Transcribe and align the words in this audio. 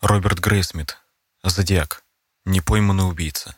Роберт 0.00 0.38
Грейсмит. 0.38 0.96
Зодиак. 1.42 2.04
Непойманный 2.46 3.06
убийца. 3.06 3.54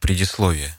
Предисловие. 0.00 0.78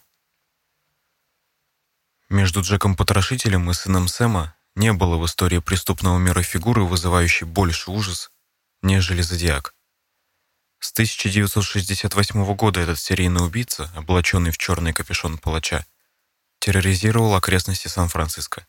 Между 2.29 2.61
Джеком-потрошителем 2.61 3.71
и 3.71 3.73
сыном 3.73 4.07
Сэма 4.07 4.55
не 4.75 4.93
было 4.93 5.17
в 5.17 5.25
истории 5.25 5.57
преступного 5.57 6.19
мира 6.19 6.43
фигуры, 6.43 6.83
вызывающей 6.83 7.47
больше 7.47 7.89
ужас, 7.89 8.29
нежели 8.83 9.23
Зодиак. 9.23 9.73
С 10.77 10.91
1968 10.91 12.55
года 12.55 12.81
этот 12.81 12.99
серийный 12.99 13.43
убийца, 13.43 13.91
облаченный 13.95 14.51
в 14.51 14.59
черный 14.59 14.93
капюшон 14.93 15.39
палача, 15.39 15.87
терроризировал 16.59 17.33
окрестности 17.33 17.87
Сан-Франциско, 17.87 18.67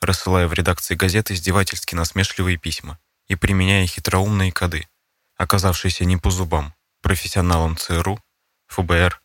рассылая 0.00 0.48
в 0.48 0.52
редакции 0.54 0.96
газеты 0.96 1.34
издевательски 1.34 1.94
насмешливые 1.94 2.56
письма 2.56 2.98
и 3.28 3.34
применяя 3.34 3.86
хитроумные 3.86 4.52
коды, 4.52 4.88
оказавшиеся 5.36 6.04
не 6.04 6.16
по 6.16 6.30
зубам 6.30 6.74
профессионалам 7.02 7.76
ЦРУ, 7.76 8.18
ФБР 8.66 9.20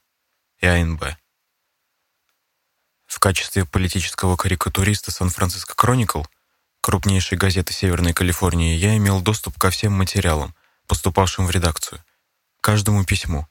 и 0.60 0.66
АНБ. 0.68 1.04
В 3.08 3.20
качестве 3.20 3.66
политического 3.66 4.36
карикатуриста 4.38 5.12
Сан-Франциско 5.12 5.76
Кроникл, 5.76 6.24
крупнейшей 6.82 7.38
газеты 7.38 7.74
Северной 7.74 8.14
Калифорнии, 8.14 8.76
я 8.76 8.96
имел 8.98 9.22
доступ 9.22 9.58
ко 9.58 9.70
всем 9.70 9.94
материалам, 9.94 10.56
поступавшим 10.88 11.46
в 11.46 11.52
редакцию, 11.52 12.04
каждому 12.62 13.04
письму, 13.04 13.48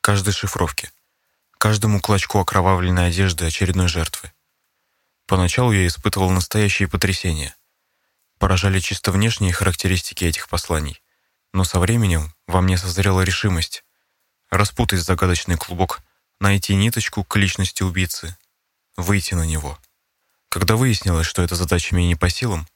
каждой 0.00 0.32
шифровке, 0.32 0.92
каждому 1.58 2.00
клочку 2.00 2.38
окровавленной 2.38 3.08
одежды 3.08 3.46
очередной 3.46 3.88
жертвы. 3.88 4.32
Поначалу 5.26 5.72
я 5.72 5.86
испытывал 5.86 6.30
настоящие 6.30 6.88
потрясения. 6.88 7.54
Поражали 8.42 8.80
чисто 8.80 9.12
внешние 9.12 9.52
характеристики 9.52 10.24
этих 10.24 10.48
посланий, 10.48 11.00
но 11.52 11.62
со 11.62 11.78
временем 11.78 12.34
во 12.48 12.60
мне 12.60 12.76
созрела 12.76 13.20
решимость 13.20 13.84
распутать 14.50 14.98
загадочный 14.98 15.56
клубок, 15.56 16.00
найти 16.40 16.74
ниточку 16.74 17.22
к 17.22 17.36
личности 17.36 17.84
убийцы, 17.84 18.36
выйти 18.96 19.34
на 19.34 19.46
него. 19.46 19.78
Когда 20.48 20.74
выяснилось, 20.74 21.28
что 21.28 21.42
эта 21.42 21.54
задача 21.54 21.94
мне 21.94 22.08
не 22.08 22.16
по 22.16 22.28
силам, 22.28 22.66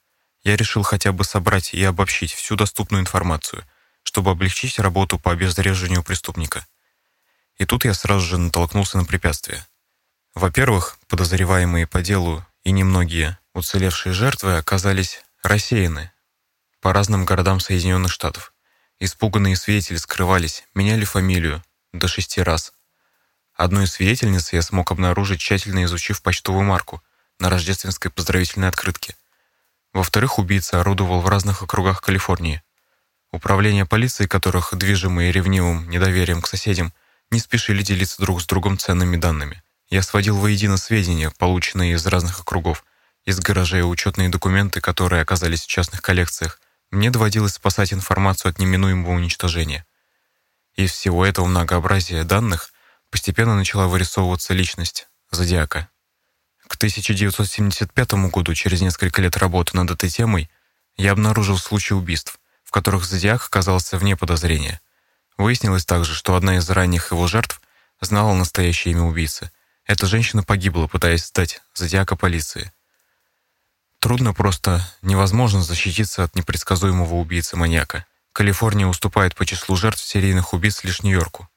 я 0.41 0.55
решил 0.55 0.83
хотя 0.83 1.11
бы 1.11 1.25
собрать 1.25 1.73
и 1.73 1.83
обобщить 1.83 2.31
всю 2.31 2.55
доступную 2.55 3.01
информацию— 3.01 3.65
чтобы 4.03 4.31
облегчить 4.31 4.79
работу 4.79 5.19
по 5.19 5.33
обезвреживанию 5.33 6.01
преступника. 6.01 6.65
И 7.57 7.65
тут 7.65 7.83
я 7.83 7.93
сразу 7.93 8.25
же 8.25 8.37
натолкнулся 8.37 8.97
на 8.97 9.03
препятствия. 9.03 9.67
Во-первых, 10.33 10.97
подозреваемые 11.09 11.87
по 11.87 12.01
делу 12.01 12.45
и 12.63 12.71
немногие 12.71 13.37
уцелевшие 13.53 14.13
жертвы 14.13 14.55
оказались 14.55 15.25
рассеяны 15.43 16.11
по 16.81 16.93
разным 16.93 17.25
городам 17.25 17.59
Соединенных 17.59 18.11
Штатов. 18.11 18.53
Испуганные 18.99 19.55
свидетели 19.55 19.97
скрывались, 19.97 20.63
меняли 20.73 21.05
фамилию 21.05 21.63
до 21.93 22.07
шести 22.07 22.41
раз. 22.41 22.73
Одну 23.53 23.81
из 23.81 23.93
свидетельниц 23.93 24.53
я 24.53 24.61
смог 24.61 24.91
обнаружить, 24.91 25.39
тщательно 25.39 25.83
изучив 25.85 26.21
почтовую 26.21 26.63
марку 26.63 27.01
на 27.39 27.49
рождественской 27.49 28.11
поздравительной 28.11 28.69
открытке. 28.69 29.15
Во-вторых, 29.93 30.37
убийца 30.37 30.79
орудовал 30.79 31.21
в 31.21 31.27
разных 31.27 31.63
округах 31.63 32.01
Калифорнии. 32.01 32.61
Управление 33.31 33.85
полиции, 33.85 34.27
которых, 34.27 34.75
движимые 34.75 35.31
ревнивым 35.31 35.89
недоверием 35.89 36.41
к 36.41 36.47
соседям, 36.47 36.93
не 37.31 37.39
спешили 37.39 37.83
делиться 37.83 38.21
друг 38.21 38.41
с 38.41 38.45
другом 38.45 38.77
ценными 38.77 39.17
данными. 39.17 39.61
Я 39.89 40.01
сводил 40.01 40.37
воедино 40.37 40.77
сведения, 40.77 41.31
полученные 41.37 41.93
из 41.93 42.05
разных 42.05 42.41
округов, 42.41 42.83
из 43.27 43.39
гаражей 43.39 43.83
учетные 43.83 44.29
документы, 44.29 44.81
которые 44.81 45.21
оказались 45.21 45.63
в 45.63 45.67
частных 45.67 46.01
коллекциях. 46.01 46.59
Мне 46.89 47.11
доводилось 47.11 47.53
спасать 47.53 47.93
информацию 47.93 48.49
от 48.49 48.57
неминуемого 48.57 49.11
уничтожения. 49.11 49.85
Из 50.75 50.91
всего 50.91 51.25
этого 51.25 51.45
многообразия 51.45 52.23
данных 52.23 52.71
постепенно 53.11 53.55
начала 53.55 53.87
вырисовываться 53.87 54.55
личность 54.55 55.07
Зодиака. 55.29 55.89
К 56.67 56.75
1975 56.77 58.13
году, 58.31 58.55
через 58.55 58.81
несколько 58.81 59.21
лет 59.21 59.37
работы 59.37 59.77
над 59.77 59.91
этой 59.91 60.09
темой, 60.09 60.49
я 60.95 61.11
обнаружил 61.11 61.59
случай 61.59 61.93
убийств— 61.93 62.39
в 62.67 62.71
которых 62.71 63.05
Зодиак 63.05 63.45
оказался 63.45 63.97
вне 63.97 64.17
подозрения. 64.17 64.81
Выяснилось 65.37 65.85
также, 65.85 66.13
что 66.13 66.35
одна 66.35 66.57
из 66.57 66.69
ранних 66.69 67.11
его 67.11 67.25
жертв 67.25 67.61
знала 68.01 68.33
настоящее 68.33 68.91
имя 68.91 69.03
убийцы. 69.03 69.51
Эта 69.85 70.05
женщина 70.05 70.43
погибла, 70.43 70.87
пытаясь 70.87 71.27
сдать 71.27 71.61
Зодиака 71.73 72.17
полиции. 72.17 72.73
Трудно 73.99 74.33
просто, 74.33 74.87
невозможно 75.01 75.61
защититься 75.61 76.23
от 76.23 76.35
непредсказуемого 76.35 77.15
убийцы-маньяка. 77.15 78.05
Калифорния 78.31 78.85
уступает 78.85 79.35
по 79.35 79.45
числу 79.45 79.75
жертв 79.75 80.03
серийных 80.03 80.53
убийств 80.53 80.83
лишь 80.83 81.01
Нью-Йорку. 81.01 81.49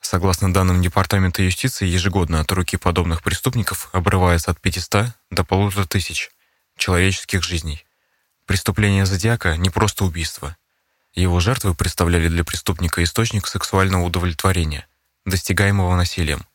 Согласно 0.00 0.52
данным 0.52 0.80
Департамента 0.80 1.42
юстиции, 1.42 1.86
ежегодно 1.86 2.40
от 2.40 2.50
руки 2.52 2.76
подобных 2.76 3.22
преступников 3.22 3.90
обрывается 3.92 4.50
от 4.50 4.60
500 4.60 5.08
до 5.30 5.44
полутора 5.44 5.84
тысяч 5.84 6.30
человеческих 6.78 7.42
жизней. 7.42 7.84
Преступление 8.46 9.04
Зодиака— 9.04 9.56
не 9.58 9.68
просто 9.68 10.04
убийство. 10.04 10.56
Его 11.14 11.40
жертвы 11.40 11.74
представляли 11.74 12.28
для 12.28 12.44
преступника 12.44 13.02
источник 13.02 13.46
сексуального 13.46 14.04
удовлетворения, 14.04 14.86
достигаемого 15.24 15.96
насилием. 15.96 16.46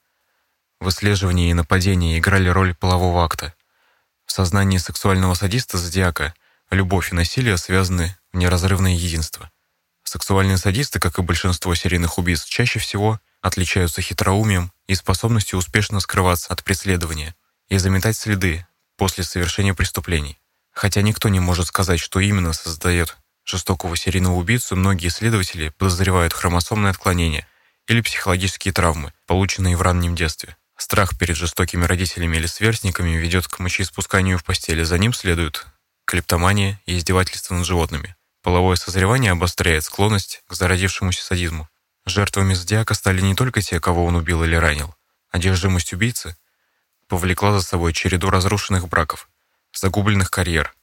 Выслеживание 0.79 1.51
и 1.51 1.53
нападение 1.53 2.17
играли 2.17 2.47
роль 2.47 2.73
полового 2.73 3.23
акта. 3.23 3.53
В 4.31 4.33
сознании 4.33 4.77
сексуального 4.77 5.33
садиста 5.33 5.77
Зодиака 5.77 6.33
любовь 6.69 7.11
и 7.11 7.15
насилие 7.15 7.57
связаны 7.57 8.15
в 8.31 8.37
неразрывное 8.37 8.93
единство. 8.93 9.51
Сексуальные 10.05 10.55
садисты, 10.55 11.01
как 11.01 11.19
и 11.19 11.21
большинство 11.21 11.75
серийных 11.75 12.17
убийц, 12.17 12.45
чаще 12.45 12.79
всего 12.79 13.19
отличаются 13.41 14.01
хитроумием 14.01 14.71
и 14.87 14.95
способностью 14.95 15.59
успешно 15.59 15.99
скрываться 15.99 16.47
от 16.47 16.63
преследования 16.63 17.35
и 17.67 17.77
заметать 17.77 18.15
следы 18.15 18.65
после 18.95 19.25
совершения 19.25 19.73
преступлений. 19.73 20.39
Хотя 20.71 21.01
никто 21.01 21.27
не 21.27 21.41
может 21.41 21.67
сказать, 21.67 21.99
что 21.99 22.21
именно 22.21 22.53
создает 22.53 23.17
жестокого 23.43 23.97
серийного 23.97 24.35
убийцу, 24.35 24.77
многие 24.77 25.09
исследователи 25.09 25.73
подозревают 25.77 26.31
хромосомные 26.31 26.91
отклонения 26.91 27.45
или 27.85 27.99
психологические 27.99 28.73
травмы, 28.73 29.11
полученные 29.27 29.75
в 29.75 29.81
раннем 29.81 30.15
детстве. 30.15 30.55
Страх 30.81 31.15
перед 31.15 31.37
жестокими 31.37 31.85
родителями 31.85 32.37
или 32.37 32.47
сверстниками 32.47 33.11
ведет 33.11 33.47
к 33.47 33.59
мочеиспусканию 33.59 34.39
в 34.39 34.43
постели, 34.43 34.81
за 34.81 34.97
ним 34.97 35.13
следует 35.13 35.67
клептомания 36.05 36.81
и 36.87 36.97
издевательство 36.97 37.53
над 37.53 37.67
животными. 37.67 38.15
Половое 38.41 38.77
созревание 38.77 39.33
обостряет 39.33 39.83
склонность 39.83 40.41
к 40.47 40.53
зародившемуся 40.53 41.23
садизму. 41.23 41.69
Жертвами 42.07 42.55
зодиака 42.55 42.95
стали 42.95 43.21
не 43.21 43.35
только 43.35 43.61
те, 43.61 43.79
кого 43.79 44.03
он 44.05 44.15
убил 44.15 44.43
или 44.43 44.55
ранил. 44.55 44.95
Одержимость 45.29 45.93
убийцы 45.93 46.35
повлекла 47.07 47.51
за 47.51 47.61
собой 47.61 47.93
череду 47.93 48.31
разрушенных 48.31 48.87
браков, 48.87 49.29
загубленных 49.73 50.31
карьер, 50.31 50.73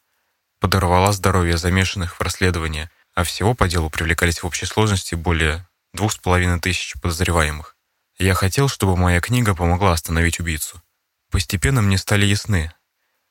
подорвала 0.60 1.10
здоровье 1.10 1.56
замешанных 1.56 2.14
в 2.14 2.22
расследовании, 2.22 2.88
а 3.16 3.24
всего 3.24 3.52
по 3.52 3.66
делу 3.66 3.90
привлекались 3.90 4.44
в 4.44 4.46
общей 4.46 4.66
сложности 4.66 5.16
более 5.16 5.66
двух 5.92 6.12
с 6.12 6.18
половиной 6.18 6.60
тысяч 6.60 6.94
подозреваемых. 7.02 7.74
Я 8.18 8.34
хотел, 8.34 8.68
чтобы 8.68 8.96
моя 8.96 9.20
книга 9.20 9.54
помогла 9.54 9.92
остановить 9.92 10.40
убийцу. 10.40 10.82
Постепенно 11.30 11.82
мне 11.82 11.96
стали 11.96 12.26
ясны 12.26 12.72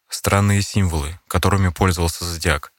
странные 0.07 0.61
символы, 0.61 1.19
которыми 1.27 1.69
пользовался 1.69 2.23
Зодиак. 2.23 2.71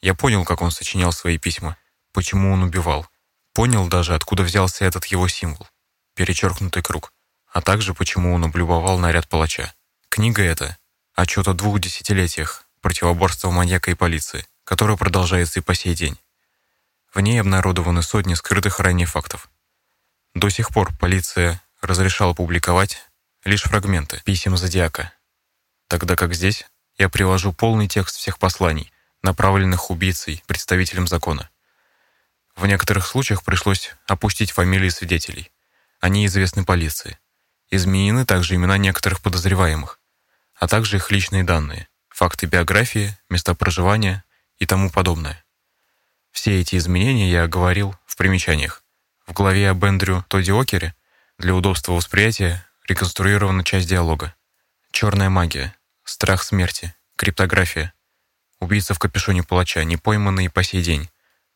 Я 0.00 0.14
понял, 0.14 0.46
как 0.46 0.62
он 0.62 0.70
сочинял 0.70 1.12
свои 1.12 1.36
письма, 1.36 1.76
почему 2.14 2.52
он 2.52 2.62
убивал. 2.62 3.06
Понял 3.52 3.88
даже, 3.88 4.14
откуда 4.14 4.42
взялся 4.42 4.86
этот 4.86 5.04
его 5.06 5.28
символ— 5.28 5.68
перечеркнутый 6.14 6.82
круг, 6.82 7.12
а 7.52 7.60
также 7.60 7.92
почему 7.92 8.32
он 8.32 8.44
облюбовал 8.44 8.98
наряд 8.98 9.28
палача. 9.28 9.74
Книга 10.08 10.42
эта 10.42 10.78
отчет 11.14 11.46
о 11.46 11.52
двух 11.52 11.78
десятилетиях 11.78 12.64
противоборства 12.80 13.50
маньяка 13.50 13.90
и 13.90 13.94
полиции, 13.94 14.46
которое 14.64 14.96
продолжается 14.96 15.60
и 15.60 15.62
по 15.62 15.74
сей 15.74 15.94
день. 15.94 16.16
В 17.12 17.20
ней 17.20 17.38
обнародованы 17.38 18.02
сотни 18.02 18.32
скрытых 18.32 18.80
ранее 18.80 19.06
фактов. 19.06 19.50
До 20.34 20.48
сих 20.48 20.70
пор 20.70 20.96
полиция 20.98 21.62
разрешала 21.80 22.34
публиковать 22.34 23.04
лишь 23.44 23.62
фрагменты 23.62 24.20
писем 24.24 24.56
Зодиака, 24.56 25.12
тогда 25.88 26.16
как 26.16 26.34
здесь 26.34 26.66
я 26.98 27.08
привожу 27.08 27.52
полный 27.52 27.88
текст 27.88 28.16
всех 28.16 28.38
посланий, 28.38 28.92
направленных 29.22 29.90
убийцей 29.90 30.42
представителям 30.46 31.06
закона. 31.06 31.50
В 32.54 32.66
некоторых 32.66 33.06
случаях 33.06 33.42
пришлось 33.42 33.94
опустить 34.06 34.50
фамилии 34.50 34.88
свидетелей. 34.88 35.50
Они 36.00 36.26
известны 36.26 36.64
полиции. 36.64 37.18
Изменены 37.70 38.26
также 38.26 38.56
имена 38.56 38.76
некоторых 38.78 39.22
подозреваемых 39.22 40.00
а 40.60 40.68
также 40.68 40.98
их 40.98 41.10
личные 41.10 41.42
данные, 41.42 41.88
факты 42.10 42.44
биографии, 42.46 43.16
места 43.30 43.54
проживания 43.54 44.22
и 44.58 44.66
тому 44.66 44.90
подобное. 44.90 45.42
Все 46.32 46.60
эти 46.60 46.76
изменения 46.76 47.30
я 47.30 47.44
оговорил 47.44 47.96
в 48.04 48.16
примечаниях. 48.16 48.84
В 49.30 49.32
главе 49.32 49.70
об 49.70 49.84
Эндрю 49.84 50.24
Тодди 50.26 50.50
Окере 50.50 50.92
для 51.38 51.54
удобства 51.54 51.92
восприятия 51.92 52.66
реконструирована 52.88 53.62
часть 53.62 53.88
диалога. 53.88 54.34
Черная 54.90 55.30
магия, 55.30 55.72
страх 56.02 56.42
смерти, 56.42 56.96
криптография, 57.14 57.92
убийца 58.58 58.92
в 58.92 58.98
капюшоне 58.98 59.44
палача, 59.44 59.84
не 59.84 59.96
пойманный 59.96 60.50
по 60.50 60.64
сей 60.64 60.82
день, 60.82 61.08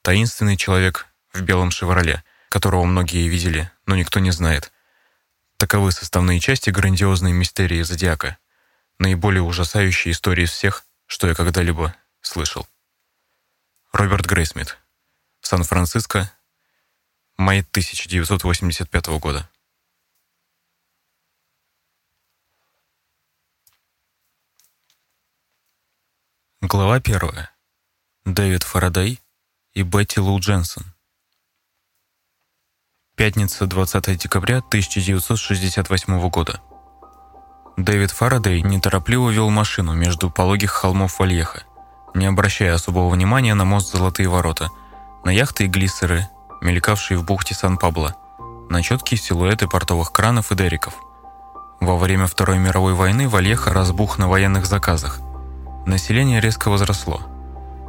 таинственный 0.02 0.56
человек 0.56 1.08
в 1.32 1.40
белом 1.40 1.72
«Шевроле», 1.72 2.22
которого 2.48 2.84
многие 2.84 3.26
видели, 3.26 3.68
но 3.86 3.96
никто 3.96 4.20
не 4.20 4.30
знает. 4.30 4.70
Таковы 5.56 5.90
составные 5.90 6.38
части 6.38 6.70
грандиозной 6.70 7.32
мистерии 7.32 7.82
Зодиака, 7.82 8.38
наиболее 9.00 9.42
ужасающие 9.42 10.12
истории 10.12 10.44
из 10.44 10.52
всех, 10.52 10.84
что 11.06 11.26
я 11.26 11.34
когда-либо 11.34 11.92
слышал. 12.20 12.68
Роберт 13.90 14.26
Грейсмит. 14.26 14.78
Сан-Франциско. 15.40 16.30
Май 17.36 17.60
1985 17.60 19.06
года. 19.18 19.50
Глава 26.62 27.00
первая. 27.00 27.50
Дэвид 28.24 28.62
Фарадей 28.62 29.20
и 29.72 29.82
Бетти 29.82 30.20
Лу 30.20 30.38
Дженсон. 30.38 30.84
Пятница, 33.16 33.66
20 33.66 34.16
декабря 34.16 34.58
1968 34.58 36.28
года. 36.30 36.62
Дэвид 37.76 38.12
Фарадей 38.12 38.62
неторопливо 38.62 39.30
вел 39.30 39.50
машину 39.50 39.92
между 39.92 40.30
пологих 40.30 40.70
холмов 40.70 41.18
Вальеха, 41.18 41.64
не 42.14 42.26
обращая 42.26 42.74
особого 42.74 43.08
внимания 43.10 43.54
на 43.54 43.64
мост 43.64 43.92
Золотые 43.92 44.28
ворота, 44.28 44.70
на 45.24 45.30
яхты 45.30 45.64
и 45.64 45.68
глиссеры, 45.68 46.28
мелькавшие 46.64 47.16
в 47.16 47.24
бухте 47.24 47.54
Сан-Пабло, 47.54 48.16
на 48.68 48.82
четкие 48.82 49.18
силуэты 49.18 49.68
портовых 49.68 50.10
кранов 50.10 50.50
и 50.50 50.56
дериков. 50.56 50.94
Во 51.80 51.96
время 51.96 52.26
Второй 52.26 52.58
мировой 52.58 52.94
войны 52.94 53.28
Вальеха 53.28 53.72
разбух 53.72 54.18
на 54.18 54.26
военных 54.26 54.66
заказах– 54.66 55.20
Население 55.86 56.40
резко 56.40 56.70
возросло. 56.70 57.20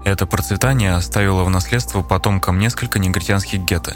Это 0.03 0.25
процветание 0.25 0.95
оставило 0.95 1.45
в 1.45 1.49
наследство 1.49 2.01
потомкам 2.01 2.59
несколько 2.59 2.99
негритянских 2.99 3.61
гетто, 3.61 3.95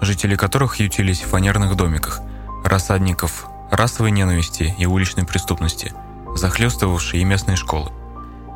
жители 0.00 0.36
которых 0.36 0.76
ютились 0.76 1.22
в 1.22 1.26
фанерных 1.26 1.74
домиках, 1.74 2.20
рассадников 2.64 3.46
расовой 3.72 4.12
ненависти 4.12 4.74
и 4.78 4.86
уличной 4.86 5.26
преступности, 5.26 5.92
захлестывавшие 6.36 7.22
и 7.22 7.24
местные 7.24 7.56
школы. 7.56 7.90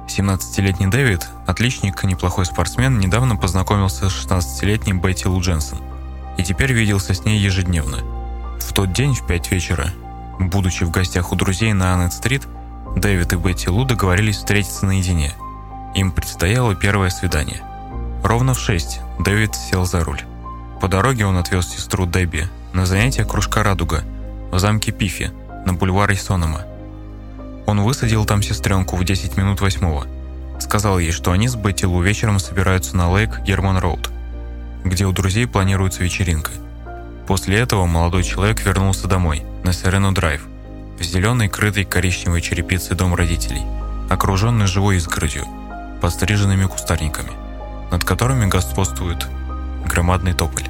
17-летний 0.06 0.86
Дэвид, 0.86 1.28
отличник 1.46 2.02
и 2.04 2.06
неплохой 2.06 2.46
спортсмен, 2.46 2.98
недавно 2.98 3.36
познакомился 3.36 4.08
с 4.08 4.26
16-летней 4.26 4.94
Бетти 4.94 5.28
Лу 5.28 5.40
Дженсон 5.40 5.78
и 6.36 6.42
теперь 6.42 6.72
виделся 6.72 7.14
с 7.14 7.24
ней 7.24 7.38
ежедневно. 7.38 7.98
В 8.60 8.72
тот 8.72 8.92
день 8.92 9.14
в 9.14 9.26
5 9.26 9.50
вечера, 9.50 9.92
будучи 10.38 10.84
в 10.84 10.90
гостях 10.90 11.32
у 11.32 11.36
друзей 11.36 11.72
на 11.72 11.94
Аннет-стрит, 11.94 12.42
Дэвид 12.96 13.32
и 13.32 13.36
Бетти 13.36 13.70
Лу 13.70 13.84
договорились 13.84 14.36
встретиться 14.36 14.86
наедине. 14.86 15.32
Им 15.94 16.12
предстояло 16.12 16.74
первое 16.74 17.10
свидание. 17.10 17.62
Ровно 18.22 18.54
в 18.54 18.58
шесть 18.58 19.00
Дэвид 19.18 19.54
сел 19.54 19.84
за 19.84 20.02
руль. 20.02 20.22
По 20.80 20.88
дороге 20.88 21.26
он 21.26 21.36
отвез 21.36 21.68
сестру 21.68 22.06
Дебби 22.06 22.48
на 22.72 22.86
занятия 22.86 23.24
кружка 23.24 23.62
«Радуга» 23.62 24.04
в 24.50 24.58
замке 24.58 24.92
Пифи 24.92 25.30
на 25.66 25.72
бульваре 25.72 26.16
Сонома. 26.16 26.62
Он 27.66 27.82
высадил 27.82 28.24
там 28.24 28.42
сестренку 28.42 28.96
в 28.96 29.04
10 29.04 29.36
минут 29.36 29.60
восьмого. 29.60 30.06
Сказал 30.60 30.98
ей, 30.98 31.12
что 31.12 31.32
они 31.32 31.48
с 31.48 31.56
Бетти 31.56 31.86
Лу 31.86 32.02
вечером 32.02 32.38
собираются 32.38 32.96
на 32.96 33.10
Лейк 33.10 33.40
Герман 33.40 33.78
Роуд, 33.78 34.10
где 34.84 35.06
у 35.06 35.12
друзей 35.12 35.46
планируется 35.46 36.02
вечеринка. 36.02 36.52
После 37.26 37.58
этого 37.58 37.86
молодой 37.86 38.22
человек 38.22 38.64
вернулся 38.64 39.08
домой, 39.08 39.44
на 39.64 39.72
Серену 39.72 40.12
Драйв, 40.12 40.42
в 40.98 41.02
зеленой, 41.02 41.48
крытой 41.48 41.84
коричневой 41.84 42.42
черепицей 42.42 42.96
дом 42.96 43.14
родителей, 43.14 43.62
окруженный 44.10 44.66
живой 44.66 44.96
изгородью, 44.96 45.46
подстриженными 46.00 46.66
кустарниками, 46.66 47.32
над 47.90 48.04
которыми 48.04 48.46
господствует 48.46 49.26
громадный 49.86 50.34
тополь. 50.34 50.68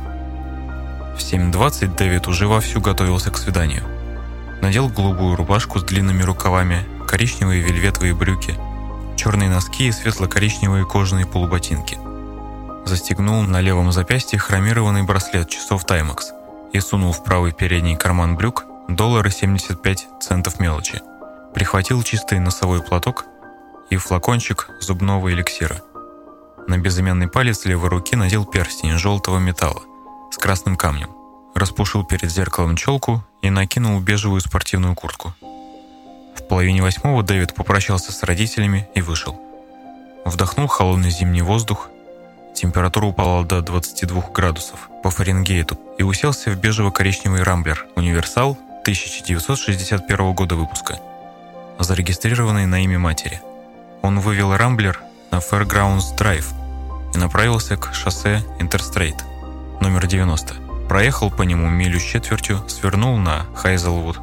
В 1.16 1.18
7.20 1.18 1.96
Дэвид 1.96 2.28
уже 2.28 2.46
вовсю 2.46 2.80
готовился 2.80 3.30
к 3.30 3.36
свиданию. 3.36 3.82
Надел 4.64 4.88
голубую 4.88 5.36
рубашку 5.36 5.78
с 5.78 5.82
длинными 5.82 6.22
рукавами, 6.22 6.86
коричневые 7.06 7.60
вельветовые 7.60 8.14
брюки, 8.14 8.54
черные 9.14 9.50
носки 9.50 9.88
и 9.88 9.92
светло-коричневые 9.92 10.86
кожаные 10.86 11.26
полуботинки. 11.26 11.98
Застегнул 12.86 13.42
на 13.42 13.60
левом 13.60 13.92
запястье 13.92 14.38
хромированный 14.38 15.02
браслет 15.02 15.50
часов 15.50 15.84
Timex 15.84 16.32
и 16.72 16.80
сунул 16.80 17.12
в 17.12 17.22
правый 17.22 17.52
передний 17.52 17.94
карман 17.94 18.36
брюк 18.36 18.64
доллары 18.88 19.30
75 19.30 20.08
центов 20.22 20.58
мелочи. 20.58 21.02
Прихватил 21.52 22.02
чистый 22.02 22.38
носовой 22.38 22.82
платок 22.82 23.26
и 23.90 23.98
флакончик 23.98 24.70
зубного 24.80 25.30
эликсира. 25.30 25.82
На 26.66 26.78
безымянный 26.78 27.28
палец 27.28 27.66
левой 27.66 27.90
руки 27.90 28.16
надел 28.16 28.46
перстень 28.46 28.96
желтого 28.96 29.38
металла 29.38 29.82
с 30.30 30.38
красным 30.38 30.76
камнем. 30.76 31.23
Распушил 31.54 32.04
перед 32.04 32.30
зеркалом 32.30 32.76
челку 32.76 33.24
и 33.42 33.50
накинул 33.50 34.00
бежевую 34.00 34.40
спортивную 34.40 34.94
куртку. 34.94 35.34
В 36.34 36.42
половине 36.48 36.82
восьмого 36.82 37.22
Дэвид 37.22 37.54
попрощался 37.54 38.12
с 38.12 38.22
родителями 38.24 38.88
и 38.94 39.00
вышел. 39.00 39.40
Вдохнул 40.24 40.66
холодный 40.66 41.10
зимний 41.10 41.42
воздух, 41.42 41.90
температура 42.54 43.06
упала 43.06 43.44
до 43.44 43.60
22 43.60 44.30
градусов 44.34 44.88
по 45.02 45.10
Фаренгейту 45.10 45.78
и 45.98 46.02
уселся 46.02 46.50
в 46.50 46.58
бежево-коричневый 46.58 47.42
рамблер 47.42 47.86
«Универсал» 47.94 48.58
1961 48.82 50.32
года 50.34 50.56
выпуска, 50.56 50.98
зарегистрированный 51.78 52.66
на 52.66 52.82
имя 52.82 52.98
матери. 52.98 53.40
Он 54.02 54.20
вывел 54.20 54.56
Рамблер 54.56 55.00
на 55.30 55.36
Fairgrounds 55.36 56.16
Drive 56.18 56.46
и 57.14 57.18
направился 57.18 57.76
к 57.76 57.94
шоссе 57.94 58.42
Интерстрейт, 58.58 59.24
номер 59.80 60.06
90. 60.06 60.63
Проехал 60.94 61.28
по 61.28 61.42
нему 61.42 61.68
милю 61.68 61.98
с 61.98 62.04
четвертью, 62.04 62.62
свернул 62.68 63.18
на 63.18 63.46
Хайзелвуд 63.56 64.20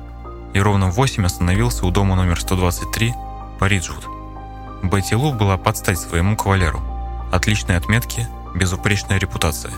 и 0.53 0.59
ровно 0.61 0.89
в 0.89 0.93
8 0.93 1.25
остановился 1.25 1.85
у 1.85 1.91
дома 1.91 2.15
номер 2.15 2.39
123 2.39 3.13
по 3.59 3.65
Риджвуд. 3.65 4.07
Бетти 4.81 5.13
Лу 5.13 5.33
была 5.33 5.57
под 5.57 5.75
стать 5.75 5.99
своему 5.99 6.37
кавалеру. 6.37 6.81
Отличные 7.29 7.77
отметки, 7.77 8.25
безупречная 8.55 9.19
репутация. 9.19 9.73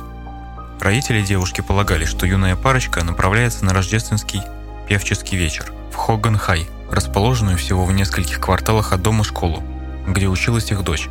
Родители 0.80 1.24
девушки 1.24 1.62
полагали, 1.62 2.06
что 2.06 2.28
юная 2.28 2.56
парочка 2.56 3.04
направляется 3.04 3.66
на 3.66 3.74
рождественский 3.74 4.44
певческий 4.88 5.36
вечер 5.36 5.74
в 5.92 5.96
Хоган-Хай, 5.96 6.70
расположенную 6.92 7.58
всего 7.58 7.86
в 7.86 7.92
нескольких 7.92 8.40
кварталах 8.40 8.94
от 8.94 9.02
дома 9.02 9.24
школу, 9.24 9.64
где 10.08 10.28
училась 10.28 10.72
их 10.72 10.84
дочь. 10.84 11.10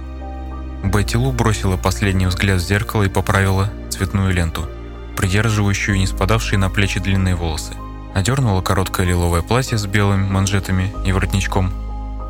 Бетти 0.84 1.16
Лу 1.16 1.32
бросила 1.32 1.76
последний 1.76 2.26
взгляд 2.26 2.60
в 2.60 2.64
зеркало 2.64 3.02
и 3.02 3.08
поправила 3.08 3.68
цветную 3.90 4.32
ленту, 4.32 4.68
придерживающую 5.16 5.96
не 5.96 6.06
спадавшие 6.06 6.58
на 6.58 6.70
плечи 6.70 7.00
длинные 7.00 7.34
волосы. 7.34 7.74
Одернула 8.14 8.60
короткое 8.60 9.06
лиловое 9.06 9.42
платье 9.42 9.78
с 9.78 9.86
белыми 9.86 10.28
манжетами 10.28 10.94
и 11.04 11.12
воротничком, 11.12 11.72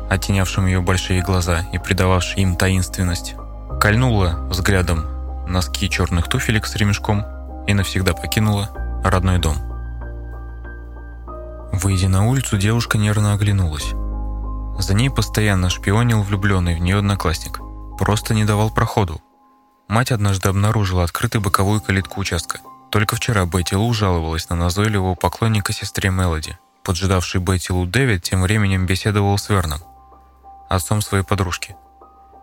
оттенявшим 0.09 0.65
ее 0.65 0.81
большие 0.81 1.21
глаза 1.21 1.65
и 1.73 1.77
придававшим 1.77 2.39
им 2.39 2.55
таинственность. 2.55 3.35
Кольнула 3.81 4.47
взглядом 4.49 5.05
носки 5.47 5.89
черных 5.89 6.29
туфелек 6.29 6.65
с 6.65 6.75
ремешком 6.75 7.25
и 7.67 7.73
навсегда 7.73 8.13
покинула 8.13 8.69
родной 9.03 9.39
дом. 9.39 9.55
Выйдя 11.71 12.07
на 12.07 12.27
улицу, 12.27 12.57
девушка 12.57 12.97
нервно 12.97 13.33
оглянулась. 13.33 13.93
За 14.77 14.93
ней 14.93 15.09
постоянно 15.09 15.69
шпионил 15.69 16.21
влюбленный 16.21 16.75
в 16.75 16.79
нее 16.79 16.97
одноклассник. 16.97 17.59
Просто 17.97 18.33
не 18.33 18.45
давал 18.45 18.69
проходу. 18.69 19.21
Мать 19.87 20.11
однажды 20.11 20.49
обнаружила 20.49 21.03
открытую 21.03 21.41
боковую 21.41 21.81
калитку 21.81 22.19
участка. 22.21 22.59
Только 22.93 23.15
вчера 23.15 23.47
Бетти 23.47 23.75
Лу 23.75 23.91
жаловалась 23.91 24.49
на 24.49 24.55
назойливого 24.55 25.15
поклонника 25.15 25.73
сестре 25.73 26.11
Мелоди. 26.11 26.59
Поджидавший 26.83 27.41
Бетти 27.41 27.73
Лу 27.73 27.87
Дэвид 27.87 28.21
тем 28.21 28.43
временем 28.43 28.85
беседовал 28.85 29.39
с 29.39 29.49
Верном, 29.49 29.79
отцом 30.69 31.01
своей 31.01 31.23
подружки. 31.23 31.75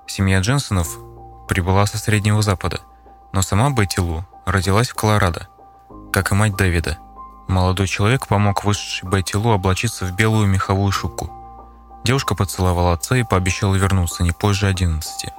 Семья 0.08 0.40
Дженсонов 0.40 0.98
прибыла 1.48 1.86
со 1.86 1.98
Среднего 1.98 2.42
Запада, 2.42 2.80
но 3.32 3.42
сама 3.42 3.70
Бетти 3.70 4.00
Лу 4.00 4.26
родилась 4.44 4.88
в 4.88 4.94
Колорадо, 4.96 5.46
как 6.12 6.32
и 6.32 6.34
мать 6.34 6.56
Дэвида– 6.56 6.98
Молодой 7.46 7.86
человек 7.86 8.26
помог 8.26 8.64
вышедшей 8.64 9.08
Бетти 9.08 9.36
Лу 9.36 9.50
облачиться 9.50 10.04
в 10.04 10.16
белую 10.16 10.48
меховую 10.48 10.90
шубку. 10.90 11.30
Девушка 12.02 12.34
поцеловала 12.34 12.94
отца 12.94 13.16
и 13.16 13.22
пообещала 13.22 13.76
вернуться 13.76 14.24
не 14.24 14.32
позже 14.32 14.66
11. 14.66 15.30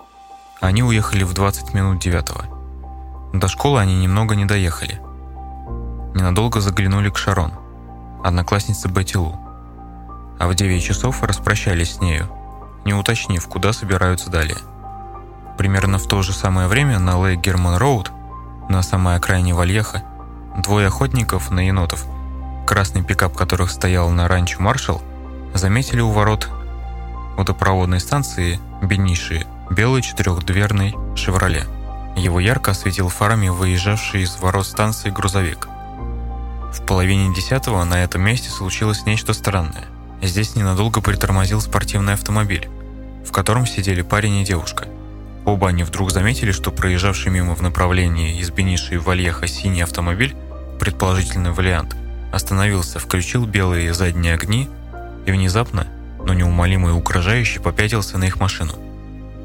Они 0.61 0.83
уехали 0.83 1.23
в 1.23 1.33
20 1.33 1.73
минут 1.73 1.99
девятого. 1.99 2.60
До 3.33 3.47
школы 3.47 3.79
они 3.79 3.95
немного 3.95 4.35
не 4.35 4.45
доехали. 4.45 5.01
Ненадолго 6.13 6.59
заглянули 6.59 7.09
к 7.09 7.17
Шарон, 7.17 7.53
однокласснице 8.23 8.87
Бетти 8.87 9.17
Лу. 9.17 9.39
А 10.39 10.47
в 10.47 10.55
9 10.55 10.83
часов 10.83 11.23
распрощались 11.23 11.95
с 11.95 12.01
нею, 12.01 12.27
не 12.85 12.93
уточнив, 12.93 13.47
куда 13.47 13.73
собираются 13.73 14.29
далее. 14.29 14.57
Примерно 15.57 15.97
в 15.97 16.07
то 16.07 16.21
же 16.21 16.33
самое 16.33 16.67
время 16.67 16.99
на 16.99 17.19
Лейк 17.19 17.39
Герман 17.39 17.77
Роуд, 17.77 18.11
на 18.69 18.81
самой 18.81 19.15
окраине 19.15 19.53
Вальеха, 19.53 20.03
Двое 20.57 20.87
охотников 20.87 21.49
на 21.49 21.65
енотов, 21.65 22.05
красный 22.67 23.03
пикап 23.03 23.33
которых 23.35 23.71
стоял 23.71 24.09
на 24.09 24.27
ранчо 24.27 24.61
«Маршалл», 24.61 25.01
заметили 25.53 26.01
у 26.01 26.11
ворот 26.11 26.49
водопроводной 27.37 28.01
станции 28.01 28.59
Бениши 28.81 29.45
белый 29.69 30.01
четырехдверный 30.01 30.93
«Шевроле». 31.15 31.63
Его 32.15 32.39
ярко 32.39 32.71
осветил 32.71 33.07
фарами 33.09 33.49
выезжавший 33.49 34.23
из 34.23 34.35
ворот 34.37 34.67
станции 34.67 35.09
грузовик. 35.09 35.67
В 36.73 36.85
половине 36.85 37.33
десятого 37.33 37.83
на 37.83 38.03
этом 38.03 38.21
месте 38.21 38.49
случилось 38.49 39.05
нечто 39.05 39.33
странное. 39.33 39.85
Здесь 40.21 40.55
ненадолго 40.55 41.01
притормозил 41.01 41.61
спортивный 41.61 42.13
автомобиль, 42.13 42.69
в 43.25 43.31
котором 43.31 43.65
сидели 43.65 44.01
парень 44.01 44.37
и 44.37 44.45
девушка. 44.45 44.87
Оба 45.45 45.69
они 45.69 45.83
вдруг 45.83 46.11
заметили, 46.11 46.51
что 46.51 46.71
проезжавший 46.71 47.31
мимо 47.31 47.55
в 47.55 47.61
направлении 47.61 48.39
из 48.39 48.51
Бениши 48.51 48.99
в 48.99 49.05
Вальеха 49.05 49.47
синий 49.47 49.81
автомобиль, 49.81 50.35
предположительный 50.79 51.51
вариант, 51.51 51.95
остановился, 52.31 52.99
включил 52.99 53.45
белые 53.45 53.93
задние 53.93 54.35
огни 54.35 54.69
и 55.25 55.31
внезапно, 55.31 55.87
но 56.23 56.33
неумолимо 56.33 56.89
и 56.89 56.93
угрожающе 56.93 57.59
попятился 57.59 58.17
на 58.17 58.25
их 58.25 58.39
машину. 58.39 58.73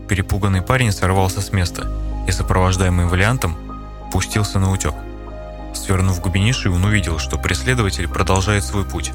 Перепуганный 0.08 0.62
парень 0.62 0.92
сорвался 0.92 1.40
с 1.40 1.52
места 1.52 1.90
и, 2.26 2.32
сопровождаемый 2.32 3.06
вариантом, 3.06 3.56
пустился 4.12 4.58
на 4.58 4.72
утек. 4.72 4.94
Свернув 5.74 6.20
к 6.20 6.26
Бениши, 6.28 6.70
он 6.70 6.84
увидел, 6.84 7.18
что 7.18 7.38
преследователь 7.38 8.08
продолжает 8.08 8.64
свой 8.64 8.84
путь 8.84 9.12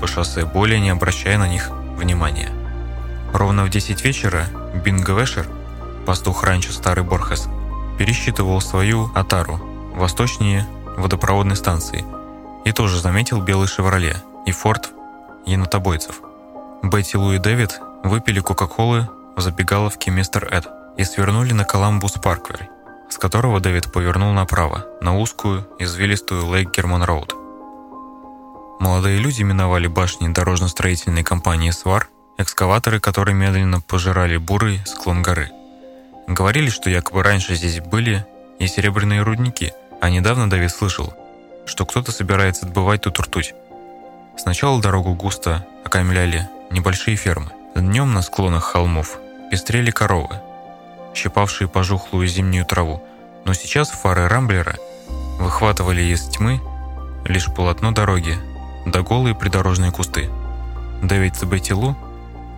по 0.00 0.06
шоссе, 0.06 0.44
более 0.44 0.80
не 0.80 0.90
обращая 0.90 1.38
на 1.38 1.48
них 1.48 1.70
внимания. 1.96 2.50
Ровно 3.32 3.64
в 3.64 3.70
10 3.70 4.04
вечера 4.04 4.46
Бингвешер, 4.84 5.46
пастух 6.06 6.44
ранчо 6.44 6.72
Старый 6.72 7.04
Борхес, 7.04 7.48
пересчитывал 7.98 8.60
свою 8.60 9.10
атару 9.14 9.60
восточнее 9.94 10.66
водопроводной 10.96 11.56
станции 11.56 12.04
и 12.64 12.72
тоже 12.72 13.00
заметил 13.00 13.40
белый 13.40 13.66
«Шевроле» 13.66 14.16
и 14.46 14.52
«Форд» 14.52 14.90
енотобойцев. 15.46 16.20
Бетти 16.82 17.16
Лу 17.16 17.32
и 17.32 17.38
Дэвид 17.38 17.80
выпили 18.04 18.40
Кока-Колы 18.40 19.08
в 19.36 19.40
забегаловке 19.40 20.10
«Мистер 20.10 20.48
Эд» 20.52 20.68
и 20.98 21.04
свернули 21.04 21.52
на 21.52 21.64
Коламбус 21.64 22.12
Парквей, 22.22 22.68
с 23.08 23.16
которого 23.16 23.60
Дэвид 23.60 23.90
повернул 23.92 24.32
направо, 24.32 24.84
на 25.00 25.16
узкую, 25.16 25.66
извилистую 25.78 26.44
Лейк 26.46 26.76
Герман 26.76 27.04
Роуд. 27.04 27.34
Молодые 28.80 29.18
люди 29.18 29.42
миновали 29.42 29.86
башни 29.86 30.28
дорожно-строительной 30.28 31.22
компании 31.24 31.70
«Свар», 31.70 32.08
экскаваторы, 32.36 33.00
которые 33.00 33.34
медленно 33.34 33.80
пожирали 33.80 34.36
бурый 34.36 34.80
склон 34.86 35.22
горы. 35.22 35.50
Говорили, 36.26 36.68
что 36.68 36.90
якобы 36.90 37.22
раньше 37.22 37.54
здесь 37.54 37.80
были 37.80 38.26
и 38.58 38.66
серебряные 38.66 39.22
рудники, 39.22 39.72
а 40.00 40.10
недавно 40.10 40.50
Давид 40.50 40.70
слышал, 40.70 41.14
что 41.66 41.86
кто-то 41.86 42.12
собирается 42.12 42.66
отбывать 42.66 43.02
тут 43.02 43.18
ртуть. 43.18 43.54
Сначала 44.36 44.80
дорогу 44.80 45.14
густо 45.14 45.66
окаймляли 45.84 46.48
небольшие 46.70 47.16
фермы. 47.16 47.50
Днем 47.74 48.14
на 48.14 48.22
склонах 48.22 48.64
холмов 48.64 49.18
пестрели 49.50 49.90
коровы, 49.90 50.40
щипавшие 51.18 51.68
пожухлую 51.68 52.28
зимнюю 52.28 52.64
траву, 52.64 53.02
но 53.44 53.52
сейчас 53.52 53.90
фары 53.90 54.28
Рамблера 54.28 54.76
выхватывали 55.38 56.02
из 56.02 56.22
тьмы 56.28 56.60
лишь 57.24 57.52
полотно 57.52 57.92
дороги, 57.92 58.38
да 58.86 59.02
голые 59.02 59.34
придорожные 59.34 59.90
кусты. 59.90 60.30
Дэвид 61.02 61.42
и 61.42 61.46
Бетти 61.46 61.74
Лу 61.74 61.96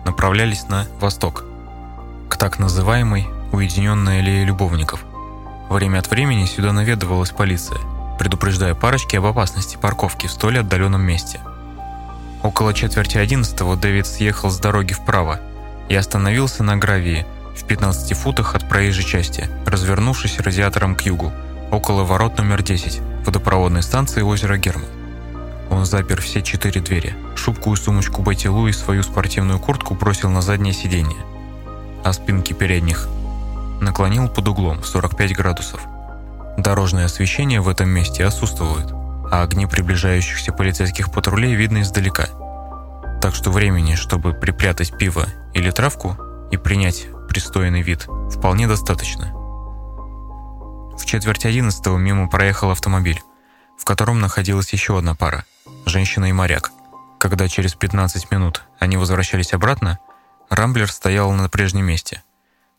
направлялись 0.05 0.67
на 0.67 0.87
восток, 0.99 1.43
к 2.29 2.37
так 2.37 2.59
называемой 2.59 3.27
«уединенной 3.51 4.19
аллее 4.19 4.45
любовников». 4.45 5.03
Время 5.69 5.99
от 5.99 6.09
времени 6.09 6.45
сюда 6.45 6.71
наведывалась 6.73 7.31
полиция, 7.31 7.79
предупреждая 8.19 8.75
парочки 8.75 9.15
об 9.15 9.25
опасности 9.25 9.77
парковки 9.77 10.27
в 10.27 10.31
столь 10.31 10.59
отдаленном 10.59 11.01
месте. 11.01 11.39
Около 12.43 12.73
четверти 12.73 13.17
одиннадцатого 13.17 13.75
Дэвид 13.75 14.05
съехал 14.07 14.49
с 14.49 14.59
дороги 14.59 14.93
вправо 14.93 15.39
и 15.89 15.95
остановился 15.95 16.63
на 16.63 16.77
гравии 16.77 17.25
в 17.61 17.67
15 17.67 18.17
футах 18.17 18.55
от 18.55 18.67
проезжей 18.67 19.03
части, 19.03 19.49
развернувшись 19.65 20.39
радиатором 20.39 20.95
к 20.95 21.01
югу, 21.01 21.31
около 21.71 22.03
ворот 22.03 22.37
номер 22.37 22.63
10 22.63 23.01
водопроводной 23.25 23.83
станции 23.83 24.21
озера 24.21 24.57
Герман. 24.57 24.89
Он 25.69 25.85
запер 25.85 26.21
все 26.21 26.41
четыре 26.41 26.81
двери, 26.81 27.15
шубку 27.35 27.73
и 27.73 27.77
сумочку 27.77 28.21
Бетти 28.21 28.49
Лу 28.49 28.67
и 28.67 28.73
свою 28.73 29.03
спортивную 29.03 29.59
куртку 29.59 29.95
бросил 29.95 30.29
на 30.29 30.41
заднее 30.41 30.73
сиденье, 30.73 31.17
а 32.03 32.11
спинки 32.11 32.53
передних 32.53 33.07
наклонил 33.79 34.27
под 34.27 34.47
углом 34.47 34.83
45 34.83 35.35
градусов. 35.35 35.81
Дорожное 36.57 37.05
освещение 37.05 37.61
в 37.61 37.69
этом 37.69 37.89
месте 37.89 38.25
отсутствует, 38.25 38.91
а 39.31 39.43
огни 39.43 39.65
приближающихся 39.65 40.51
полицейских 40.51 41.11
патрулей 41.11 41.55
видно 41.55 41.81
издалека. 41.81 42.27
Так 43.21 43.33
что 43.33 43.49
времени, 43.51 43.95
чтобы 43.95 44.33
припрятать 44.33 44.97
пиво 44.97 45.25
или 45.53 45.71
травку 45.71 46.17
и 46.51 46.57
принять 46.57 47.07
пристойный 47.31 47.81
вид, 47.81 48.09
вполне 48.29 48.67
достаточно. 48.67 49.31
В 50.97 51.05
четверть 51.05 51.45
одиннадцатого 51.45 51.97
мимо 51.97 52.27
проехал 52.27 52.71
автомобиль, 52.71 53.21
в 53.79 53.85
котором 53.85 54.19
находилась 54.19 54.73
еще 54.73 54.97
одна 54.97 55.15
пара 55.15 55.45
женщина 55.85 56.25
и 56.25 56.33
моряк. 56.33 56.71
Когда 57.21 57.47
через 57.47 57.73
15 57.73 58.31
минут 58.31 58.63
они 58.79 58.97
возвращались 58.97 59.53
обратно, 59.53 59.99
Рамблер 60.49 60.91
стоял 60.91 61.31
на 61.31 61.47
прежнем 61.47 61.85
месте, 61.85 62.21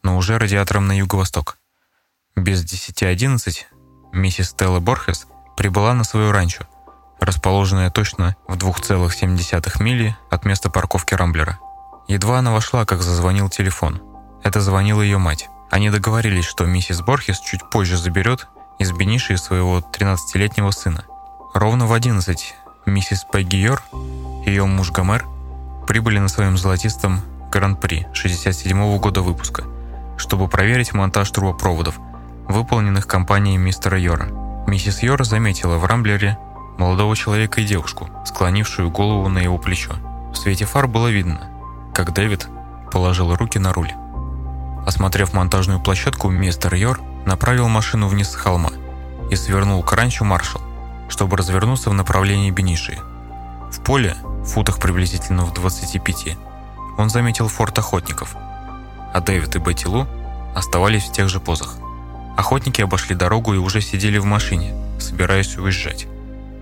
но 0.02 0.18
уже 0.18 0.38
радиатором 0.38 0.86
на 0.86 0.98
юго-восток. 0.98 1.56
Без 2.36 2.62
10.11 2.62 3.62
миссис 4.12 4.50
Стелла 4.50 4.80
Борхес 4.80 5.26
прибыла 5.56 5.94
на 5.94 6.04
свою 6.04 6.30
ранчо, 6.30 6.66
расположенное 7.20 7.90
точно 7.90 8.36
в 8.46 8.58
2,7 8.58 9.82
мили 9.82 10.14
от 10.30 10.44
места 10.44 10.68
парковки 10.68 11.14
Рамблера. 11.14 11.58
Едва 12.06 12.40
она 12.40 12.52
вошла, 12.52 12.84
как 12.84 13.00
зазвонил 13.00 13.48
телефон. 13.48 14.11
Это 14.42 14.60
звонила 14.60 15.02
ее 15.02 15.18
мать. 15.18 15.48
Они 15.70 15.90
договорились, 15.90 16.44
что 16.44 16.66
миссис 16.66 17.00
Борхес 17.00 17.40
чуть 17.40 17.68
позже 17.70 17.96
заберет 17.96 18.48
из 18.78 18.92
Бениши 18.92 19.36
своего 19.36 19.78
13-летнего 19.78 20.70
сына. 20.70 21.04
Ровно 21.54 21.86
в 21.86 21.92
11 21.92 22.54
миссис 22.86 23.24
Пегги 23.30 23.70
и 24.44 24.50
ее 24.50 24.66
муж 24.66 24.90
Гомер 24.90 25.24
прибыли 25.86 26.18
на 26.18 26.28
своем 26.28 26.56
золотистом 26.56 27.20
Гран-при 27.50 28.06
67 28.12 28.98
года 28.98 29.22
выпуска, 29.22 29.64
чтобы 30.16 30.48
проверить 30.48 30.92
монтаж 30.92 31.30
трубопроводов, 31.30 31.98
выполненных 32.48 33.06
компанией 33.06 33.58
мистера 33.58 33.98
Йора. 33.98 34.28
Миссис 34.66 35.02
Йор 35.02 35.24
заметила 35.24 35.76
в 35.76 35.84
Рамблере 35.84 36.38
молодого 36.78 37.14
человека 37.14 37.60
и 37.60 37.64
девушку, 37.64 38.08
склонившую 38.24 38.90
голову 38.90 39.28
на 39.28 39.38
его 39.38 39.58
плечо. 39.58 39.92
В 40.32 40.36
свете 40.36 40.64
фар 40.64 40.88
было 40.88 41.08
видно, 41.08 41.50
как 41.94 42.12
Дэвид 42.12 42.48
положил 42.90 43.34
руки 43.34 43.58
на 43.58 43.72
руль. 43.72 43.92
Осмотрев 44.86 45.32
монтажную 45.32 45.80
площадку, 45.80 46.28
мистер 46.30 46.74
Йор 46.74 47.00
направил 47.24 47.68
машину 47.68 48.08
вниз 48.08 48.30
с 48.30 48.34
холма 48.34 48.70
и 49.30 49.36
свернул 49.36 49.82
к 49.82 49.92
ранчо 49.92 50.24
Маршалл, 50.24 50.60
чтобы 51.08 51.36
развернуться 51.36 51.90
в 51.90 51.94
направлении 51.94 52.50
Бениши. 52.50 52.98
В 53.70 53.80
поле, 53.80 54.16
в 54.24 54.44
футах 54.46 54.78
приблизительно 54.78 55.44
в 55.44 55.54
25, 55.54 56.36
он 56.98 57.10
заметил 57.10 57.48
форт 57.48 57.78
охотников, 57.78 58.34
а 59.14 59.20
Дэвид 59.20 59.54
и 59.56 59.58
Бетти 59.58 59.86
Лу 59.86 60.06
оставались 60.54 61.04
в 61.04 61.12
тех 61.12 61.28
же 61.28 61.40
позах. 61.40 61.76
Охотники 62.36 62.80
обошли 62.80 63.14
дорогу 63.14 63.54
и 63.54 63.58
уже 63.58 63.80
сидели 63.80 64.18
в 64.18 64.24
машине, 64.24 64.74
собираясь 64.98 65.56
уезжать. 65.56 66.06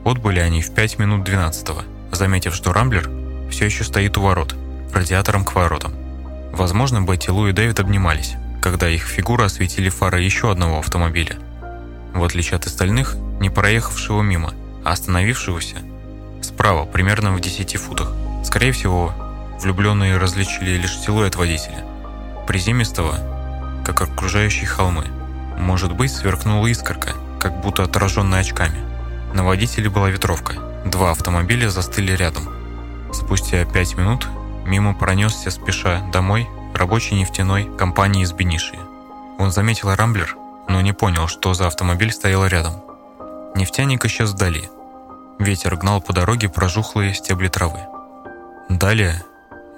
Отбыли 0.05 0.41
они 0.41 0.63
в 0.63 0.75
5 0.75 0.99
минут 0.99 1.25
12 1.25 1.69
заметив, 2.13 2.55
что 2.55 2.73
Рамблер 2.73 3.11
все 3.51 3.65
еще 3.67 3.85
стоит 3.85 4.19
у 4.19 4.23
ворот, 4.23 4.55
радиатором 4.93 5.45
к 5.45 5.55
воротам. 5.55 6.00
Возможно, 6.53 7.01
Бетти 7.01 7.31
Лу 7.31 7.49
и 7.49 7.53
Дэвид 7.53 7.81
обнимались, 7.81 8.35
когда 8.61 8.89
их 8.89 9.03
фигуры 9.05 9.45
осветили 9.45 9.89
фары 9.89 10.23
еще 10.23 10.51
одного 10.51 10.79
автомобиля. 10.79 11.37
В 12.13 12.25
отличие 12.25 12.57
от 12.57 12.67
остальных, 12.67 13.15
не 13.41 13.51
проехавшего 13.51 14.23
мимо, 14.23 14.53
а 14.85 14.93
остановившегося 14.93 15.77
справа, 16.43 16.85
примерно 16.85 17.33
в 17.33 17.41
10 17.41 17.77
футах. 17.77 18.13
Скорее 18.45 18.73
всего, 18.73 19.15
влюбленные 19.61 20.17
различили 20.17 20.77
лишь 20.77 20.99
силуэт 20.99 21.37
водителя, 21.37 21.85
приземистого, 22.47 23.17
как 23.85 24.03
окружающие 24.03 24.67
холмы. 24.67 25.07
Может 25.59 25.93
быть, 25.95 26.13
сверкнула 26.13 26.67
искорка, 26.67 27.15
как 27.39 27.61
будто 27.61 27.85
отраженная 27.85 28.41
очками. 28.41 28.81
На 29.35 29.45
водителе 29.45 29.89
была 29.89 30.11
ветровка. 30.11 30.55
Два 30.85 31.13
автомобиля 31.13 31.69
застыли 31.69 32.13
рядом. 32.13 32.49
Спустя 33.13 33.65
пять 33.65 33.97
минут 33.97 34.29
мимо 34.71 34.95
пронесся 34.95 35.51
спеша 35.51 36.01
домой 36.13 36.49
рабочий 36.75 37.17
нефтяной 37.17 37.65
компании 37.77 38.23
из 38.23 38.33
Бениши. 38.33 38.79
Он 39.37 39.51
заметил 39.51 39.93
Рамблер, 39.93 40.37
но 40.69 40.81
не 40.81 40.93
понял, 40.93 41.27
что 41.27 41.55
за 41.55 41.67
автомобиль 41.67 42.13
стоял 42.13 42.47
рядом. 42.47 42.75
Нефтяник 43.57 44.05
исчез 44.05 44.31
вдали. 44.31 44.71
Ветер 45.41 45.77
гнал 45.77 46.01
по 46.01 46.13
дороге 46.13 46.49
прожухлые 46.49 47.15
стебли 47.15 47.49
травы. 47.49 47.81
Далее 48.69 49.25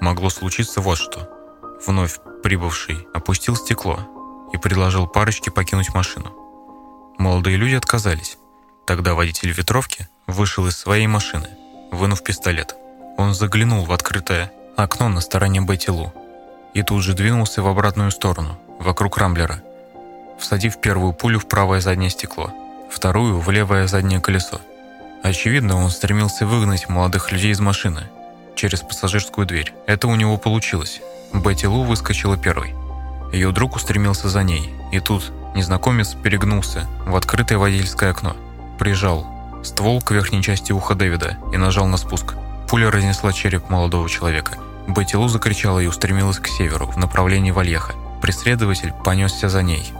могло 0.02 0.28
случиться 0.28 0.82
вот 0.82 0.98
что. 0.98 1.26
Вновь 1.86 2.18
прибывший 2.42 3.08
опустил 3.14 3.56
стекло 3.56 3.98
и 4.52 4.58
предложил 4.58 5.06
парочке 5.06 5.50
покинуть 5.50 5.94
машину. 5.94 6.36
Молодые 7.16 7.56
люди 7.56 7.76
отказались. 7.76 8.36
Тогда 8.86 9.14
водитель 9.14 9.52
ветровки 9.52 10.06
вышел 10.26 10.66
из 10.66 10.76
своей 10.76 11.06
машины, 11.06 11.48
вынув 11.92 12.22
пистолет. 12.22 12.76
Он 13.16 13.32
заглянул 13.32 13.84
в 13.86 13.92
открытое 13.92 14.52
окно 14.76 15.08
на 15.08 15.20
стороне 15.20 15.60
Бетти 15.60 15.90
Лу 15.90 16.12
и 16.74 16.82
тут 16.82 17.02
же 17.02 17.14
двинулся 17.14 17.62
в 17.62 17.68
обратную 17.68 18.10
сторону, 18.10 18.58
вокруг 18.78 19.18
Рамблера. 19.18 19.62
всадив 20.38 20.80
первую 20.80 21.12
пулю 21.12 21.38
в 21.38 21.46
правое 21.46 21.80
заднее 21.80 22.10
стекло, 22.10 22.52
вторую 22.90 23.38
в 23.38 23.50
левое 23.50 23.86
заднее 23.86 24.20
колесо. 24.20 24.60
Очевидно, 25.22 25.76
он 25.76 25.90
стремился 25.90 26.46
выгнать 26.46 26.88
молодых 26.88 27.30
людей 27.30 27.52
из 27.52 27.60
машины 27.60 28.08
через 28.56 28.80
пассажирскую 28.80 29.46
дверь. 29.46 29.72
Это 29.86 30.08
у 30.08 30.14
него 30.16 30.36
получилось. 30.36 31.00
Бетти 31.32 31.66
Лу 31.66 31.84
выскочила 31.84 32.36
первой. 32.36 32.74
Ее 33.32 33.52
друг 33.52 33.76
устремился 33.76 34.28
за 34.28 34.42
ней, 34.42 34.74
и 34.90 35.00
тут 35.00 35.30
незнакомец 35.54 36.14
перегнулся 36.14 36.86
в 37.06 37.14
открытое 37.14 37.58
водительское 37.58 38.10
окно, 38.10 38.36
прижал 38.78 39.26
ствол 39.62 40.00
к 40.00 40.10
верхней 40.10 40.42
части 40.42 40.72
уха 40.72 40.94
Дэвида 40.94 41.36
и 41.52 41.56
нажал 41.56 41.86
на 41.86 41.96
спуск. 41.96 42.34
Пуля 42.72 42.90
разнесла 42.90 43.34
череп 43.34 43.68
молодого 43.68 44.08
человека. 44.08 44.56
Бетти 44.88 45.14
Лу 45.14 45.28
закричала 45.28 45.78
и 45.78 45.86
устремилась 45.86 46.38
к 46.38 46.46
северу, 46.46 46.86
в 46.86 46.96
направлении 46.96 47.50
Вальеха. 47.50 47.92
Преследователь 48.22 48.94
понесся 49.04 49.50
за 49.50 49.62
ней. 49.62 49.92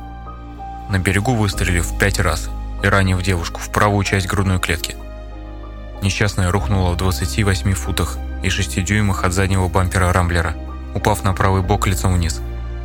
На 0.89 0.99
берегу 0.99 1.35
выстрелив 1.35 1.99
пять 1.99 2.19
раз 2.19 2.49
и 2.83 2.87
ранив 2.87 3.21
девушку 3.21 3.61
в 3.61 3.71
правую 3.71 4.03
часть 4.05 4.27
грудной 4.27 4.59
клетки. 4.59 4.97
Несчастная 6.01 6.51
рухнула 6.51 6.95
в 6.95 6.97
28 6.97 7.75
футах 7.75 8.17
и 8.43 8.49
6 8.49 8.83
дюймах 8.83 9.25
от 9.25 9.35
заднего 9.35 9.69
бампера 9.69 10.11
Рамблера, 10.11 10.57
упав 10.95 11.25
на 11.25 11.35
правый 11.35 11.61
бок 11.61 11.87
лицом 11.87 12.15
вниз. 12.15 12.41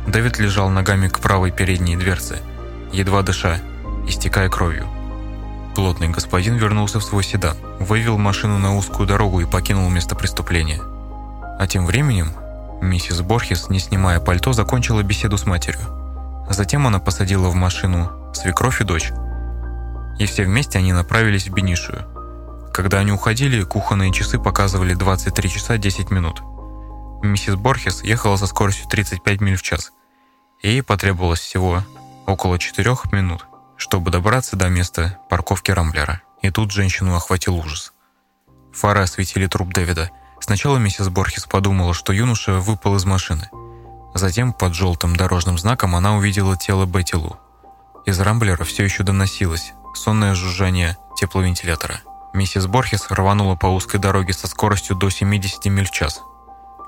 Дэвид 0.06 0.38
лежал 0.38 0.68
ногами 0.68 1.08
к 1.08 1.18
правой 1.18 1.50
передней 1.50 1.96
дверце, 1.96 2.40
едва 2.92 3.22
дыша, 3.22 3.58
истекая 4.06 4.50
кровью. 4.50 4.86
Плотный 5.78 6.08
господин 6.08 6.56
вернулся 6.56 6.98
в 6.98 7.04
свой 7.04 7.22
седан, 7.22 7.56
вывел 7.78 8.18
машину 8.18 8.58
на 8.58 8.76
узкую 8.76 9.06
дорогу 9.06 9.38
и 9.38 9.46
покинул 9.46 9.88
место 9.88 10.16
преступления. 10.16 10.80
А 10.82 11.68
тем 11.68 11.86
временем 11.86 12.32
миссис 12.82 13.20
Борхес, 13.20 13.68
не 13.68 13.78
снимая 13.78 14.18
пальто, 14.18 14.52
закончила 14.52 15.04
беседу 15.04 15.38
с 15.38 15.46
матерью. 15.46 15.86
Затем 16.50 16.88
она 16.88 16.98
посадила 16.98 17.48
в 17.48 17.54
машину 17.54 18.10
свекровь 18.34 18.80
и 18.80 18.84
дочь. 18.84 19.12
И 20.18 20.26
все 20.26 20.42
вместе 20.42 20.78
они 20.80 20.92
направились 20.92 21.46
в 21.46 21.54
Бенишию. 21.54 22.06
Когда 22.74 22.98
они 22.98 23.12
уходили, 23.12 23.62
кухонные 23.62 24.12
часы 24.12 24.40
показывали 24.40 24.94
23 24.94 25.48
часа 25.48 25.78
10 25.78 26.10
минут. 26.10 26.42
Миссис 27.22 27.54
Борхес 27.54 28.02
ехала 28.02 28.34
со 28.34 28.48
скоростью 28.48 28.88
35 28.88 29.40
миль 29.40 29.56
в 29.56 29.62
час. 29.62 29.92
Ей 30.60 30.82
потребовалось 30.82 31.38
всего 31.38 31.84
около 32.26 32.58
4 32.58 32.96
минут, 33.12 33.46
чтобы 33.78 34.10
добраться 34.10 34.56
до 34.56 34.68
места 34.68 35.18
парковки 35.30 35.70
Рамблера. 35.70 36.20
И 36.42 36.50
тут 36.50 36.72
женщину 36.72 37.16
охватил 37.16 37.56
ужас. 37.56 37.92
Фары 38.72 39.00
осветили 39.00 39.46
труп 39.46 39.72
Дэвида. 39.72 40.10
Сначала 40.40 40.76
миссис 40.76 41.08
Борхес 41.08 41.46
подумала, 41.46 41.94
что 41.94 42.12
юноша 42.12 42.54
выпал 42.54 42.96
из 42.96 43.04
машины. 43.04 43.48
Затем 44.14 44.52
под 44.52 44.74
желтым 44.74 45.16
дорожным 45.16 45.58
знаком 45.58 45.96
она 45.96 46.16
увидела 46.16 46.56
тело 46.56 46.86
Бетти 46.86 47.16
Лу. 47.16 47.38
Из 48.04 48.18
Рамблера 48.20 48.64
все 48.64 48.84
еще 48.84 49.02
доносилось 49.02 49.72
сонное 49.94 50.34
жужжание 50.34 50.96
тепловентилятора. 51.16 52.00
Миссис 52.34 52.66
Борхес 52.66 53.10
рванула 53.10 53.56
по 53.56 53.66
узкой 53.66 53.98
дороге 53.98 54.32
со 54.32 54.46
скоростью 54.46 54.96
до 54.96 55.10
70 55.10 55.64
миль 55.66 55.86
в 55.86 55.90
час. 55.90 56.20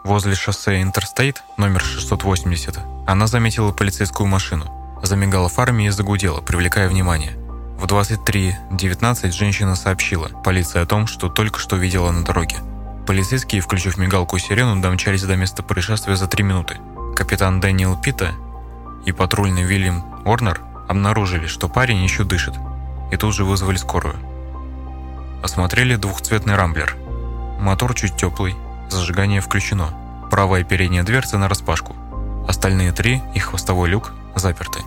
Возле 0.05 0.35
шоссе 0.35 0.81
Интерстейт, 0.81 1.43
номер 1.57 1.83
680, 1.83 2.79
она 3.07 3.27
заметила 3.27 3.73
полицейскую 3.73 4.27
машину, 4.27 4.80
замигала 5.03 5.49
фарами 5.49 5.85
и 5.85 5.91
загудела, 5.91 6.41
привлекая 6.41 6.89
внимание. 6.89 7.37
В 7.79 7.87
23.19 7.87 9.31
женщина 9.33 9.75
сообщила 9.75 10.29
полиции 10.45 10.81
о 10.81 10.87
том, 10.87 11.07
что 11.07 11.29
только 11.29 11.59
что 11.59 11.77
видела 11.77 12.11
на 12.11 12.25
дороге. 12.25 12.57
Полицейские, 13.07 13.63
включив 13.63 13.97
мигалку 13.97 14.37
и 14.37 14.41
сирену, 14.41 14.81
домчались 14.81 15.23
до 15.23 15.37
места 15.37 15.63
происшествия 15.63 16.17
за 16.17 16.27
3 16.27 16.45
минуты. 16.45 16.77
Капитан 17.17 17.61
Дэниел 17.61 18.01
Питта 18.01 18.33
и 19.07 19.13
патрульный 19.13 19.63
Вильям 19.63 20.05
Уорнер 20.25 20.61
обнаружили, 20.89 21.47
что 21.47 21.69
парень 21.69 22.03
еще 22.03 22.25
дышит, 22.25 22.55
и 23.11 23.17
тут 23.17 23.35
же 23.35 23.45
вызвали 23.45 23.77
скорую. 23.77 24.17
Осмотрели 25.43 25.97
двухцветный 25.97 26.57
рамблер. 26.57 26.97
Мотор 27.59 27.95
чуть 27.95 28.17
теплый, 28.17 28.55
зажигание 28.91 29.41
включено. 29.41 29.89
Правая 30.31 30.65
передняя 30.65 31.03
дверца 31.03 31.39
на 31.39 31.49
распашку. 31.49 31.97
Остальные 32.49 32.93
три 32.93 33.23
и 33.35 33.39
хвостовой 33.39 33.89
люк 33.89 34.13
заперты. 34.35 34.81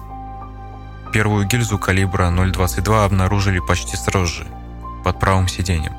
Первую 1.11 1.45
гильзу 1.45 1.77
калибра 1.77 2.29
0,22 2.29 3.05
обнаружили 3.05 3.59
почти 3.59 3.95
сразу 3.95 4.27
же, 4.27 4.47
под 5.03 5.19
правым 5.19 5.47
сиденьем. 5.47 5.93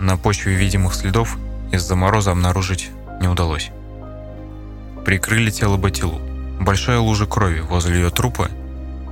На 0.00 0.16
почве 0.16 0.54
видимых 0.54 0.94
следов 0.94 1.36
из-за 1.70 1.96
мороза 1.96 2.30
обнаружить 2.32 2.90
не 3.20 3.28
удалось. 3.28 3.70
Прикрыли 5.04 5.50
тело 5.50 5.76
Батилу. 5.76 6.20
Большая 6.60 6.98
лужа 6.98 7.26
крови 7.26 7.60
возле 7.60 7.96
ее 7.96 8.10
трупа 8.10 8.48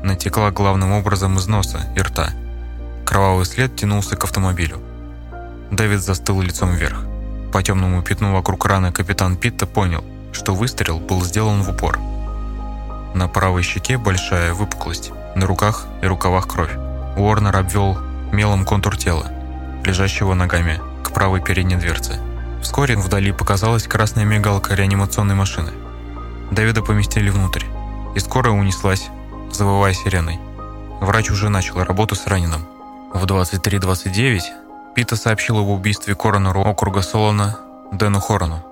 натекла 0.03 0.51
главным 0.51 0.93
образом 0.93 1.37
из 1.37 1.47
носа 1.47 1.81
и 1.97 2.01
рта. 2.01 2.31
Кровавый 3.05 3.45
след 3.45 3.75
тянулся 3.77 4.17
к 4.17 4.25
автомобилю. 4.25 4.81
Дэвид 5.71 6.01
застыл 6.01 6.41
лицом 6.41 6.73
вверх. 6.75 7.05
По 7.53 7.63
темному 7.63 8.03
пятну 8.03 8.33
вокруг 8.33 8.65
раны 8.67 8.93
капитан 8.93 9.37
Питта 9.37 9.67
понял, 9.67 10.05
что 10.33 10.55
выстрел 10.55 10.99
был 10.99 11.23
сделан 11.25 11.63
в 11.63 11.71
упор. 11.71 11.99
На 13.15 13.29
правой 13.29 13.63
щеке 13.63 13.99
большая 13.99 14.55
выпуклость, 14.55 15.11
на 15.35 15.47
руках 15.47 15.87
и 16.03 16.07
рукавах 16.07 16.47
кровь. 16.47 16.75
Уорнер 17.17 17.57
обвел 17.57 17.99
мелом 18.33 18.65
контур 18.65 18.97
тела, 18.97 19.27
лежащего 19.85 20.35
ногами 20.35 20.81
к 21.03 21.13
правой 21.13 21.41
передней 21.41 21.77
дверце. 21.77 22.21
Вскоре 22.63 22.97
вдали 22.97 23.33
показалась 23.33 23.89
красная 23.89 24.25
мигалка 24.25 24.75
реанимационной 24.75 25.35
машины. 25.35 25.73
Дэвида 26.51 26.83
поместили 26.83 27.31
внутрь, 27.31 27.65
и 28.15 28.19
скорая 28.21 28.53
унеслась, 28.53 29.09
завывая 29.53 29.95
сиреной. 29.95 30.39
Врач 31.01 31.31
уже 31.31 31.49
начал 31.49 31.83
работу 31.83 32.15
с 32.15 32.27
раненым. 32.27 32.67
В 33.13 33.25
23.29 33.25 34.95
Пита 34.95 35.17
сообщил 35.17 35.59
об 35.59 35.69
убийстве 35.69 36.15
коронеру 36.15 36.63
округа 36.63 37.01
Солона 37.01 37.59
Дэну 37.93 38.21
Хорону. 38.21 38.70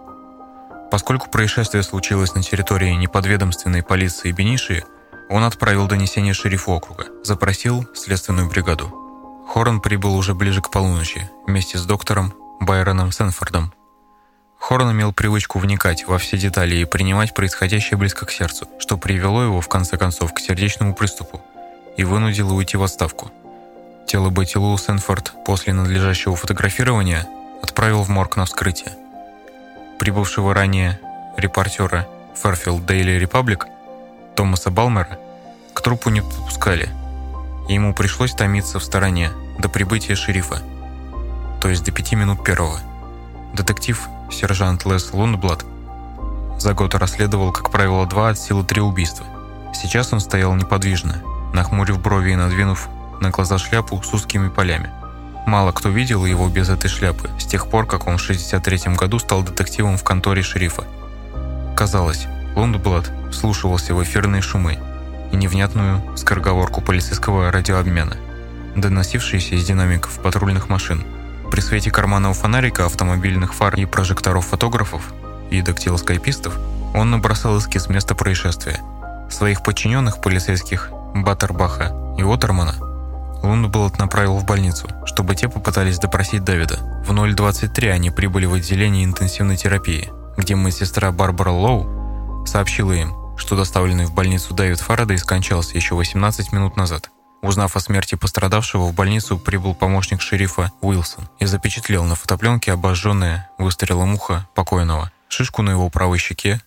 Поскольку 0.90 1.30
происшествие 1.30 1.82
случилось 1.82 2.34
на 2.34 2.42
территории 2.42 2.92
неподведомственной 2.92 3.82
полиции 3.82 4.32
Бениши, 4.32 4.84
он 5.28 5.44
отправил 5.44 5.86
донесение 5.86 6.32
шерифу 6.32 6.72
округа, 6.72 7.06
запросил 7.22 7.86
следственную 7.94 8.48
бригаду. 8.48 8.94
Хорон 9.52 9.80
прибыл 9.80 10.16
уже 10.16 10.34
ближе 10.34 10.62
к 10.62 10.70
полуночи 10.70 11.30
вместе 11.46 11.78
с 11.78 11.84
доктором 11.84 12.34
Байроном 12.60 13.12
Сенфордом. 13.12 13.72
Хорн 14.58 14.92
имел 14.92 15.12
привычку 15.12 15.58
вникать 15.58 16.06
во 16.06 16.18
все 16.18 16.36
детали 16.36 16.76
и 16.76 16.84
принимать 16.84 17.34
происходящее 17.34 17.96
близко 17.96 18.26
к 18.26 18.30
сердцу, 18.30 18.68
что 18.78 18.98
привело 18.98 19.42
его, 19.42 19.60
в 19.60 19.68
конце 19.68 19.96
концов, 19.96 20.34
к 20.34 20.40
сердечному 20.40 20.94
приступу 20.94 21.40
и 21.96 22.04
вынудило 22.04 22.52
уйти 22.52 22.76
в 22.76 22.82
отставку. 22.82 23.30
Тело 24.06 24.30
Бетти 24.30 24.54
Сенфорд 24.54 25.32
после 25.44 25.72
надлежащего 25.72 26.34
фотографирования 26.34 27.26
отправил 27.62 28.02
в 28.02 28.08
морг 28.08 28.36
на 28.36 28.46
вскрытие. 28.46 28.96
Прибывшего 29.98 30.54
ранее 30.54 31.00
репортера 31.36 32.06
Fairfield 32.40 32.86
Daily 32.86 33.20
Republic 33.20 33.64
Томаса 34.36 34.70
Балмера 34.70 35.18
к 35.74 35.80
трупу 35.80 36.10
не 36.10 36.20
подпускали, 36.20 36.88
и 37.68 37.74
ему 37.74 37.92
пришлось 37.94 38.32
томиться 38.32 38.78
в 38.78 38.84
стороне 38.84 39.30
до 39.58 39.68
прибытия 39.68 40.14
шерифа, 40.14 40.62
то 41.60 41.68
есть 41.68 41.84
до 41.84 41.90
пяти 41.90 42.14
минут 42.14 42.44
первого. 42.44 42.78
Детектив 43.54 44.08
сержант 44.30 44.86
Лес 44.86 45.12
Лундблад 45.12 45.64
за 46.58 46.74
год 46.74 46.94
расследовал, 46.94 47.52
как 47.52 47.70
правило, 47.70 48.06
два 48.06 48.30
от 48.30 48.38
силы 48.38 48.64
три 48.64 48.80
убийства. 48.80 49.26
Сейчас 49.74 50.12
он 50.12 50.20
стоял 50.20 50.54
неподвижно, 50.54 51.22
нахмурив 51.52 52.00
брови 52.00 52.32
и 52.32 52.36
надвинув 52.36 52.88
на 53.20 53.30
глаза 53.30 53.58
шляпу 53.58 54.00
с 54.02 54.12
узкими 54.12 54.48
полями. 54.48 54.90
Мало 55.48 55.72
кто 55.72 55.88
видел 55.88 56.26
его 56.26 56.46
без 56.50 56.68
этой 56.68 56.88
шляпы, 56.88 57.30
с 57.38 57.46
тех 57.46 57.68
пор, 57.68 57.86
как 57.86 58.06
он 58.06 58.18
в 58.18 58.20
63 58.20 58.94
году 58.94 59.18
стал 59.18 59.42
детективом 59.42 59.96
в 59.96 60.04
конторе 60.04 60.42
шерифа. 60.42 60.84
Казалось, 61.74 62.26
Лундблад 62.54 63.10
вслушивался 63.32 63.94
в 63.94 64.02
эфирные 64.02 64.42
шумы 64.42 64.78
и 65.32 65.36
невнятную 65.36 66.02
скороговорку 66.18 66.82
полицейского 66.82 67.50
радиообмена, 67.50 68.18
доносившиеся 68.76 69.54
из 69.54 69.64
динамиков 69.64 70.20
патрульных 70.20 70.68
машин– 70.68 71.02
при 71.50 71.62
свете 71.62 71.90
карманного 71.90 72.34
фонарика, 72.34 72.84
автомобильных 72.84 73.54
фар 73.54 73.74
и 73.74 73.86
прожекторов 73.86 74.44
фотографов 74.44 75.14
и 75.50 75.62
дактилоскопистов 75.62 76.58
он 76.94 77.10
набросал 77.10 77.58
эскиз 77.58 77.88
места 77.88 78.14
происшествия. 78.14 78.80
Своих 79.30 79.62
подчиненных 79.62 80.20
полицейских 80.20 80.90
Баттербаха 81.14 81.94
и 82.18 82.22
Отермана 82.22 82.74
Лундблад 83.42 83.98
направил 83.98 84.36
в 84.38 84.44
больницу, 84.44 84.88
чтобы 85.04 85.34
те 85.34 85.48
попытались 85.48 85.98
допросить 85.98 86.44
Дэвида. 86.44 87.02
В 87.06 87.12
0.23 87.12 87.90
они 87.90 88.10
прибыли 88.10 88.46
в 88.46 88.54
отделение 88.54 89.04
интенсивной 89.04 89.56
терапии, 89.56 90.10
где 90.36 90.54
медсестра 90.54 91.12
Барбара 91.12 91.50
Лоу 91.50 92.46
сообщила 92.46 92.92
им, 92.92 93.14
что 93.36 93.56
доставленный 93.56 94.06
в 94.06 94.14
больницу 94.14 94.54
Дэвид 94.54 94.80
Фарадей 94.80 95.18
скончался 95.18 95.76
еще 95.76 95.94
18 95.94 96.52
минут 96.52 96.76
назад. 96.76 97.10
Узнав 97.40 97.76
о 97.76 97.80
смерти 97.80 98.16
пострадавшего, 98.16 98.86
в 98.86 98.94
больницу 98.94 99.38
прибыл 99.38 99.74
помощник 99.74 100.20
шерифа 100.20 100.72
Уилсон 100.80 101.28
и 101.38 101.46
запечатлел 101.46 102.04
на 102.04 102.16
фотопленке 102.16 102.72
обожженное 102.72 103.48
выстрелом 103.58 104.14
ухо 104.14 104.48
покойного, 104.54 105.12
шишку 105.28 105.62
на 105.62 105.70
его 105.70 105.88
правой 105.88 106.18
щеке 106.18 106.60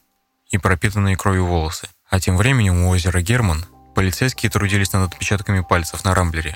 и 0.49 0.57
пропитанные 0.57 1.17
кровью 1.17 1.45
волосы. 1.45 1.89
А 2.09 2.19
тем 2.19 2.37
временем 2.37 2.83
у 2.83 2.89
озера 2.89 3.21
Герман 3.21 3.65
Полицейские 3.95 4.49
трудились 4.49 4.93
над 4.93 5.11
отпечатками 5.11 5.61
пальцев 5.61 6.03
на 6.05 6.15
рамблере. 6.15 6.55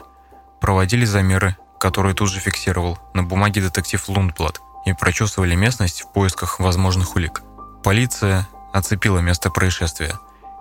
Проводили 0.61 1.05
замеры, 1.05 1.57
которые 1.79 2.15
тут 2.15 2.29
же 2.31 2.39
фиксировал 2.39 2.97
на 3.13 3.23
бумаге 3.23 3.61
детектив 3.61 4.07
Лундблад 4.07 4.61
и 4.85 4.93
прочесывали 4.93 5.55
местность 5.55 6.01
в 6.01 6.13
поисках 6.13 6.59
возможных 6.59 7.15
улик. 7.15 7.41
Полиция 7.83 8.47
оцепила 8.73 9.19
место 9.19 9.49
происшествия 9.49 10.13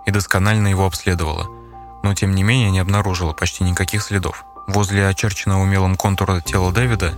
и 0.05 0.11
досконально 0.11 0.67
его 0.67 0.85
обследовала, 0.85 1.47
но 2.03 2.13
тем 2.13 2.35
не 2.35 2.43
менее 2.43 2.71
не 2.71 2.79
обнаружила 2.79 3.33
почти 3.33 3.63
никаких 3.63 4.03
следов. 4.03 4.43
Возле 4.67 5.07
очерченного 5.07 5.61
умелым 5.61 5.95
контура 5.95 6.41
тела 6.41 6.71
Дэвида 6.71 7.13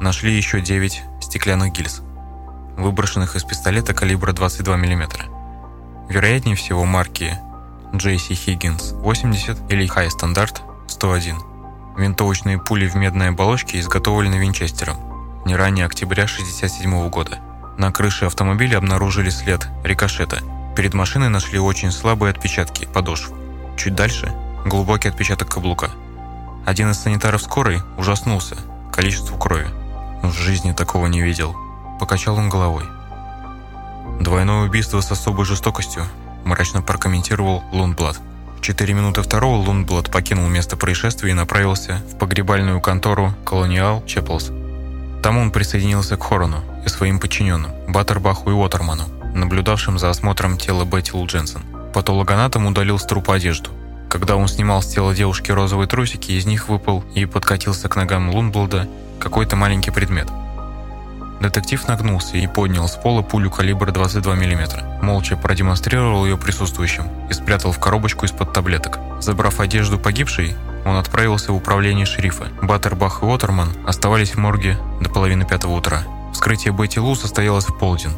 нашли 0.00 0.36
еще 0.36 0.60
9 0.60 1.02
стеклянных 1.20 1.72
гильз, 1.72 2.02
выброшенных 2.76 3.36
из 3.36 3.44
пистолета 3.44 3.94
калибра 3.94 4.32
22 4.32 4.76
мм. 4.76 5.24
Вероятнее 6.08 6.56
всего 6.56 6.84
марки 6.84 7.38
JC 7.92 8.30
Higgins 8.30 8.94
80 9.00 9.70
или 9.70 9.86
High 9.88 10.08
Standard 10.08 10.60
101. 10.88 11.36
Винтовочные 11.96 12.58
пули 12.58 12.86
в 12.86 12.94
медной 12.94 13.30
оболочке 13.30 13.80
изготовлены 13.80 14.36
Винчестером 14.36 14.96
не 15.44 15.56
ранее 15.56 15.86
октября 15.86 16.24
1967 16.24 17.08
года. 17.08 17.38
На 17.78 17.90
крыше 17.90 18.26
автомобиля 18.26 18.78
обнаружили 18.78 19.30
след 19.30 19.66
рикошета. 19.82 20.40
Перед 20.76 20.94
машиной 20.94 21.28
нашли 21.28 21.58
очень 21.58 21.90
слабые 21.90 22.32
отпечатки 22.32 22.86
подошв. 22.86 23.32
Чуть 23.76 23.94
дальше– 23.94 24.32
глубокий 24.66 25.08
отпечаток 25.08 25.48
каблука. 25.48 25.90
Один 26.66 26.90
из 26.90 26.98
санитаров 26.98 27.40
скорой 27.40 27.80
ужаснулся 27.96 28.56
количеству 28.92 29.38
крови. 29.38 29.68
В 30.22 30.32
жизни 30.32 30.72
такого 30.72 31.06
не 31.06 31.22
видел. 31.22 31.56
Покачал 31.98 32.36
он 32.36 32.48
головой. 32.48 32.84
Двойное 34.20 34.66
убийство 34.66 35.00
с 35.00 35.10
особой 35.10 35.46
жестокостью 35.46 36.04
мрачно 36.48 36.82
прокомментировал 36.82 37.62
Лунблад. 37.72 38.18
В 38.56 38.60
4 38.62 38.94
минуты 38.94 39.22
второго 39.22 39.56
Лунблад 39.56 40.10
покинул 40.10 40.48
место 40.48 40.76
происшествия 40.76 41.30
и 41.30 41.34
направился 41.34 42.02
в 42.10 42.18
погребальную 42.18 42.80
контору 42.80 43.34
Colonial 43.44 44.04
Chapels. 44.04 44.52
Там 45.22 45.36
он 45.36 45.50
присоединился 45.50 46.16
к 46.16 46.22
Хорону 46.22 46.62
и 46.84 46.88
своим 46.88 47.20
подчиненным, 47.20 47.70
Баттербаху 47.86 48.50
и 48.50 48.54
Уотерману, 48.54 49.04
наблюдавшим 49.34 49.98
за 49.98 50.10
осмотром 50.10 50.56
тела 50.56 50.84
Бетти 50.84 51.12
Лу 51.12 51.26
Дженсен. 51.26 51.60
Удалил 52.66 52.98
с 52.98 53.04
трупа 53.04 53.34
одежду. 53.34 53.70
Когда 54.08 54.36
он 54.36 54.48
снимал 54.48 54.82
с 54.82 54.86
тела 54.86 55.14
девушки 55.14 55.50
розовые 55.50 55.86
трусики, 55.86 56.32
из 56.32 56.46
них 56.46 56.68
выпал 56.68 57.04
и 57.14 57.26
подкатился 57.26 57.88
к 57.88 57.96
ногам 57.96 58.30
Лунблада 58.30 58.88
какой-то 59.20 59.54
маленький 59.56 59.90
предмет– 59.90 60.28
Детектив 61.40 61.86
нагнулся 61.86 62.36
и 62.36 62.46
поднял 62.46 62.88
с 62.88 62.96
пола 62.96 63.22
пулю 63.22 63.50
калибра 63.50 63.92
22 63.92 64.34
мм. 64.34 64.84
Молча 65.02 65.36
продемонстрировал 65.36 66.24
ее 66.26 66.36
присутствующим 66.36 67.04
и 67.30 67.32
спрятал 67.32 67.72
в 67.72 67.78
коробочку 67.78 68.26
из-под 68.26 68.52
таблеток. 68.52 68.98
Забрав 69.20 69.60
одежду 69.60 69.98
погибшей, 69.98 70.56
он 70.84 70.96
отправился 70.96 71.52
в 71.52 71.56
управление 71.56 72.06
шерифа. 72.06 72.48
Баттербах 72.62 73.22
и 73.22 73.26
Уотерман 73.26 73.68
оставались 73.86 74.34
в 74.34 74.38
морге 74.38 74.76
до 75.00 75.08
половины 75.10 75.44
пятого 75.44 75.72
утра. 75.72 76.02
Вскрытие 76.32 76.72
Бетти 76.72 77.00
состоялось 77.14 77.66
в 77.66 77.78
полдень. 77.78 78.12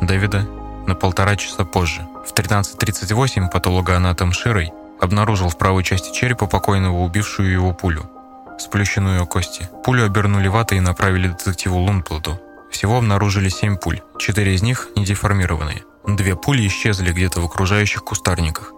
Дэвида 0.00 0.46
на 0.86 0.94
полтора 0.94 1.36
часа 1.36 1.64
позже. 1.64 2.06
В 2.26 2.32
13.38 2.32 3.50
патологоанатом 3.50 4.32
Широй 4.32 4.72
обнаружил 5.00 5.48
в 5.48 5.56
правой 5.56 5.82
части 5.82 6.12
черепа 6.12 6.46
покойного 6.46 6.98
убившую 7.00 7.50
его 7.50 7.72
пулю, 7.72 8.10
сплющенную 8.58 9.26
кости. 9.26 9.68
Пулю 9.84 10.04
обернули 10.04 10.48
ватой 10.48 10.78
и 10.78 10.80
направили 10.80 11.28
детективу 11.28 11.78
Лунплоду. 11.78 12.40
Всего 12.74 12.98
обнаружили 12.98 13.48
7 13.48 13.76
пуль, 13.76 14.02
4 14.18 14.52
из 14.52 14.60
них 14.60 14.88
не 14.96 15.04
деформированные. 15.04 15.84
Две 16.08 16.34
пули 16.34 16.66
исчезли 16.66 17.12
где-то 17.12 17.40
в 17.40 17.44
окружающих 17.44 18.02
кустарниках. 18.02 18.72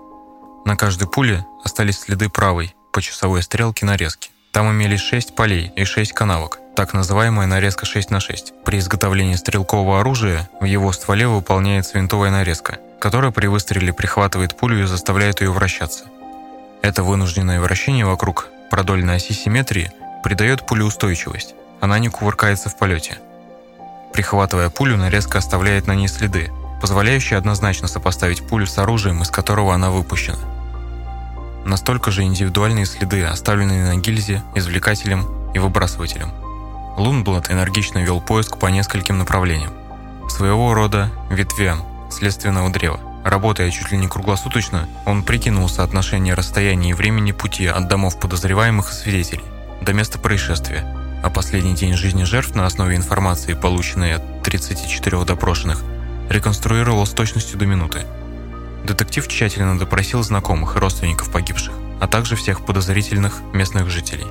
На 0.66 0.76
каждой 0.76 1.08
пуле 1.08 1.46
остались 1.64 2.00
следы 2.00 2.28
правой, 2.28 2.76
по 2.92 3.00
часовой 3.00 3.42
стрелке 3.42 3.86
нарезки. 3.86 4.30
Там 4.52 4.70
имелись 4.70 5.00
6 5.00 5.34
полей 5.34 5.72
и 5.76 5.84
6 5.86 6.12
канавок, 6.12 6.58
так 6.76 6.92
называемая 6.92 7.46
нарезка 7.46 7.86
6 7.86 8.10
на 8.10 8.20
6. 8.20 8.52
При 8.66 8.80
изготовлении 8.80 9.34
стрелкового 9.34 10.00
оружия 10.00 10.50
в 10.60 10.66
его 10.66 10.92
стволе 10.92 11.26
выполняется 11.26 11.96
винтовая 11.96 12.30
нарезка, 12.30 12.78
которая 13.00 13.30
при 13.30 13.46
выстреле 13.46 13.94
прихватывает 13.94 14.58
пулю 14.58 14.82
и 14.82 14.86
заставляет 14.86 15.40
ее 15.40 15.52
вращаться. 15.52 16.04
Это 16.82 17.02
вынужденное 17.02 17.62
вращение 17.62 18.04
вокруг 18.04 18.48
продольной 18.70 19.16
оси 19.16 19.32
симметрии 19.32 19.90
придает 20.22 20.66
пуле 20.66 20.84
устойчивость. 20.84 21.54
Она 21.80 21.98
не 21.98 22.10
кувыркается 22.10 22.68
в 22.68 22.76
полете. 22.76 23.20
Прихватывая 24.16 24.70
пулю, 24.70 24.96
нарезка 24.96 25.36
оставляет 25.36 25.86
на 25.86 25.94
ней 25.94 26.08
следы, 26.08 26.50
позволяющие 26.80 27.36
однозначно 27.36 27.86
сопоставить 27.86 28.46
пулю 28.46 28.66
с 28.66 28.78
оружием, 28.78 29.20
из 29.20 29.28
которого 29.28 29.74
она 29.74 29.90
выпущена. 29.90 30.38
Настолько 31.66 32.10
же 32.10 32.22
индивидуальные 32.22 32.86
следы, 32.86 33.24
оставленные 33.24 33.84
на 33.84 34.00
гильзе, 34.00 34.42
извлекателем 34.54 35.26
и 35.52 35.58
выбрасывателем. 35.58 36.32
Лунблад 36.96 37.50
энергично 37.50 37.98
вел 37.98 38.22
поиск 38.22 38.56
по 38.56 38.68
нескольким 38.68 39.18
направлениям. 39.18 39.74
Своего 40.30 40.72
рода 40.72 41.10
ветвям 41.28 41.84
следственного 42.10 42.70
древа. 42.70 42.98
Работая 43.22 43.70
чуть 43.70 43.92
ли 43.92 43.98
не 43.98 44.08
круглосуточно, 44.08 44.88
он 45.04 45.24
прикинул 45.24 45.68
соотношение 45.68 46.32
расстояния 46.32 46.92
и 46.92 46.94
времени 46.94 47.32
пути 47.32 47.66
от 47.66 47.86
домов 47.86 48.18
подозреваемых 48.18 48.90
и 48.90 48.94
свидетелей 48.94 49.44
до 49.82 49.92
места 49.92 50.18
происшествия– 50.18 50.86
а 51.26 51.30
последний 51.30 51.74
день 51.74 51.94
жизни 51.94 52.22
жертв 52.22 52.54
на 52.54 52.66
основе 52.66 52.94
информации, 52.94 53.54
полученной 53.54 54.14
от 54.14 54.44
34 54.44 55.24
допрошенных, 55.24 55.82
реконструировал 56.30 57.04
с 57.04 57.10
точностью 57.10 57.58
до 57.58 57.66
минуты. 57.66 58.06
Детектив 58.84 59.26
тщательно 59.26 59.76
допросил 59.76 60.22
знакомых 60.22 60.76
и 60.76 60.78
родственников 60.78 61.32
погибших, 61.32 61.74
а 62.00 62.06
также 62.06 62.36
всех 62.36 62.64
подозрительных 62.64 63.40
местных 63.52 63.90
жителей, 63.90 64.28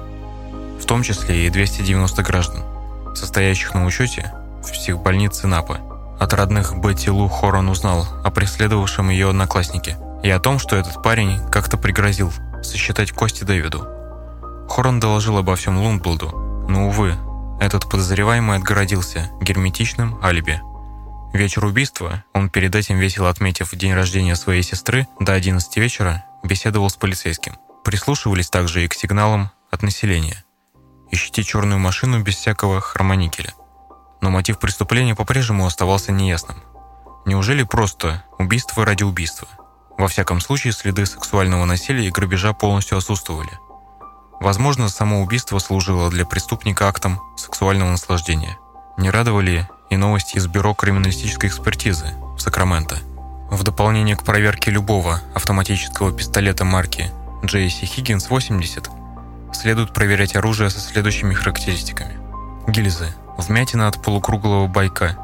в 0.82 0.86
том 0.86 1.04
числе 1.04 1.46
и 1.46 1.50
290 1.50 2.24
граждан, 2.24 2.64
состоящих 3.14 3.74
на 3.74 3.84
учете 3.84 4.32
в 4.64 4.72
психбольнице 4.72 5.48
Напы. 5.48 5.80
От 6.18 6.32
родных 6.32 6.78
Бетти 6.78 7.12
Лу 7.12 7.28
Хорон 7.28 7.68
узнал 7.68 8.08
о 8.24 8.32
преследовавшем 8.32 9.10
ее 9.10 9.32
однокласснике 9.32 9.98
и 10.24 10.30
о 10.30 10.40
том, 10.40 10.60
что 10.60 10.78
этот 10.78 11.04
парень 11.04 11.42
как-то 11.52 11.78
пригрозил 11.78 12.32
сосчитать 12.64 13.12
кости 13.12 13.44
Дэвиду. 13.44 13.86
Хорон 14.70 15.02
доложил 15.02 15.38
обо 15.38 15.58
всем 15.58 15.78
Лунблду, 15.78 16.45
но, 16.68 16.88
увы, 16.88 17.18
этот 17.60 17.90
подозреваемый 17.90 18.58
отгородился 18.58 19.32
герметичным 19.42 20.20
алиби. 20.24 20.62
Вечер 21.34 21.66
убийства 21.66 22.24
он 22.34 22.50
перед 22.50 22.76
этим 22.76 22.98
весело 22.98 23.30
отметив 23.30 23.76
день 23.76 23.94
рождения 23.94 24.36
своей 24.36 24.64
сестры 24.64 25.08
до 25.20 25.34
11 25.34 25.78
вечера 25.78 26.26
беседовал 26.44 26.90
с 26.90 26.96
полицейским. 26.96 27.58
Прислушивались 27.84 28.50
также 28.50 28.84
и 28.84 28.88
к 28.88 28.94
сигналам 28.94 29.52
от 29.70 29.84
населения. 29.84 30.44
Ищите 31.12 31.44
черную 31.44 31.80
машину 31.80 32.22
без 32.22 32.36
всякого 32.36 32.82
хромоникеля. 32.82 33.54
Но 34.22 34.30
мотив 34.30 34.60
преступления 34.60 35.16
по-прежнему 35.16 35.66
оставался 35.66 36.12
неясным. 36.12 36.58
Неужели 37.26 37.64
просто 37.64 38.24
убийство 38.38 38.86
ради 38.86 39.04
убийства? 39.04 39.48
Во 39.98 40.08
всяком 40.08 40.42
случае, 40.42 40.74
следы 40.74 41.06
сексуального 41.06 41.66
насилия 41.66 42.08
и 42.08 42.12
грабежа 42.12 42.54
полностью 42.54 42.98
отсутствовали. 42.98 43.52
Возможно, 44.40 44.90
само 44.90 45.22
убийство 45.22 45.60
служило 45.60 46.10
для 46.10 46.26
преступника 46.26 46.88
актом 46.88 47.20
сексуального 47.38 47.92
наслаждения. 47.92 48.58
Не 48.98 49.10
радовали 49.10 49.68
и 49.90 49.98
новости 49.98 50.38
из 50.38 50.48
Бюро 50.48 50.74
криминалистической 50.74 51.50
экспертизы 51.50 52.14
в 52.36 52.40
Сакраменто. 52.40 52.98
В 53.50 53.64
дополнение 53.64 54.16
к 54.16 54.24
проверке 54.24 54.72
любого 54.72 55.22
автоматического 55.34 56.12
пистолета 56.12 56.66
марки 56.66 57.12
JC 57.44 57.84
Higgins 57.84 58.28
80 58.30 58.90
следует 59.54 59.94
проверять 59.94 60.36
оружие 60.36 60.70
со 60.70 60.80
следующими 60.80 61.34
характеристиками. 61.34 62.18
Гильзы. 62.68 63.14
Вмятина 63.38 63.88
от 63.88 64.02
полукруглого 64.02 64.68
байка 64.68 65.18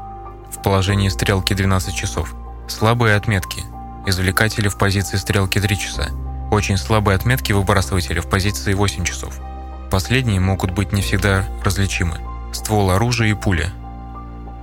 в 0.50 0.62
положении 0.62 1.08
стрелки 1.08 1.54
12 1.54 1.94
часов. 1.94 2.34
Слабые 2.68 3.16
отметки. 3.16 3.64
Извлекатели 4.06 4.68
в 4.68 4.76
позиции 4.78 5.16
стрелки 5.16 5.60
3 5.60 5.78
часа. 5.78 6.08
Очень 6.52 6.76
слабые 6.76 7.16
отметки 7.16 7.52
выбрасывателя 7.52 8.20
в 8.20 8.28
позиции 8.28 8.74
8 8.74 9.04
часов. 9.04 9.40
Последние 9.90 10.38
могут 10.38 10.70
быть 10.70 10.92
не 10.92 11.00
всегда 11.00 11.46
различимы. 11.64 12.18
Ствол 12.52 12.90
оружия 12.90 13.30
и 13.30 13.32
пуля. 13.32 13.72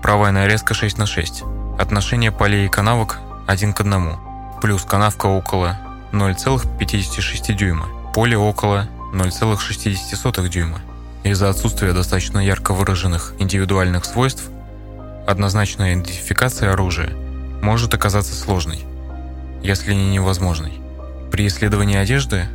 Правая 0.04 0.32
нарезка 0.32 0.76
6 0.76 1.00
на 1.00 1.08
6. 1.08 1.44
Отношение 1.80 2.32
полей 2.32 2.68
и 2.68 2.70
канавок 2.70 3.18
1 3.48 3.74
к 3.74 3.82
1. 3.82 4.18
Плюс 4.62 4.84
канавка 4.84 5.26
около 5.26 5.80
0,56 6.12 7.56
дюйма. 7.56 7.88
Поле 8.14 8.38
около 8.38 8.88
0,60 9.12 10.48
дюйма. 10.48 10.82
Из-за 11.24 11.50
отсутствия 11.50 11.94
достаточно 11.94 12.38
ярко 12.38 12.76
выраженных 12.76 13.34
индивидуальных 13.40 14.06
свойств, 14.06 14.44
однозначная 15.26 15.96
идентификация 15.96 16.72
оружия 16.72 17.10
может 17.64 17.96
оказаться 17.96 18.36
сложной, 18.36 18.86
если 19.64 19.96
не 19.96 20.12
невозможной. 20.12 20.79
При 21.32 21.48
исследовании 21.48 21.98
одежды 21.98 22.48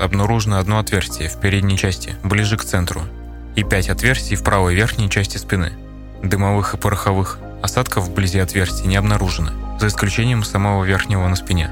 обнаружено 0.00 0.58
одно 0.58 0.78
отверстие 0.78 1.28
в 1.28 1.38
передней 1.38 1.76
части, 1.76 2.16
ближе 2.22 2.56
к 2.56 2.64
центру, 2.64 3.02
и 3.54 3.62
пять 3.62 3.88
отверстий 3.88 4.36
в 4.36 4.42
правой 4.42 4.74
верхней 4.74 5.10
части 5.10 5.36
спины. 5.36 5.72
Дымовых 6.22 6.74
и 6.74 6.76
пороховых 6.76 7.38
осадков 7.62 8.04
вблизи 8.04 8.38
отверстий 8.38 8.86
не 8.86 8.96
обнаружено, 8.96 9.52
за 9.78 9.88
исключением 9.88 10.42
самого 10.42 10.84
верхнего 10.84 11.26
на 11.28 11.36
спине. 11.36 11.70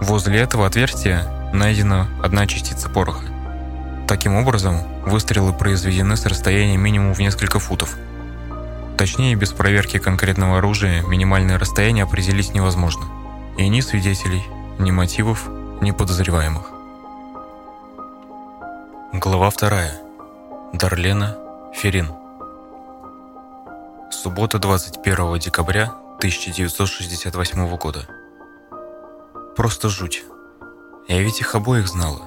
Возле 0.00 0.40
этого 0.40 0.66
отверстия 0.66 1.24
найдена 1.52 2.08
одна 2.22 2.46
частица 2.46 2.88
пороха. 2.88 3.24
Таким 4.08 4.36
образом, 4.36 4.80
выстрелы 5.06 5.52
произведены 5.52 6.16
с 6.16 6.26
расстояния 6.26 6.76
минимум 6.76 7.14
в 7.14 7.20
несколько 7.20 7.58
футов. 7.58 7.96
Точнее, 8.98 9.34
без 9.34 9.52
проверки 9.52 9.98
конкретного 9.98 10.58
оружия 10.58 11.02
минимальное 11.02 11.58
расстояние 11.58 12.04
определить 12.04 12.54
невозможно. 12.54 13.04
И 13.56 13.68
ни 13.68 13.80
свидетелей, 13.80 14.42
ни 14.78 14.90
мотивов, 14.90 15.48
ни 15.80 15.92
подозреваемых. 15.92 16.70
Глава 19.12 19.50
вторая. 19.50 20.00
Дарлена 20.72 21.38
Ферин. 21.74 22.12
Суббота 24.10 24.58
21 24.58 25.38
декабря 25.38 25.92
1968 26.16 27.76
года. 27.76 28.08
Просто 29.56 29.88
жуть. 29.88 30.24
Я 31.06 31.22
ведь 31.22 31.40
их 31.40 31.54
обоих 31.54 31.86
знала, 31.86 32.22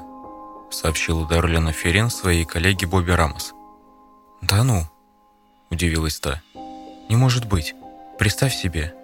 сообщила 0.71 1.27
Дарлена 1.27 1.73
Ферин 1.73 2.09
своей 2.09 2.45
коллеге 2.45 2.87
Бобби 2.87 3.11
Рамос. 3.11 3.53
Да 4.41 4.63
ну, 4.63 4.83
удивилась 5.69 6.19
та. 6.19 6.41
Не 7.09 7.15
может 7.15 7.45
быть. 7.45 7.75
Представь 8.17 8.55
себе. 8.55 8.95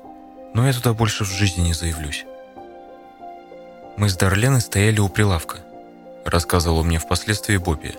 Но 0.53 0.65
я 0.65 0.73
туда 0.73 0.93
больше 0.93 1.23
в 1.23 1.27
жизни 1.27 1.61
не 1.61 1.73
заявлюсь. 1.73 2.25
Мы 3.97 4.09
с 4.09 4.17
Дарленой 4.17 4.61
стояли 4.61 4.99
у 4.99 5.09
прилавка– 5.09 5.57
рассказывала 6.25 6.83
мне 6.83 6.99
впоследствии 6.99 7.57
Бобби. 7.57 7.95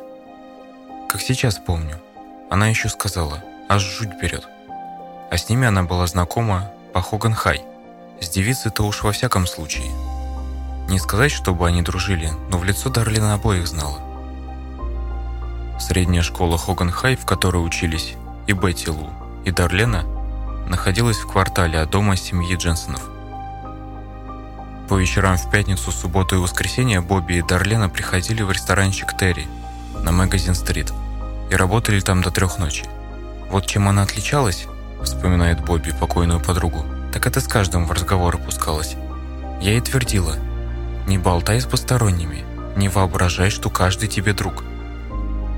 Как 1.08 1.20
сейчас 1.20 1.56
помню, 1.56 2.00
она 2.50 2.68
еще 2.68 2.88
сказала, 2.88 3.42
аж 3.68 3.82
жуть 3.82 4.20
берет. 4.20 4.46
А 5.30 5.36
с 5.36 5.48
ними 5.48 5.66
она 5.66 5.82
была 5.82 6.06
знакома 6.06 6.70
по 6.92 7.00
Хоган-Хай. 7.00 7.64
С 8.20 8.28
девицей-то 8.28 8.84
уж 8.84 9.02
во 9.02 9.12
всяком 9.12 9.46
случае. 9.46 9.90
Не 10.88 10.98
сказать, 10.98 11.32
чтобы 11.32 11.66
они 11.66 11.82
дружили, 11.82 12.30
но 12.48 12.58
в 12.58 12.64
лицо 12.64 12.90
Дарлина 12.90 13.34
обоих 13.34 13.66
знала. 13.66 13.98
Средняя 15.80 16.22
школа 16.22 16.56
Хоган-Хай, 16.56 17.16
в 17.16 17.26
которой 17.26 17.64
учились 17.64 18.14
и 18.46 18.52
Бетти 18.52 18.90
Лу, 18.90 19.10
и 19.44 19.50
Дарлена, 19.50 20.04
находилась 20.68 21.18
в 21.18 21.30
квартале 21.30 21.80
от 21.80 21.90
дома 21.90 22.16
семьи 22.16 22.56
Дженсонов. 22.56 23.13
По 24.88 24.96
вечерам 24.96 25.38
в 25.38 25.50
пятницу, 25.50 25.90
субботу 25.90 26.36
и 26.36 26.38
воскресенье 26.38 27.00
Бобби 27.00 27.34
и 27.34 27.42
Дарлена 27.42 27.88
приходили 27.88 28.42
в 28.42 28.50
ресторанчик 28.50 29.16
Терри 29.16 29.46
на 30.02 30.12
Магазин-стрит 30.12 30.92
и 31.50 31.54
работали 31.54 32.00
там 32.00 32.20
до 32.20 32.30
трех 32.30 32.58
ночи. 32.58 32.84
Вот 33.50 33.66
чем 33.66 33.88
она 33.88 34.02
отличалась, 34.02 34.66
вспоминает 35.02 35.64
Бобби 35.64 35.92
покойную 35.98 36.40
подругу, 36.40 36.84
так 37.12 37.26
это 37.26 37.40
с 37.40 37.48
каждым 37.48 37.86
в 37.86 37.92
разговор 37.92 38.34
опускалась. 38.34 38.96
Я 39.60 39.70
ей 39.70 39.80
твердила, 39.80 40.36
не 41.06 41.16
болтай 41.16 41.60
с 41.60 41.64
посторонними, 41.64 42.44
не 42.76 42.90
воображай, 42.90 43.48
что 43.48 43.70
каждый 43.70 44.08
тебе 44.08 44.34
друг. 44.34 44.64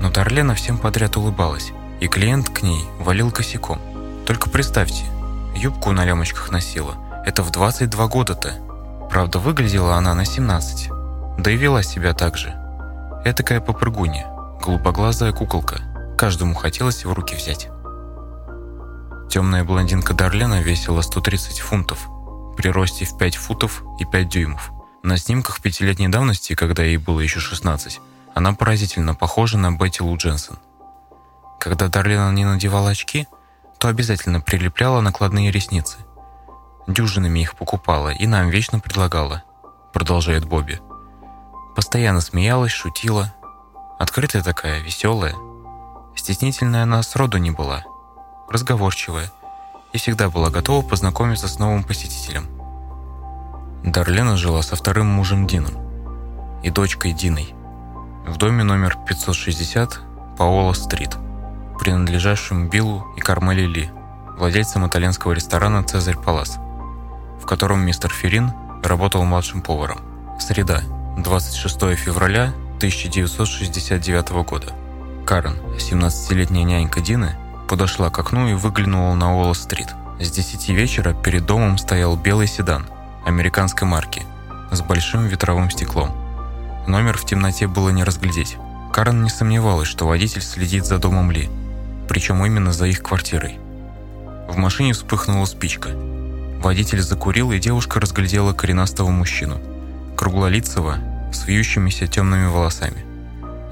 Но 0.01 0.09
Дарлена 0.09 0.55
всем 0.55 0.77
подряд 0.77 1.17
улыбалась, 1.17 1.71
и 1.99 2.07
клиент 2.07 2.49
к 2.49 2.61
ней 2.61 2.85
валил 2.99 3.31
косяком. 3.31 3.81
Только 4.25 4.49
представьте, 4.49 5.03
юбку 5.55 5.91
на 5.91 6.05
лямочках 6.05 6.51
носила. 6.51 6.95
Это 7.25 7.43
в 7.43 7.51
22 7.51 8.07
года-то. 8.07 8.66
Правда, 9.09 9.39
выглядела 9.39 9.95
она 9.95 10.13
на 10.13 10.25
17, 10.25 10.89
да 11.37 11.51
и 11.51 11.57
вела 11.57 11.83
себя 11.83 12.13
так 12.13 12.37
же. 12.37 12.49
Этакая 13.25 13.61
попрыгунья, 13.61 14.27
голубоглазая 14.63 15.33
куколка, 15.33 15.81
каждому 16.17 16.55
хотелось 16.55 17.05
в 17.05 17.11
руки 17.13 17.35
взять. 17.35 17.69
Темная 19.29 19.63
блондинка 19.63 20.13
Дарлена 20.13 20.61
весила 20.61 21.01
130 21.01 21.59
фунтов, 21.59 22.07
при 22.57 22.69
росте 22.69 23.05
в 23.05 23.17
5 23.17 23.35
футов 23.35 23.83
и 23.99 24.05
5 24.05 24.29
дюймов. 24.29 24.71
На 25.03 25.17
снимках 25.17 25.61
пятилетней 25.61 26.07
давности, 26.07 26.55
когда 26.55 26.83
ей 26.83 26.97
было 26.97 27.19
еще 27.19 27.39
16, 27.39 28.01
она 28.33 28.53
поразительно 28.53 29.15
похожа 29.15 29.57
на 29.57 29.71
Бетти 29.71 30.03
Лу 30.03 30.17
Дженсен. 30.17 30.57
Когда 31.59 31.87
Дарлена 31.87 32.31
не 32.31 32.45
надевала 32.45 32.89
очки, 32.89 33.27
то 33.77 33.87
обязательно 33.87 34.41
прилепляла 34.41 35.01
накладные 35.01 35.51
ресницы. 35.51 35.97
Дюжинами 36.87 37.39
их 37.39 37.55
покупала 37.55 38.09
и 38.09 38.25
нам 38.27 38.49
вечно 38.49 38.79
предлагала, 38.79 39.43
продолжает 39.93 40.45
Бобби. 40.45 40.79
Постоянно 41.75 42.21
смеялась, 42.21 42.71
шутила. 42.71 43.33
Открытая 43.99 44.41
такая, 44.41 44.79
веселая. 44.79 45.35
Стеснительная 46.15 46.83
она 46.83 47.03
сроду 47.03 47.37
не 47.37 47.51
была. 47.51 47.83
Разговорчивая. 48.49 49.31
И 49.91 49.97
всегда 49.97 50.29
была 50.29 50.49
готова 50.49 50.85
познакомиться 50.85 51.47
с 51.47 51.59
новым 51.59 51.83
посетителем. 51.83 52.47
Дарлена 53.83 54.37
жила 54.37 54.61
со 54.61 54.75
вторым 54.75 55.07
мужем 55.07 55.45
Дином 55.45 55.73
и 56.63 56.69
дочкой 56.69 57.13
Диной 57.13 57.53
в 58.25 58.37
доме 58.37 58.63
номер 58.63 58.97
560 59.07 59.99
Паола-стрит, 60.37 61.17
принадлежащем 61.79 62.69
Биллу 62.69 63.05
и 63.15 63.21
Кармели 63.21 63.65
Ли, 63.65 63.89
владельцам 64.37 64.85
итальянского 64.87 65.31
ресторана 65.31 65.83
«Цезарь 65.83 66.17
Палас» 66.17 66.59
котором 67.47 67.79
мистер 67.79 68.11
Ферин 68.11 68.51
работал 68.83 69.23
младшим 69.23 69.61
поваром. 69.61 69.99
Среда, 70.39 70.81
26 71.17 71.95
февраля 71.95 72.53
1969 72.75 74.29
года. 74.45 74.73
Карен, 75.25 75.57
17-летняя 75.77 76.63
нянька 76.63 76.99
Дины, 76.99 77.35
подошла 77.67 78.11
к 78.11 78.19
окну 78.19 78.47
и 78.49 78.53
выглянула 78.53 79.15
на 79.15 79.35
Уолл-стрит. 79.35 79.87
С 80.19 80.29
10 80.29 80.69
вечера 80.69 81.13
перед 81.13 81.45
домом 81.45 81.77
стоял 81.77 82.15
белый 82.15 82.47
седан 82.47 82.85
американской 83.25 83.87
марки 83.87 84.23
с 84.71 84.81
большим 84.81 85.25
ветровым 85.25 85.71
стеклом. 85.71 86.11
Номер 86.85 87.17
в 87.17 87.25
темноте 87.25 87.67
было 87.67 87.89
не 87.89 88.03
разглядеть. 88.03 88.57
Карен 88.93 89.23
не 89.23 89.29
сомневалась, 89.29 89.87
что 89.87 90.05
водитель 90.05 90.41
следит 90.41 90.85
за 90.85 90.97
домом 90.97 91.31
Ли, 91.31 91.49
причем 92.09 92.45
именно 92.45 92.73
за 92.73 92.87
их 92.87 93.01
квартирой. 93.01 93.57
В 94.49 94.57
машине 94.57 94.93
вспыхнула 94.93 95.45
спичка– 95.45 95.91
Водитель 96.59 97.01
закурил, 97.01 97.51
и 97.51 97.59
девушка 97.59 97.99
разглядела 97.99 98.53
коренастого 98.53 99.09
мужчину, 99.09 99.59
круглолицего, 100.15 100.97
с 101.31 101.45
вьющимися 101.45 102.07
темными 102.07 102.47
волосами. 102.47 103.05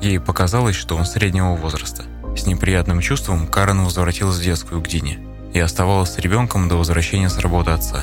Ей 0.02 0.20
показалось, 0.20 0.76
что 0.76 0.96
он 0.96 1.06
среднего 1.06 1.56
возраста. 1.56 2.04
С 2.38 2.46
неприятным 2.46 3.02
чувством 3.02 3.48
Карен 3.48 3.84
возвратилась 3.84 4.38
в 4.38 4.44
детскую 4.44 4.82
к 4.82 4.88
Дине 4.88 5.20
и 5.54 5.60
оставалась 5.60 6.14
с 6.14 6.20
ребенком 6.20 6.68
до 6.68 6.76
возвращения 6.76 7.30
с 7.30 7.40
работы 7.40 7.72
отца. 7.72 8.02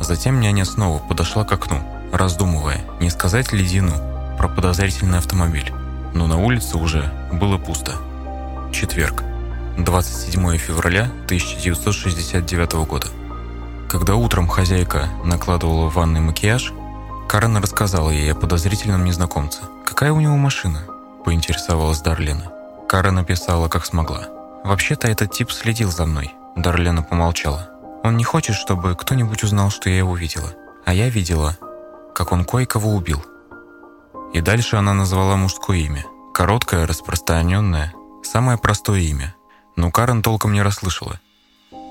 Затем 0.00 0.40
няня 0.40 0.64
снова 0.64 0.98
подошла 0.98 1.44
к 1.44 1.52
окну, 1.52 1.78
раздумывая, 2.12 2.80
не 3.00 3.10
сказать 3.10 3.52
ли 3.52 3.64
Дину 3.64 3.92
про 4.38 4.48
подозрительный 4.48 5.18
автомобиль. 5.18 5.72
Но 6.14 6.26
на 6.26 6.38
улице 6.38 6.76
уже 6.76 7.12
было 7.32 7.58
пусто. 7.58 7.92
Четверг. 8.72 9.22
27 9.78 10.56
февраля 10.56 11.04
1969 11.26 12.72
года. 12.86 13.08
Когда 13.94 14.16
утром 14.16 14.48
хозяйка 14.48 15.08
накладывала 15.22 15.88
в 15.88 15.94
ванной 15.94 16.18
макияж, 16.18 16.72
Карен 17.28 17.56
рассказала 17.58 18.10
ей 18.10 18.32
о 18.32 18.34
подозрительном 18.34 19.04
незнакомце. 19.04 19.60
«Какая 19.86 20.10
у 20.10 20.18
него 20.18 20.36
машина?»– 20.36 20.84
поинтересовалась 21.24 22.00
Дарлена. 22.00 22.50
Карен 22.88 23.14
написала, 23.14 23.68
как 23.68 23.86
смогла. 23.86 24.26
«Вообще-то 24.64 25.06
этот 25.06 25.30
тип 25.30 25.52
следил 25.52 25.92
за 25.92 26.06
мной»,– 26.06 26.34
Дарлена 26.56 27.04
помолчала. 27.04 27.70
«Он 28.02 28.16
не 28.16 28.24
хочет, 28.24 28.56
чтобы 28.56 28.96
кто-нибудь 28.96 29.44
узнал, 29.44 29.70
что 29.70 29.88
я 29.88 29.98
его 29.98 30.16
видела. 30.16 30.50
А 30.84 30.92
я 30.92 31.08
видела, 31.08 31.56
как 32.16 32.32
он 32.32 32.44
кое-кого 32.44 32.96
убил». 32.96 33.24
И 34.32 34.40
дальше 34.40 34.74
она 34.74 34.92
назвала 34.92 35.36
мужское 35.36 35.78
имя. 35.78 36.04
Короткое, 36.34 36.88
распространенное, 36.88 37.94
самое 38.24 38.58
простое 38.58 39.02
имя. 39.02 39.36
Но 39.76 39.92
Карен 39.92 40.20
толком 40.20 40.52
не 40.52 40.62
расслышала. 40.62 41.20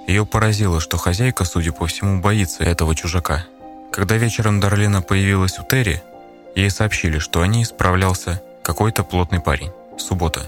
Ее 0.08 0.26
поразило, 0.26 0.80
что 0.80 0.98
хозяйка, 0.98 1.46
судя 1.46 1.72
по 1.72 1.88
всему, 1.88 2.20
боится 2.20 2.64
этого 2.64 2.94
чужака. 2.94 3.46
Когда 3.92 4.18
вечером 4.18 4.60
Дарлина 4.60 5.02
появилась 5.02 5.60
у 5.60 5.64
Терри, 5.64 6.04
ей 6.56 6.70
сообщили, 6.70 7.20
что 7.20 7.42
о 7.42 7.48
ней 7.48 7.64
справлялся 7.64 8.42
какой-то 8.64 9.04
плотный 9.04 9.40
парень. 9.40 9.72
Суббота, 9.98 10.42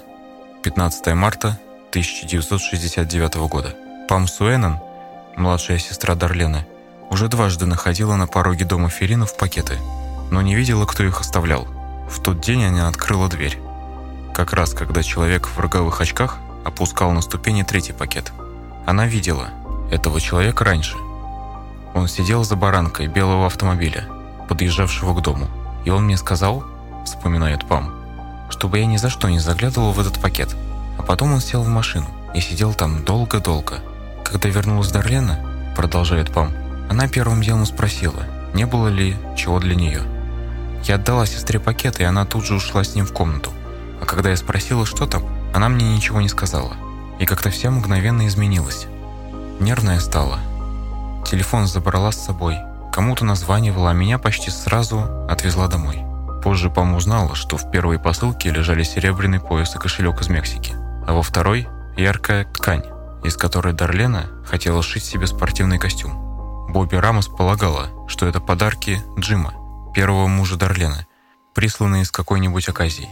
15 0.64 1.14
марта 1.14 1.60
1969 1.92 3.36
года. 3.48 3.74
Пам 4.10 4.28
Суэннон, 4.28 4.80
младшая 5.38 5.80
сестра 5.80 6.16
Дарлена, 6.16 6.66
уже 7.10 7.28
дважды 7.28 7.66
находила 7.66 8.16
на 8.16 8.28
пороге 8.28 8.66
дома 8.66 8.90
Феринов 8.90 9.38
пакеты, 9.38 9.78
но 10.32 10.42
не 10.42 10.56
видела, 10.56 10.86
кто 10.86 11.04
их 11.04 11.22
оставлял. 11.22 11.66
В 12.10 12.22
тот 12.22 12.42
день 12.42 12.66
она 12.66 12.90
открыла 12.90 13.30
дверь. 13.30 13.58
Как 14.34 14.52
раз 14.52 14.74
когда 14.74 15.02
человек 15.02 15.48
в 15.48 15.58
роговых 15.60 16.02
очках 16.02 16.38
опускал 16.66 17.12
на 17.12 17.22
ступени 17.22 17.64
третий 17.64 17.94
пакет– 17.94 18.34
она 18.86 19.08
видела 19.08 19.50
этого 19.92 20.20
человека 20.20 20.64
раньше. 20.64 20.96
Он 21.94 22.08
сидел 22.08 22.44
за 22.44 22.56
баранкой 22.56 23.08
белого 23.08 23.46
автомобиля, 23.46 24.08
подъезжавшего 24.48 25.14
к 25.14 25.22
дому. 25.22 25.48
И 25.86 25.90
он 25.90 26.06
мне 26.06 26.18
сказал, 26.18 26.64
вспоминает 27.06 27.66
Пам, 27.68 27.94
чтобы 28.50 28.80
я 28.80 28.86
ни 28.86 28.98
за 28.98 29.10
что 29.10 29.30
не 29.30 29.40
заглядывал 29.40 29.92
в 29.92 30.00
этот 30.00 30.20
пакет. 30.20 30.56
А 30.98 31.04
потом 31.04 31.34
он 31.34 31.42
сел 31.42 31.62
в 31.64 31.68
машину 31.68 32.08
и 32.34 32.42
сидел 32.42 32.74
там 32.74 33.04
долго-долго. 33.04 33.80
Когда 34.24 34.50
вернулась 34.50 34.92
Дарлена, 34.92 35.40
продолжает 35.76 36.32
Пам, 36.32 36.52
она 36.90 37.08
первым 37.08 37.42
делом 37.42 37.66
спросила, 37.66 38.24
не 38.54 38.66
было 38.66 38.88
ли 38.88 39.16
чего 39.36 39.60
для 39.60 39.76
нее. 39.76 40.02
Я 40.84 40.96
отдала 40.96 41.26
сестре 41.26 41.60
пакет, 41.60 42.00
и 42.00 42.04
она 42.04 42.26
тут 42.26 42.46
же 42.46 42.56
ушла 42.56 42.84
с 42.84 42.94
ним 42.94 43.06
в 43.06 43.14
комнату. 43.14 43.52
А 44.02 44.06
когда 44.06 44.30
я 44.30 44.38
спросила, 44.38 44.86
что 44.86 45.08
там, 45.08 45.24
она 45.54 45.70
мне 45.70 45.96
ничего 45.96 46.22
не 46.22 46.30
сказала. 46.30 46.76
И 47.20 47.26
как-то 47.26 47.50
вся 47.50 47.72
мгновенно 47.72 48.28
изменилась. 48.28 48.88
Нервная 49.60 50.00
стала. 50.00 50.40
Телефон 51.26 51.68
забрала 51.68 52.12
с 52.12 52.26
собой. 52.26 52.58
Кому-то 52.92 53.26
названивала, 53.26 53.92
а 53.92 53.94
меня 53.94 54.18
почти 54.18 54.52
сразу 54.52 55.02
отвезла 55.30 55.68
домой. 55.68 56.04
Позже 56.44 56.70
Пам 56.70 56.94
узнала, 56.94 57.36
что 57.36 57.58
в 57.58 57.72
первой 57.72 58.00
посылке 58.00 58.52
лежали 58.52 58.84
серебряный 58.84 59.40
пояс 59.40 59.76
и 59.76 59.80
кошелек 59.80 60.22
из 60.22 60.30
Мексики, 60.30 60.76
а 61.08 61.14
во 61.14 61.22
второй– 61.24 61.68
яркая 61.98 62.46
ткань, 62.46 62.84
из 63.24 63.36
которой 63.36 63.74
Дарлена 63.74 64.28
хотела 64.46 64.84
сшить 64.84 65.04
себе 65.04 65.26
спортивный 65.26 65.80
костюм. 65.80 66.68
Бобби 66.72 66.96
Рамос 66.96 67.28
полагала, 67.28 67.90
что 68.08 68.28
это 68.28 68.40
подарки 68.40 69.02
Джима, 69.18 69.54
первого 69.96 70.28
мужа 70.28 70.56
Дарлена, 70.56 71.08
присланные 71.54 72.04
из 72.04 72.12
какой-нибудь 72.12 72.70
оказии. 72.70 73.10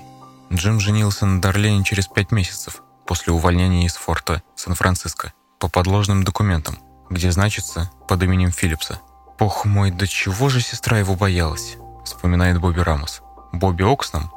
Джим 0.52 0.80
женился 0.80 1.26
на 1.26 1.42
Дарлене 1.42 1.84
через 1.84 2.08
пять 2.08 2.32
месяцев 2.32 2.84
после 3.06 3.34
увольнения 3.34 3.86
из 3.86 3.96
форта 3.96 4.42
Сан-Франциско 4.56 5.34
по 5.60 5.68
подложным 5.68 6.24
документам, 6.24 6.78
где 7.10 7.32
значится 7.32 7.92
под 8.08 8.24
именем 8.24 8.52
Филлипса. 8.52 9.00
«Бог 9.40 9.66
мой, 9.66 9.92
до 9.92 10.08
чего 10.08 10.50
же 10.50 10.62
сестра 10.62 11.00
его 11.00 11.16
боялась?» 11.16 11.78
вспоминает 12.04 12.60
Бобби 12.60 12.80
Рамос. 12.80 13.22
Бобби 13.52 13.84
Оксном, 13.84 14.32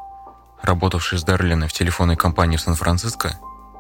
работавший 0.63 1.19
с 1.19 1.25
Дарленой 1.25 1.69
в 1.69 1.73
телефонной 1.73 2.17
компании 2.17 2.57
в 2.57 2.61
Сан-Франциско, 2.61 3.39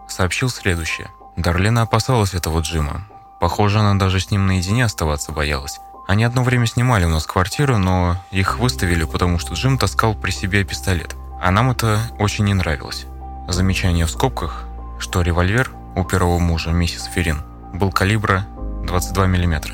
сообщил 0.09 0.49
следующее. 0.49 1.09
Дарлена 1.37 1.83
опасалась 1.83 2.35
этого 2.35 2.61
Джима. 2.61 3.07
Похоже, 3.40 3.81
она 3.81 3.94
даже 3.94 4.20
с 4.20 4.31
ним 4.31 4.46
наедине 4.46 4.85
оставаться 4.85 5.33
боялась. 5.33 5.79
Они 6.09 6.25
одно 6.25 6.42
время 6.42 6.66
снимали 6.66 7.05
у 7.05 7.09
нас 7.09 7.27
квартиру, 7.27 7.79
но 7.79 8.16
их 8.31 8.59
выставили, 8.59 9.05
потому 9.05 9.38
что 9.38 9.55
Джим 9.55 9.77
таскал 9.77 10.14
при 10.14 10.31
себе 10.31 10.64
пистолет. 10.64 11.14
А 11.40 11.51
нам 11.51 11.70
это 11.70 12.01
очень 12.18 12.44
не 12.44 12.55
нравилось. 12.55 13.07
Замечание 13.49 14.07
в 14.07 14.11
скобках, 14.11 14.64
что 14.99 15.23
револьвер 15.23 15.73
у 15.95 16.05
первого 16.05 16.39
мужа, 16.39 16.71
миссис 16.71 17.05
Ферин, 17.05 17.43
был 17.73 17.91
калибра 17.91 18.47
22 18.85 19.27
мм. 19.27 19.73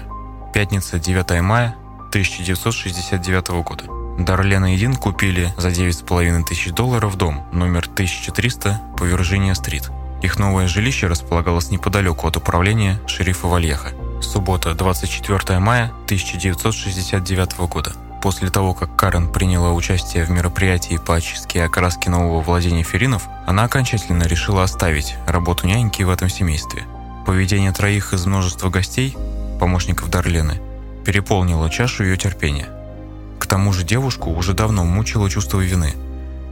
Пятница, 0.52 0.98
9 0.98 1.40
мая 1.40 1.76
1969 2.08 3.48
года. 3.64 3.84
Дарлена 4.18 4.74
и 4.74 4.78
Дин 4.78 4.94
купили 4.94 5.52
за 5.56 5.68
9,5 5.68 6.44
тысяч 6.44 6.72
долларов 6.72 7.16
дом, 7.16 7.46
номер 7.52 7.88
1300 7.88 8.80
по 8.98 9.04
Вирджиния-стрит. 9.04 9.90
Их 10.22 10.38
новое 10.38 10.68
жилище 10.68 11.06
располагалось 11.06 11.70
неподалеку 11.70 12.28
от 12.28 12.36
управления 12.36 13.00
шерифа 13.06 13.48
Вальеха. 13.48 13.92
Суббота, 14.20 14.74
24 14.74 15.58
мая 15.58 15.86
1969 16.04 17.58
года. 17.68 17.92
После 18.22 18.50
того, 18.50 18.72
как 18.72 18.94
Карен 18.96 19.28
приняла 19.28 19.72
участие 19.72 20.24
в 20.24 20.30
мероприятии 20.30 21.00
по 21.04 21.16
очистке 21.16 21.58
и 21.58 21.62
окраске 21.62 22.08
нового 22.08 22.40
владения 22.40 22.84
Феринов, 22.84 23.24
она 23.46 23.64
окончательно 23.64 24.24
решила 24.24 24.62
оставить 24.62 25.16
работу 25.26 25.66
няньки 25.66 26.02
в 26.02 26.10
этом 26.10 26.28
семействе. 26.28 26.84
Поведение 27.26 27.72
троих 27.72 28.12
из 28.12 28.24
множества 28.26 28.70
гостей, 28.70 29.16
помощников 29.58 30.08
Дарлены, 30.08 30.60
переполнило 31.04 31.68
чашу 31.68 32.04
ее 32.04 32.16
терпения– 32.16 32.68
тому 33.52 33.70
же 33.74 33.84
девушку 33.84 34.30
уже 34.30 34.54
давно 34.54 34.82
мучило 34.82 35.28
чувство 35.28 35.60
вины. 35.60 35.92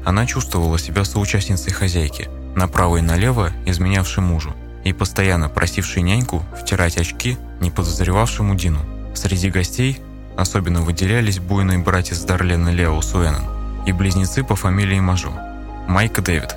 Она 0.04 0.26
чувствовала 0.26 0.78
себя 0.78 1.06
соучастницей 1.06 1.72
хозяйки, 1.72 2.28
направо 2.54 2.98
и 2.98 3.00
налево 3.00 3.52
изменявшей 3.64 4.22
мужу, 4.22 4.52
и 4.84 4.92
постоянно 4.92 5.48
просившей 5.48 6.02
няньку 6.02 6.42
втирать 6.60 6.98
очки 6.98 7.38
не 7.58 7.70
подозревавшему 7.70 8.54
Дину. 8.54 8.80
Среди 9.14 9.48
гостей 9.48 9.98
особенно 10.40 10.80
выделялись 10.80 11.38
буйные 11.38 11.78
братья 11.78 12.14
с 12.14 12.24
Дарлен 12.24 12.68
и 12.68 12.72
Лео 12.72 13.00
Суэннон 13.00 13.44
и 13.86 13.92
близнецы 13.92 14.42
по 14.42 14.56
фамилии 14.56 15.00
Мажо, 15.00 15.30
Майк 15.86 16.18
и 16.18 16.22
Дэвид, 16.22 16.56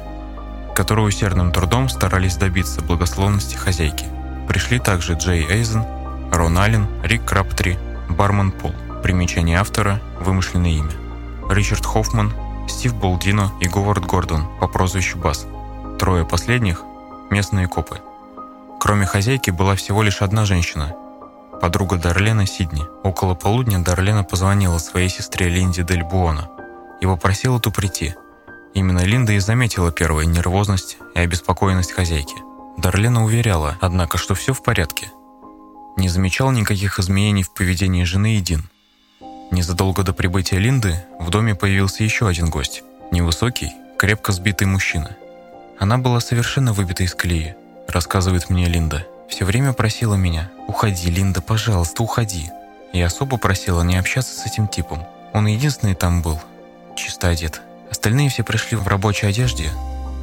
которые 0.76 1.06
усердным 1.06 1.52
трудом 1.52 1.90
старались 1.90 2.38
добиться 2.38 2.82
благословности 2.82 3.56
хозяйки. 3.56 4.06
Пришли 4.48 4.80
также 4.80 5.14
Джей 5.14 5.46
Эйзен, 5.50 5.84
Рон 6.32 6.58
Аллен, 6.58 6.88
Рик 7.04 7.26
Краптри, 7.26 7.78
Барман 8.10 8.52
Пол. 8.52 8.74
Примечание 9.04 9.60
автора– 9.60 10.02
вымышленное 10.20 10.72
имя. 10.72 10.92
Ричард 11.50 11.86
Хоффман, 11.86 12.34
Стив 12.70 12.96
Болдино 12.96 13.52
и 13.62 13.68
Говард 13.68 14.06
Гордон 14.06 14.48
по 14.60 14.68
прозвищу 14.68 15.18
Бас. 15.18 15.46
Трое 16.00 16.26
последних– 16.26 16.82
местные 17.30 17.68
копы. 17.68 18.00
Кроме 18.80 19.06
хозяйки 19.06 19.50
была 19.52 19.76
всего 19.76 20.04
лишь 20.04 20.22
одна 20.22 20.46
женщина– 20.46 20.96
подруга 21.64 21.96
Дарлена 21.96 22.46
Сидни. 22.46 22.84
Около 23.04 23.36
полудня 23.36 23.80
Дарлена 23.80 24.26
позвонила 24.26 24.80
своей 24.80 25.08
сестре 25.08 25.48
Линде 25.48 25.84
Дель 25.84 26.04
Буона 26.04 26.50
и 27.00 27.06
попросила 27.06 27.58
ту 27.58 27.72
прийти. 27.72 28.16
Именно 28.74 29.06
Линда 29.06 29.32
и 29.32 29.40
заметила 29.40 29.90
первую 29.90 30.28
нервозность 30.28 30.98
и 31.16 31.20
обеспокоенность 31.20 31.94
хозяйки. 31.94 32.36
Дарлена 32.78 33.24
уверяла, 33.24 33.78
однако, 33.80 34.18
что 34.18 34.36
все 34.36 34.54
в 34.54 34.62
порядке. 34.62 35.10
Не 35.96 36.10
замечал 36.10 36.52
никаких 36.52 37.00
изменений 37.00 37.44
в 37.44 37.54
поведении 37.54 38.04
жены 38.04 38.36
и. 38.36 38.70
Незадолго 39.50 40.04
до 40.04 40.12
прибытия 40.12 40.58
Линды 40.58 40.98
в 41.18 41.30
доме 41.30 41.56
появился 41.56 42.04
еще 42.04 42.28
один 42.28 42.50
гость. 42.50 42.84
Невысокий, 43.10 43.72
крепко 43.98 44.34
сбитый 44.34 44.68
мужчина. 44.68 45.16
Она 45.80 45.98
была 45.98 46.20
совершенно 46.20 46.74
выбита 46.74 47.04
из 47.04 47.16
колеи, 47.16 47.56
рассказывает 47.88 48.50
мне 48.50 48.66
Линда. 48.66 49.08
Все 49.34 49.46
время 49.46 49.74
просила 49.74 50.14
меня 50.14 50.52
«Уходи, 50.68 51.10
Линда, 51.10 51.42
пожалуйста, 51.42 52.04
уходи». 52.04 52.52
И 52.94 53.02
особо 53.02 53.38
просила 53.38 53.82
не 53.82 53.98
общаться 53.98 54.32
с 54.32 54.46
этим 54.46 54.68
типом. 54.68 55.08
Он 55.34 55.48
единственный 55.48 55.96
там 55.96 56.22
был, 56.22 56.40
чисто 56.96 57.30
одет. 57.30 57.60
Остальные 57.90 58.30
все 58.30 58.44
пришли 58.44 58.78
в 58.78 58.88
рабочей 58.88 59.26
одежде, 59.26 59.72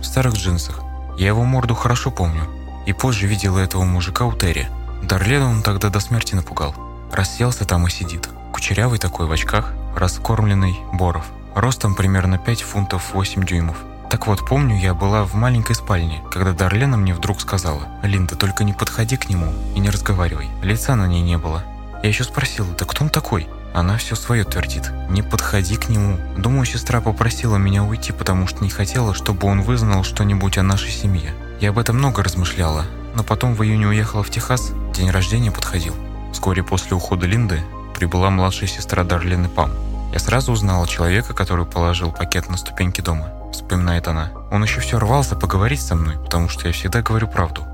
в 0.00 0.04
старых 0.04 0.34
джинсах. 0.34 0.84
Я 1.18 1.26
его 1.26 1.42
морду 1.42 1.74
хорошо 1.74 2.12
помню. 2.12 2.48
И 2.86 2.92
позже 2.92 3.26
видела 3.26 3.58
этого 3.58 3.82
мужика 3.82 4.26
у 4.26 4.32
Терри. 4.32 4.68
Дарлена 5.02 5.50
он 5.50 5.64
тогда 5.64 5.88
до 5.88 5.98
смерти 5.98 6.36
напугал. 6.36 6.72
Расселся 7.10 7.64
там 7.64 7.88
и 7.88 7.90
сидит. 7.90 8.28
Кучерявый 8.52 9.00
такой 9.00 9.26
в 9.26 9.32
очках, 9.32 9.72
раскормленный 9.96 10.78
Боров. 10.92 11.24
Ростом 11.56 11.96
примерно 11.96 12.38
5 12.38 12.62
фунтов 12.62 13.12
8 13.12 13.44
дюймов. 13.44 13.76
Так 14.10 14.26
вот, 14.26 14.44
помню, 14.44 14.76
я 14.76 14.92
была 14.92 15.24
в 15.24 15.34
маленькой 15.34 15.76
спальне, 15.76 16.20
когда 16.32 16.52
Дарлена 16.52 16.96
мне 16.96 17.14
вдруг 17.14 17.40
сказала, 17.40 17.82
«Линда, 18.02 18.34
только 18.34 18.64
не 18.64 18.72
подходи 18.72 19.16
к 19.16 19.28
нему 19.28 19.52
и 19.76 19.78
не 19.78 19.88
разговаривай». 19.88 20.50
Лица 20.62 20.96
на 20.96 21.06
ней 21.06 21.22
не 21.22 21.38
было. 21.38 21.62
Я 22.02 22.08
еще 22.08 22.24
спросила, 22.24 22.66
«Да 22.76 22.84
кто 22.84 23.04
он 23.04 23.10
такой?» 23.10 23.46
Она 23.72 23.98
все 23.98 24.16
свое 24.16 24.42
твердит. 24.42 24.90
«Не 25.08 25.22
подходи 25.22 25.76
к 25.76 25.88
нему». 25.88 26.18
Думаю, 26.36 26.66
сестра 26.66 27.00
попросила 27.00 27.56
меня 27.56 27.84
уйти, 27.84 28.10
потому 28.10 28.48
что 28.48 28.64
не 28.64 28.70
хотела, 28.70 29.14
чтобы 29.14 29.46
он 29.46 29.62
вызнал 29.62 30.02
что-нибудь 30.02 30.58
о 30.58 30.64
нашей 30.64 30.90
семье. 30.90 31.32
Я 31.60 31.70
об 31.70 31.78
этом 31.78 31.96
много 31.96 32.24
размышляла, 32.24 32.86
но 33.14 33.22
потом 33.22 33.54
в 33.54 33.62
июне 33.62 33.86
уехала 33.86 34.24
в 34.24 34.30
Техас, 34.30 34.72
день 34.92 35.10
рождения 35.10 35.52
подходил. 35.52 35.94
Вскоре 36.32 36.64
после 36.64 36.96
ухода 36.96 37.26
Линды 37.26 37.62
прибыла 37.94 38.30
младшая 38.30 38.68
сестра 38.68 39.04
Дарлины 39.04 39.48
Пам. 39.48 39.70
Я 40.12 40.18
сразу 40.18 40.50
узнала 40.50 40.88
человека, 40.88 41.32
который 41.32 41.64
положил 41.64 42.10
пакет 42.10 42.50
на 42.50 42.56
ступеньки 42.56 43.00
дома, 43.00 43.28
вспоминает 43.52 44.08
она. 44.08 44.30
Он 44.50 44.62
еще 44.62 44.80
все 44.80 44.98
рвался 44.98 45.36
поговорить 45.36 45.80
со 45.80 45.94
мной, 45.94 46.16
потому 46.18 46.48
что 46.48 46.66
я 46.66 46.72
всегда 46.72 47.02
говорю 47.02 47.28
правду. 47.28 47.66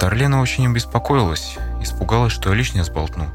Дарлена 0.00 0.40
очень 0.40 0.66
обеспокоилась, 0.66 1.56
испугалась, 1.80 2.32
что 2.32 2.50
я 2.50 2.56
лишнее 2.56 2.84
сболтну. 2.84 3.28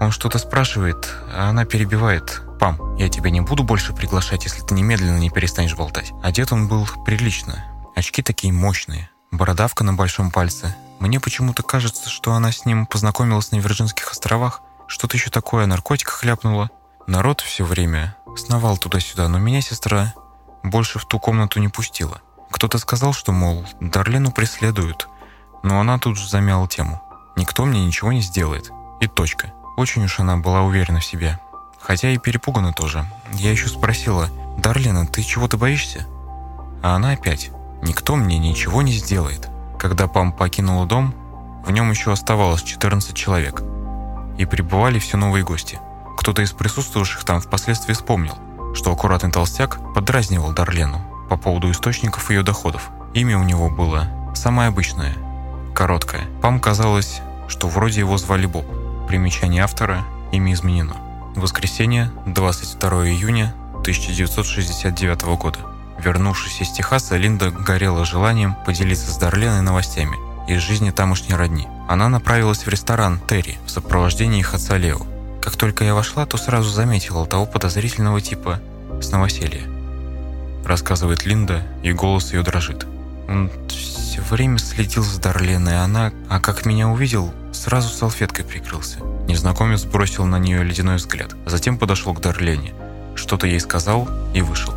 Он 0.00 0.10
что-то 0.10 0.38
спрашивает, 0.38 1.14
а 1.34 1.50
она 1.50 1.64
перебивает. 1.64 2.42
«Пам, 2.58 2.96
я 2.96 3.08
тебя 3.08 3.30
не 3.30 3.40
буду 3.40 3.64
больше 3.64 3.92
приглашать, 3.92 4.44
если 4.44 4.62
ты 4.62 4.74
немедленно 4.74 5.18
не 5.18 5.30
перестанешь 5.30 5.74
болтать». 5.74 6.12
Одет 6.22 6.52
он 6.52 6.68
был 6.68 6.88
прилично. 7.04 7.64
Очки 7.96 8.22
такие 8.22 8.52
мощные, 8.52 9.10
бородавка 9.30 9.84
на 9.84 9.94
большом 9.94 10.30
пальце. 10.30 10.74
Мне 11.00 11.18
почему-то 11.18 11.62
кажется, 11.62 12.08
что 12.08 12.34
она 12.34 12.52
с 12.52 12.64
ним 12.64 12.86
познакомилась 12.86 13.50
на 13.50 13.56
Вирджинских 13.56 14.10
островах, 14.10 14.60
что-то 14.86 15.16
еще 15.16 15.30
такое 15.30 15.64
о 15.64 15.66
наркотиках. 15.66 16.22
Народ 17.06 17.40
все 17.40 17.64
время 17.64 18.16
сновал 18.36 18.78
туда-сюда, 18.78 19.28
но 19.28 19.38
меня 19.38 19.60
сестра 19.60 20.14
больше 20.62 20.98
в 20.98 21.04
ту 21.04 21.18
комнату 21.18 21.60
не 21.60 21.68
пустила. 21.68 22.20
Кто-то 22.50 22.78
сказал, 22.78 23.12
что, 23.12 23.32
мол, 23.32 23.64
Дарлену 23.80 24.30
преследуют, 24.30 25.08
но 25.62 25.80
она 25.80 25.98
тут 25.98 26.16
же 26.16 26.28
замяла 26.28 26.68
тему. 26.68 27.02
Никто 27.36 27.64
мне 27.64 27.84
ничего 27.84 28.12
не 28.12 28.20
сделает. 28.20 28.70
И 29.00 29.06
точка. 29.06 29.52
Очень 29.76 30.04
уж 30.04 30.20
она 30.20 30.36
была 30.36 30.62
уверена 30.62 31.00
в 31.00 31.04
себе. 31.04 31.40
Хотя 31.80 32.10
и 32.10 32.18
перепугана 32.18 32.72
тоже. 32.72 33.04
Я 33.32 33.50
еще 33.50 33.68
спросила, 33.68 34.28
«Дарлена, 34.58 35.06
ты 35.06 35.22
чего-то 35.22 35.56
боишься?» 35.56 36.06
А 36.82 36.94
она 36.96 37.12
опять, 37.12 37.50
«Никто 37.80 38.16
мне 38.16 38.38
ничего 38.38 38.82
не 38.82 38.92
сделает». 38.92 39.48
Когда 39.78 40.06
Пам 40.06 40.32
покинула 40.32 40.86
дом, 40.86 41.14
в 41.64 41.70
нем 41.72 41.90
еще 41.90 42.12
оставалось 42.12 42.62
14 42.62 43.14
человек– 43.16 43.62
и 44.38 44.44
прибывали 44.44 44.98
все 44.98 45.16
новые 45.16 45.44
гости. 45.44 45.78
Кто-то 46.16 46.42
из 46.42 46.52
присутствующих 46.52 47.24
там 47.24 47.40
впоследствии 47.40 47.94
вспомнил, 47.94 48.36
что 48.74 48.92
аккуратный 48.92 49.30
толстяк 49.30 49.78
подразнивал 49.94 50.52
Дарлену 50.52 51.00
по 51.28 51.36
поводу 51.36 51.70
источников 51.70 52.30
ее 52.30 52.42
доходов. 52.42 52.90
Имя 53.14 53.38
у 53.38 53.42
него 53.42 53.70
было 53.70 54.08
самое 54.34 54.68
обычное, 54.68 55.14
короткое. 55.74 56.22
Пам 56.40 56.60
казалось, 56.60 57.20
что 57.48 57.68
вроде 57.68 58.00
его 58.00 58.16
звали 58.18 58.46
Боб. 58.46 58.64
Примечание 59.08 59.62
автора, 59.62 60.04
имя 60.30 60.52
изменено. 60.52 60.96
Воскресенье, 61.36 62.10
22 62.26 63.08
июня 63.08 63.54
1969 63.80 65.22
года. 65.36 65.58
Вернувшись 65.98 66.60
из 66.60 66.70
Техаса, 66.70 67.16
Линда 67.16 67.50
горела 67.50 68.04
желанием 68.04 68.56
поделиться 68.66 69.10
с 69.10 69.16
Дарленой 69.18 69.62
новостями 69.62 70.16
из 70.48 70.60
жизни 70.60 70.90
тамошней 70.90 71.36
родни. 71.36 71.68
Она 71.88 72.08
направилась 72.08 72.66
в 72.66 72.68
ресторан 72.68 73.20
«Терри» 73.28 73.58
в 73.66 73.70
сопровождении 73.70 74.40
их 74.40 74.54
отца 74.54 74.76
Лео. 74.76 75.00
Как 75.42 75.56
только 75.56 75.84
я 75.84 75.94
вошла, 75.94 76.24
то 76.24 76.36
сразу 76.36 76.70
заметила 76.70 77.26
того 77.26 77.46
подозрительного 77.46 78.20
типа 78.20 78.60
с 79.00 79.10
новоселья. 79.10 79.64
Рассказывает 80.64 81.26
Линда, 81.26 81.64
и 81.82 81.92
голос 81.92 82.32
ее 82.32 82.42
дрожит. 82.42 82.86
Он 83.28 83.50
все 83.68 84.22
время 84.22 84.58
следил 84.58 85.02
за 85.02 85.20
Дарленой, 85.20 85.82
она, 85.82 86.12
а 86.28 86.38
как 86.38 86.64
меня 86.64 86.88
увидел, 86.88 87.34
сразу 87.52 87.88
салфеткой 87.88 88.44
прикрылся. 88.44 89.00
Незнакомец 89.26 89.84
бросил 89.84 90.26
на 90.26 90.38
нее 90.38 90.62
ледяной 90.62 90.96
взгляд, 90.96 91.34
затем 91.44 91.76
подошел 91.76 92.14
к 92.14 92.20
Дарлене, 92.20 92.72
что-то 93.16 93.48
ей 93.48 93.58
сказал 93.58 94.08
и 94.34 94.42
вышел. 94.42 94.74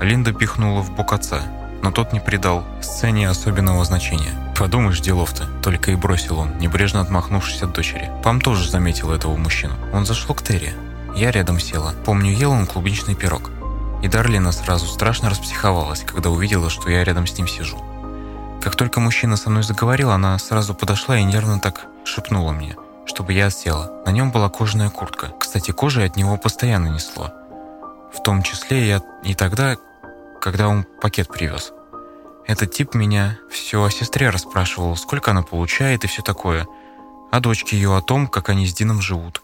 Линда 0.00 0.32
пихнула 0.32 0.82
в 0.82 0.94
бок 0.94 1.12
отца, 1.12 1.42
но 1.82 1.90
тот 1.90 2.12
не 2.12 2.20
придал 2.20 2.64
сцене 2.80 3.28
особенного 3.28 3.84
значения. 3.84 4.51
«Подумаешь, 4.62 5.00
делов-то»,— 5.00 5.48
только 5.64 5.90
и 5.90 5.96
бросил 5.96 6.38
он, 6.38 6.56
небрежно 6.58 7.00
отмахнувшись 7.00 7.64
от 7.64 7.72
дочери. 7.72 8.12
Пам 8.22 8.40
тоже 8.40 8.70
заметил 8.70 9.10
этого 9.10 9.36
мужчину. 9.36 9.74
Он 9.92 10.06
зашел 10.06 10.36
к 10.36 10.42
Терри. 10.42 10.72
Я 11.16 11.32
рядом 11.32 11.58
села. 11.58 11.94
Помню, 12.04 12.30
ел 12.30 12.52
он 12.52 12.66
клубничный 12.66 13.16
пирог. 13.16 13.50
И 14.02 14.08
Дарлина 14.08 14.52
сразу 14.52 14.86
страшно 14.86 15.30
распсиховалась, 15.30 16.04
когда 16.04 16.30
увидела, 16.30 16.70
что 16.70 16.88
я 16.90 17.02
рядом 17.02 17.26
с 17.26 17.36
ним 17.36 17.48
сижу. 17.48 17.76
Как 18.62 18.76
только 18.76 19.00
мужчина 19.00 19.36
со 19.36 19.50
мной 19.50 19.64
заговорил, 19.64 20.12
она 20.12 20.38
сразу 20.38 20.76
подошла 20.76 21.18
и 21.18 21.24
нервно 21.24 21.58
так 21.58 21.86
шепнула 22.04 22.52
мне, 22.52 22.76
чтобы 23.04 23.32
я 23.32 23.50
села. 23.50 23.90
На 24.06 24.10
нем 24.10 24.30
была 24.30 24.48
кожаная 24.48 24.90
куртка. 24.90 25.32
Кстати, 25.40 25.72
кожей 25.72 26.06
от 26.06 26.14
него 26.14 26.36
постоянно 26.36 26.86
несло. 26.86 27.32
В 28.14 28.22
том 28.22 28.44
числе 28.44 28.86
я 28.86 29.02
и 29.24 29.34
тогда, 29.34 29.74
когда 30.40 30.68
он 30.68 30.86
пакет 31.00 31.26
привез. 31.26 31.72
Этот 32.46 32.72
тип 32.72 32.94
меня 32.94 33.38
все 33.50 33.84
о 33.84 33.90
сестре 33.90 34.30
расспрашивал, 34.30 34.96
сколько 34.96 35.30
она 35.30 35.42
получает 35.42 36.04
и 36.04 36.08
все 36.08 36.22
такое. 36.22 36.66
О 37.30 37.40
дочке 37.40 37.76
ее, 37.76 37.96
о 37.96 38.02
том, 38.02 38.26
как 38.26 38.48
они 38.48 38.66
с 38.66 38.74
Дином 38.74 39.00
живут. 39.00 39.42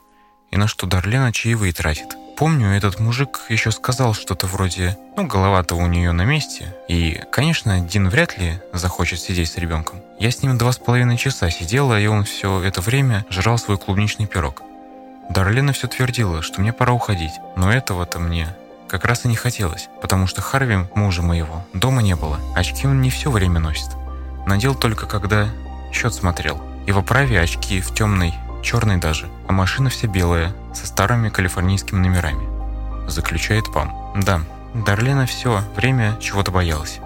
И 0.50 0.56
на 0.56 0.66
что 0.66 0.86
Дарлена 0.86 1.32
чаевые 1.32 1.72
тратит. 1.72 2.16
Помню, 2.36 2.68
этот 2.68 3.00
мужик 3.00 3.40
еще 3.48 3.70
сказал 3.70 4.14
что-то 4.14 4.46
вроде 4.46 4.96
«Ну, 5.16 5.26
голова-то 5.26 5.74
у 5.74 5.86
нее 5.86 6.12
на 6.12 6.24
месте». 6.24 6.76
И, 6.88 7.20
конечно, 7.32 7.80
Дин 7.80 8.08
вряд 8.08 8.38
ли 8.38 8.60
захочет 8.72 9.20
сидеть 9.20 9.50
с 9.50 9.56
ребенком. 9.56 10.00
Я 10.20 10.30
с 10.30 10.42
ним 10.42 10.56
два 10.56 10.72
с 10.72 10.78
половиной 10.78 11.16
часа 11.16 11.50
сидела, 11.50 12.00
и 12.00 12.06
он 12.06 12.24
все 12.24 12.62
это 12.62 12.80
время 12.80 13.26
жрал 13.30 13.58
свой 13.58 13.76
клубничный 13.76 14.26
пирог. 14.26 14.62
Дарлена 15.30 15.72
все 15.72 15.88
твердила, 15.88 16.42
что 16.42 16.60
мне 16.60 16.72
пора 16.72 16.92
уходить, 16.92 17.32
но 17.56 17.72
этого-то 17.72 18.18
мне 18.18 18.48
как 18.88 19.04
раз 19.04 19.24
и 19.24 19.28
не 19.28 19.36
хотелось, 19.36 19.88
потому 20.00 20.26
что 20.26 20.40
Харви, 20.40 20.86
мужа 20.94 21.22
моего, 21.22 21.64
дома 21.74 22.02
не 22.02 22.16
было. 22.16 22.40
Очки 22.56 22.86
он 22.86 23.00
не 23.00 23.10
все 23.10 23.30
время 23.30 23.60
носит. 23.60 23.90
Надел 24.46 24.74
только 24.74 25.06
когда 25.06 25.48
счет 25.92 26.14
смотрел. 26.14 26.60
И 26.86 26.92
в 26.92 26.98
оправе 26.98 27.40
очки 27.40 27.80
в 27.80 27.94
темной, 27.94 28.34
черной 28.62 28.96
даже, 28.96 29.28
а 29.46 29.52
машина 29.52 29.90
вся 29.90 30.08
белая, 30.08 30.54
со 30.74 30.86
старыми 30.86 31.28
калифорнийскими 31.28 31.98
номерами. 31.98 32.48
Заключает 33.08 33.72
Пам. 33.72 34.12
Да, 34.16 34.40
Дарлена 34.74 35.26
все 35.26 35.62
время 35.76 36.16
чего-то 36.20 36.50
боялась. 36.50 36.98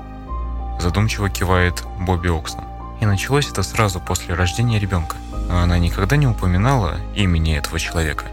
Задумчиво 0.81 1.29
кивает 1.31 1.83
Бобби 1.99 2.29
Оксном. 2.29 2.67
И 3.01 3.07
началось 3.07 3.51
это 3.51 3.65
сразу 3.65 3.99
после 3.99 4.35
рождения 4.35 4.79
ребенка. 4.79 5.17
Она 5.51 5.79
никогда 5.79 6.17
не 6.17 6.29
упоминала 6.29 6.97
имени 7.15 7.57
этого 7.57 7.79
человека. 7.81 8.27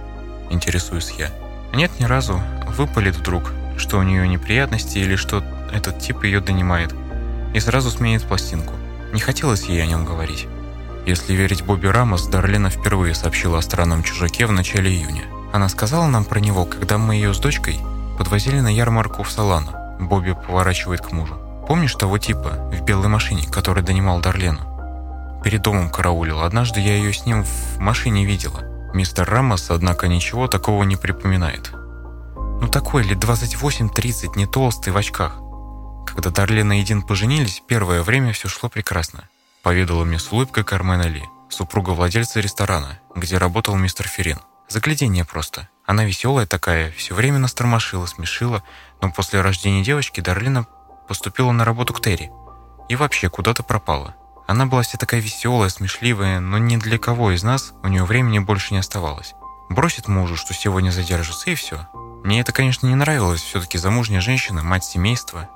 Интересуюсь 0.52 1.12
я. 1.18 1.32
Нет, 1.74 1.92
ни 2.00 2.06
разу. 2.06 2.42
Выпалит 2.78 3.16
вдруг, 3.16 3.52
что 3.78 3.98
у 3.98 4.04
нее 4.04 4.28
неприятности 4.28 4.98
или 4.98 5.16
что 5.16 5.44
этот 5.74 6.00
тип 6.00 6.24
ее 6.24 6.40
донимает. 6.40 6.94
И 7.54 7.60
сразу 7.60 7.90
сменит 7.90 8.24
пластинку. 8.24 8.74
Не 9.14 9.20
хотелось 9.20 9.64
ей 9.64 9.82
о 9.82 9.88
нем 9.88 10.06
говорить. 10.06 10.48
Если 11.06 11.34
верить 11.34 11.64
Бобби 11.64 11.88
Рамос, 11.88 12.28
Дарлена 12.28 12.70
впервые 12.70 13.16
сообщила 13.16 13.58
о 13.58 13.62
странном 13.62 14.04
чужаке 14.04 14.46
в 14.46 14.52
начале 14.52 14.92
июня. 14.92 15.24
Она 15.52 15.68
сказала 15.70 16.08
нам 16.08 16.26
про 16.26 16.40
него, 16.40 16.66
когда 16.66 16.98
мы 16.98 17.16
ее 17.16 17.34
с 17.34 17.40
дочкой 17.40 17.80
подвозили 18.18 18.60
на 18.60 18.68
ярмарку 18.68 19.24
в 19.24 19.32
Солану. 19.32 19.72
Бобби 20.00 20.34
поворачивает 20.34 21.02
к 21.02 21.12
мужу. 21.12 21.36
Помнишь 21.68 21.96
того 21.96 22.18
типа 22.18 22.70
в 22.72 22.82
белой 22.82 23.08
машине, 23.08 23.48
который 23.50 23.82
донимал 23.82 24.20
Дарлену? 24.20 24.60
Перед 25.44 25.62
домом 25.62 25.90
караулил. 25.90 26.42
Однажды 26.42 26.82
я 26.82 26.98
ее 26.98 27.14
с 27.14 27.26
ним 27.26 27.44
в 27.44 27.80
машине 27.80 28.26
видела. 28.26 28.69
Мистер 28.94 29.30
Рамос, 29.30 29.70
однако, 29.70 30.08
ничего 30.08 30.48
такого 30.48 30.84
не 30.84 30.96
припоминает. 30.96 31.72
Ну 32.62 32.68
такой 32.68 33.04
лет 33.04 33.18
28-30, 33.18 34.36
не 34.36 34.46
толстый, 34.46 34.90
в 34.90 34.98
очках. 34.98 35.40
Когда 36.08 36.32
Дарлена 36.32 36.80
и 36.80 36.84
Дин 36.84 37.04
поженились, 37.04 37.62
первое 37.66 38.02
время 38.04 38.34
все 38.34 38.50
шло 38.50 38.68
прекрасно. 38.68 39.30
Поведала 39.62 40.04
мне 40.04 40.20
с 40.20 40.32
улыбкой 40.32 40.64
Кармена 40.64 41.08
Ли, 41.08 41.24
супруга 41.50 41.92
владельца 41.92 42.40
ресторана, 42.40 43.00
где 43.16 43.38
работал 43.38 43.76
мистер 43.76 44.08
Ферин. 44.08 44.40
Заглядение 44.68 45.26
просто. 45.26 45.68
Она 45.86 46.04
веселая 46.04 46.46
такая, 46.46 46.92
все 46.92 47.16
время 47.16 47.40
нас 47.40 47.54
тормошила, 47.54 48.06
смешила, 48.06 48.64
но 49.02 49.12
после 49.12 49.42
рождения 49.42 49.84
девочки 49.84 50.22
Дарлина 50.22 50.68
поступила 51.08 51.52
на 51.52 51.66
работу 51.66 51.94
к 51.94 52.02
Терри. 52.02 52.32
И 52.88 52.96
вообще 52.96 53.30
куда-то 53.30 53.64
пропала. 53.64 54.16
Она 54.50 54.66
была 54.66 54.82
вся 54.82 54.98
такая 54.98 55.22
веселая, 55.22 55.70
смешливая, 55.70 56.40
но 56.40 56.58
ни 56.58 56.76
для 56.78 56.98
кого 56.98 57.30
из 57.30 57.44
нас 57.44 57.74
у 57.84 57.88
нее 57.88 58.04
времени 58.04 58.40
больше 58.40 58.74
не 58.74 58.80
оставалось. 58.80 59.36
Бросит 59.70 60.08
мужу, 60.08 60.36
что 60.36 60.56
сегодня 60.56 60.90
задержится, 60.90 61.52
и 61.52 61.54
все. 61.54 61.88
Мне 62.24 62.42
это, 62.42 62.52
конечно, 62.52 62.88
не 62.88 62.96
нравилось, 62.96 63.42
все-таки 63.42 63.78
замужняя 63.78 64.22
женщина, 64.22 64.64
мать 64.64 64.84
семейства. 64.84 65.48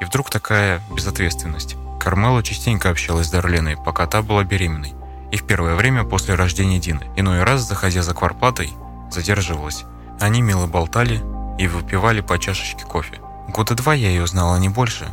И 0.00 0.06
вдруг 0.06 0.30
такая 0.30 0.80
безответственность. 0.90 1.76
Кармела 2.00 2.42
частенько 2.42 2.88
общалась 2.88 3.26
с 3.26 3.30
Дарленой, 3.30 3.76
пока 3.76 4.06
та 4.06 4.22
была 4.22 4.42
беременной. 4.42 4.94
И 5.30 5.36
в 5.36 5.46
первое 5.46 5.74
время 5.74 6.04
после 6.04 6.34
рождения 6.34 6.78
Дины. 6.78 7.10
Иной 7.16 7.42
раз, 7.42 7.68
заходя 7.68 8.02
за 8.02 8.14
кварплатой, 8.14 8.72
задерживалась. 9.10 9.84
Они 10.18 10.40
мило 10.40 10.66
болтали 10.66 11.22
и 11.58 11.68
выпивали 11.68 12.22
по 12.22 12.38
чашечке 12.38 12.86
кофе. 12.86 13.20
Года 13.48 13.74
два 13.74 13.92
я 13.92 14.08
ее 14.08 14.26
знала, 14.26 14.56
не 14.56 14.70
больше, 14.70 15.12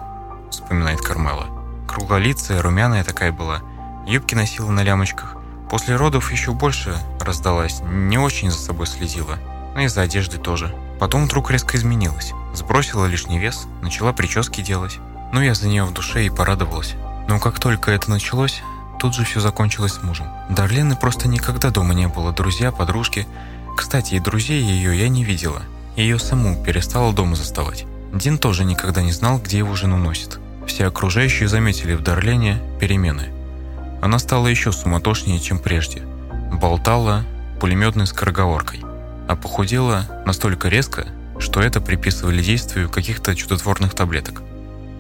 вспоминает 0.50 1.02
Кармела. 1.02 1.67
Круглолицая, 1.88 2.62
румяная 2.62 3.04
такая 3.04 3.32
была. 3.32 3.62
Юбки 4.06 4.36
носила 4.36 4.70
на 4.72 4.84
лямочках. 4.84 5.38
После 5.70 5.96
родов 5.96 6.32
еще 6.32 6.52
больше 6.54 6.96
раздалась, 7.20 7.82
не 7.82 8.18
очень 8.18 8.52
за 8.52 8.58
собой 8.58 8.88
следила. 8.88 9.38
Но 9.76 9.82
и 9.82 9.88
за 9.88 10.02
одеждой 10.02 10.40
тоже. 10.40 10.74
Потом 11.00 11.26
вдруг 11.26 11.52
резко 11.52 11.78
изменилась. 11.78 12.34
Сбросила 12.54 13.06
лишний 13.06 13.40
вес, 13.40 13.68
начала 13.82 14.14
прически 14.14 14.62
делать. 14.62 15.00
Ну, 15.34 15.42
я 15.42 15.54
за 15.54 15.68
нее 15.68 15.84
в 15.84 15.94
душе 15.94 16.26
и 16.26 16.30
порадовалась. 16.30 16.96
Но 17.28 17.40
как 17.40 17.60
только 17.60 17.92
это 17.92 18.10
началось, 18.10 18.62
тут 19.00 19.14
же 19.14 19.26
все 19.26 19.40
закончилось 19.40 19.94
с 19.94 20.04
мужем. 20.04 20.28
Дарлены 20.50 20.96
просто 20.96 21.28
никогда 21.28 21.70
дома 21.70 21.94
не 21.94 22.08
было, 22.08 22.32
друзья, 22.32 22.72
подружки. 22.72 23.28
Кстати, 23.76 24.16
и 24.16 24.20
друзей 24.20 24.64
ее 24.64 24.98
я 24.98 25.10
не 25.10 25.24
видела. 25.24 25.62
Ее 25.96 26.18
саму 26.18 26.64
перестала 26.64 27.14
дома 27.14 27.36
заставать. 27.36 27.86
Дин 28.14 28.38
тоже 28.38 28.64
никогда 28.64 29.02
не 29.02 29.12
знал, 29.12 29.38
где 29.38 29.58
его 29.58 29.76
жену 29.76 29.98
носит. 29.98 30.40
Все 30.68 30.86
окружающие 30.86 31.48
заметили 31.48 31.94
в 31.94 32.04
Дарлене 32.04 32.60
перемены. 32.80 33.30
Она 34.02 34.20
стала 34.20 34.48
еще 34.48 34.72
суматошнее, 34.72 35.40
чем 35.40 35.60
прежде. 35.60 36.02
Болтала 36.52 37.24
пулеметной 37.60 38.06
скороговоркой, 38.06 38.82
а 39.28 39.36
похудела 39.36 40.06
настолько 40.26 40.68
резко, 40.68 41.08
что 41.40 41.62
это 41.62 41.82
приписывали 41.82 42.44
действию 42.44 42.90
каких-то 42.90 43.36
чудотворных 43.36 43.96
таблеток. 43.96 44.44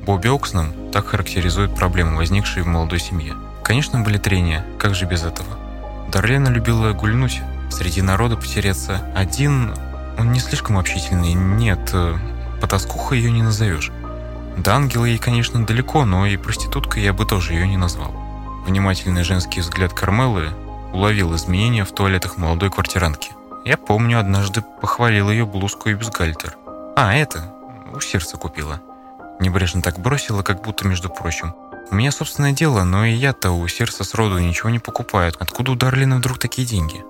Бобби 0.05 0.29
Оксном 0.29 0.91
так 0.91 1.07
характеризует 1.07 1.75
проблемы, 1.75 2.15
возникшие 2.15 2.63
в 2.63 2.67
молодой 2.67 2.99
семье. 2.99 3.35
Конечно, 3.63 3.99
были 3.99 4.17
трения, 4.17 4.65
как 4.79 4.95
же 4.95 5.05
без 5.05 5.23
этого? 5.23 5.57
Дарлена 6.11 6.47
любила 6.47 6.93
гульнуть, 6.93 7.41
среди 7.69 8.01
народа 8.01 8.37
потеряться. 8.37 9.01
Один, 9.13 9.73
он 10.17 10.31
не 10.31 10.39
слишком 10.39 10.77
общительный, 10.77 11.33
нет, 11.33 11.89
э, 11.91 12.15
потаскуха 12.61 13.15
ее 13.15 13.29
не 13.31 13.43
назовешь. 13.43 13.91
До 14.57 14.73
ангела 14.73 15.05
ей, 15.05 15.19
конечно, 15.19 15.65
далеко, 15.65 16.03
но 16.03 16.25
и 16.25 16.35
проституткой 16.35 17.03
я 17.03 17.13
бы 17.13 17.25
тоже 17.25 17.53
ее 17.53 17.67
не 17.67 17.77
назвал. 17.77 18.11
Внимательный 18.65 19.23
женский 19.23 19.61
взгляд 19.61 19.93
Кармелы 19.93 20.49
уловил 20.93 21.35
изменения 21.35 21.85
в 21.85 21.91
туалетах 21.91 22.37
молодой 22.37 22.71
квартирантки. 22.71 23.31
Я 23.65 23.77
помню, 23.77 24.19
однажды 24.19 24.63
похвалил 24.81 25.29
ее 25.29 25.45
блузку 25.45 25.89
и 25.89 25.93
бюстгальтер. 25.93 26.57
А, 26.95 27.13
это, 27.13 27.53
у 27.93 27.99
сердца 27.99 28.37
купила. 28.37 28.81
Небрежно 29.39 29.81
так 29.81 29.99
бросила, 29.99 30.41
как 30.41 30.63
будто, 30.63 30.87
между 30.87 31.09
прочим. 31.09 31.53
У 31.91 31.95
меня 31.95 32.11
собственное 32.11 32.51
дело, 32.51 32.83
но 32.83 33.05
и 33.05 33.13
я-то 33.13 33.51
у 33.51 33.67
сердца 33.67 34.03
сроду 34.03 34.39
ничего 34.39 34.69
не 34.69 34.79
покупаю. 34.79 35.31
Откуда 35.39 35.71
у 35.71 35.75
Дарлина 35.75 36.17
вдруг 36.17 36.39
такие 36.39 36.67
деньги? 36.67 37.05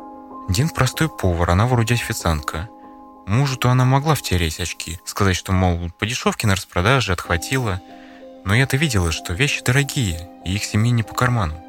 Дин 0.50 0.70
простой 0.70 1.10
повар, 1.10 1.50
она 1.52 1.66
вроде 1.66 1.96
официантка. 1.96 2.70
Мужу-то 3.28 3.70
она 3.70 3.84
могла 3.84 4.16
втереть 4.16 4.62
очки, 4.62 5.02
сказать, 5.04 5.36
что, 5.36 5.52
мол, 5.52 5.92
по 6.00 6.06
дешевке 6.06 6.48
на 6.48 6.56
распродаже 6.56 7.12
отхватила. 7.12 7.82
Но 8.46 8.56
я-то 8.56 8.78
видела, 8.78 9.12
что 9.12 9.34
вещи 9.34 9.62
дорогие, 9.62 10.30
и 10.46 10.56
их 10.56 10.64
семье 10.64 10.92
не 10.92 11.04
по 11.04 11.14
карману. 11.14 11.62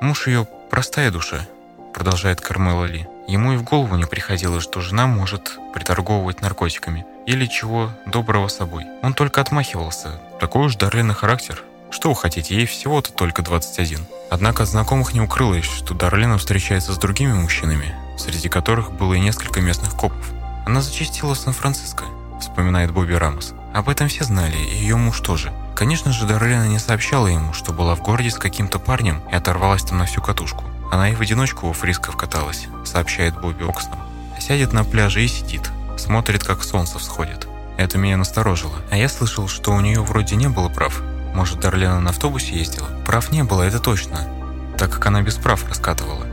Муж 0.00 0.28
ее 0.28 0.46
простая 0.70 1.10
душа, 1.10 1.48
продолжает 1.92 2.40
Кармела 2.40 2.84
Ли. 2.84 3.08
Ему 3.26 3.52
и 3.52 3.56
в 3.56 3.64
голову 3.64 3.96
не 3.96 4.04
приходило, 4.04 4.60
что 4.60 4.80
жена 4.80 5.08
может 5.08 5.58
приторговывать 5.74 6.40
наркотиками 6.40 7.04
или 7.26 7.46
чего 7.46 7.90
доброго 8.06 8.46
собой. 8.46 8.86
Он 9.02 9.14
только 9.14 9.40
отмахивался. 9.40 10.20
Такой 10.38 10.66
уж 10.66 10.76
Дарлена 10.76 11.14
характер. 11.14 11.64
Что 11.90 12.10
вы 12.10 12.16
хотите, 12.16 12.54
ей 12.54 12.66
всего-то 12.66 13.12
только 13.12 13.42
21. 13.42 14.06
Однако 14.30 14.62
от 14.62 14.68
знакомых 14.68 15.14
не 15.14 15.20
укрылось, 15.20 15.64
что 15.64 15.94
Дарлена 15.94 16.38
встречается 16.38 16.92
с 16.92 16.98
другими 16.98 17.32
мужчинами, 17.32 17.94
среди 18.16 18.48
которых 18.48 18.92
было 18.92 19.14
и 19.14 19.20
несколько 19.20 19.60
местных 19.60 19.92
копов. 19.94 20.30
Она 20.64 20.80
зачастила 20.80 21.34
в 21.34 21.38
Сан-Франциско, 21.38 22.04
вспоминает 22.40 22.92
Бобби 22.92 23.14
Рамос. 23.14 23.54
Об 23.72 23.88
этом 23.88 24.08
все 24.08 24.24
знали, 24.24 24.56
и 24.56 24.76
ее 24.76 24.96
муж 24.96 25.20
тоже. 25.20 25.52
Конечно 25.74 26.12
же, 26.12 26.26
Дарлена 26.26 26.68
не 26.68 26.78
сообщала 26.78 27.26
ему, 27.26 27.52
что 27.52 27.72
была 27.72 27.94
в 27.94 28.02
городе 28.02 28.30
с 28.30 28.36
каким-то 28.36 28.78
парнем 28.78 29.22
и 29.30 29.34
оторвалась 29.34 29.82
там 29.82 29.98
на 29.98 30.04
всю 30.04 30.20
катушку. 30.20 30.64
Она 30.92 31.08
и 31.08 31.14
в 31.14 31.20
одиночку 31.20 31.68
у 31.68 31.72
фрисков 31.72 32.16
каталась, 32.16 32.68
сообщает 32.84 33.40
Бобби 33.40 33.64
Окснам. 33.64 33.98
Сядет 34.38 34.72
на 34.72 34.84
пляже 34.84 35.24
и 35.24 35.28
сидит, 35.28 35.70
смотрит, 35.96 36.44
как 36.44 36.62
солнце 36.62 36.98
всходит. 36.98 37.48
Это 37.78 37.96
меня 37.96 38.16
насторожило. 38.16 38.76
А 38.90 38.96
я 38.96 39.08
слышал, 39.08 39.48
что 39.48 39.72
у 39.72 39.80
нее 39.80 40.02
вроде 40.02 40.36
не 40.36 40.48
было 40.48 40.68
прав. 40.68 41.00
Может, 41.34 41.60
Дарлена 41.60 42.00
на 42.00 42.10
автобусе 42.10 42.58
ездила? 42.58 42.88
Прав 43.06 43.32
не 43.32 43.42
было, 43.42 43.62
это 43.62 43.78
точно. 43.78 44.28
Так 44.76 44.90
как 44.90 45.06
она 45.06 45.22
без 45.22 45.36
прав 45.36 45.66
раскатывала. 45.68 46.26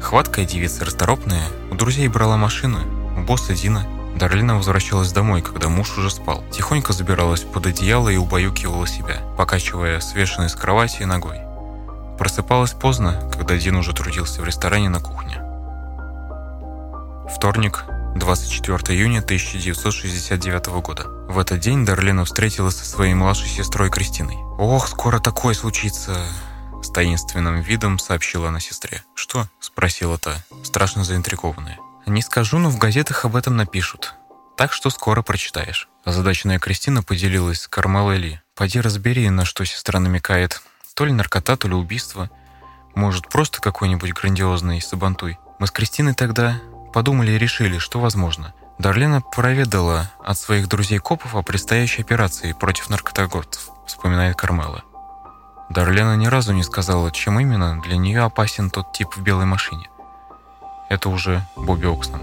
Хваткая 0.00 0.44
девица 0.44 0.84
расторопная, 0.84 1.42
у 1.70 1.74
друзей 1.74 2.08
брала 2.08 2.36
машину, 2.36 2.78
у 3.16 3.22
босса 3.22 3.54
Дина. 3.54 3.86
Дарлина 4.16 4.56
возвращалась 4.56 5.12
домой, 5.12 5.42
когда 5.42 5.68
муж 5.68 5.98
уже 5.98 6.10
спал. 6.10 6.42
Тихонько 6.50 6.92
забиралась 6.92 7.42
под 7.42 7.66
одеяло 7.66 8.08
и 8.08 8.16
убаюкивала 8.16 8.86
себя, 8.86 9.20
покачивая 9.36 10.00
свешенной 10.00 10.48
с 10.48 10.54
кровати 10.54 11.02
ногой. 11.02 11.40
Просыпалась 12.18 12.72
поздно, 12.72 13.30
когда 13.32 13.58
Дин 13.58 13.76
уже 13.76 13.92
трудился 13.92 14.40
в 14.40 14.44
ресторане 14.44 14.88
на 14.88 15.00
кухне. 15.00 15.42
Вторник, 17.28 17.84
24 18.14 18.98
июня 18.98 19.18
1969 19.18 20.66
года. 20.80 21.04
В 21.28 21.38
этот 21.38 21.60
день 21.60 21.84
Дарлена 21.84 22.24
встретилась 22.24 22.76
со 22.76 22.86
своей 22.86 23.12
младшей 23.12 23.48
сестрой 23.48 23.90
Кристиной. 23.90 24.36
«Ох, 24.58 24.88
скоро 24.88 25.18
такое 25.18 25.54
случится!» 25.54 26.16
С 26.86 26.90
таинственным 26.90 27.62
видом 27.62 27.98
сообщила 27.98 28.48
она 28.48 28.60
сестре. 28.60 29.02
«Что?»– 29.16 29.48
спросила 29.60 30.18
та, 30.18 30.44
страшно 30.62 31.02
заинтригованная. 31.02 31.80
«Не 32.06 32.22
скажу, 32.22 32.58
но 32.58 32.70
в 32.70 32.78
газетах 32.78 33.24
об 33.24 33.34
этом 33.34 33.56
напишут. 33.56 34.14
Так 34.56 34.72
что 34.72 34.88
скоро 34.90 35.22
прочитаешь». 35.22 35.88
Озадаченная 36.04 36.60
Кристина 36.60 37.02
поделилась 37.02 37.62
с 37.62 37.68
Кармелой 37.68 38.18
Ли. 38.18 38.40
«Поди 38.54 38.80
разбери, 38.80 39.28
на 39.30 39.44
что 39.44 39.64
сестра 39.64 39.98
намекает. 39.98 40.62
То 40.94 41.04
ли 41.04 41.12
наркота, 41.12 41.56
то 41.56 41.66
ли 41.66 41.74
убийство. 41.74 42.30
Может, 42.94 43.30
просто 43.30 43.60
какой-нибудь 43.60 44.12
грандиозный 44.12 44.80
сабантуй. 44.80 45.40
Мы 45.58 45.66
с 45.66 45.72
Кристиной 45.72 46.14
тогда 46.14 46.60
подумали 46.94 47.32
и 47.32 47.38
решили, 47.38 47.78
что 47.78 47.98
возможно. 47.98 48.54
Дарлена 48.78 49.22
проведала 49.22 50.12
от 50.24 50.38
своих 50.38 50.68
друзей-копов 50.68 51.34
о 51.34 51.42
предстоящей 51.42 52.02
операции 52.02 52.52
против 52.52 52.90
наркоторговцев, 52.90 53.70
вспоминает 53.88 54.36
Кармела. 54.36 54.84
Дарлена 55.68 56.16
ни 56.16 56.26
разу 56.26 56.52
не 56.52 56.62
сказала, 56.62 57.10
чем 57.10 57.40
именно 57.40 57.80
для 57.82 57.96
нее 57.96 58.22
опасен 58.22 58.70
тот 58.70 58.92
тип 58.92 59.16
в 59.16 59.20
белой 59.20 59.46
машине. 59.46 59.88
Это 60.88 61.08
уже 61.08 61.44
Бобби 61.56 61.86
Оксном. 61.86 62.22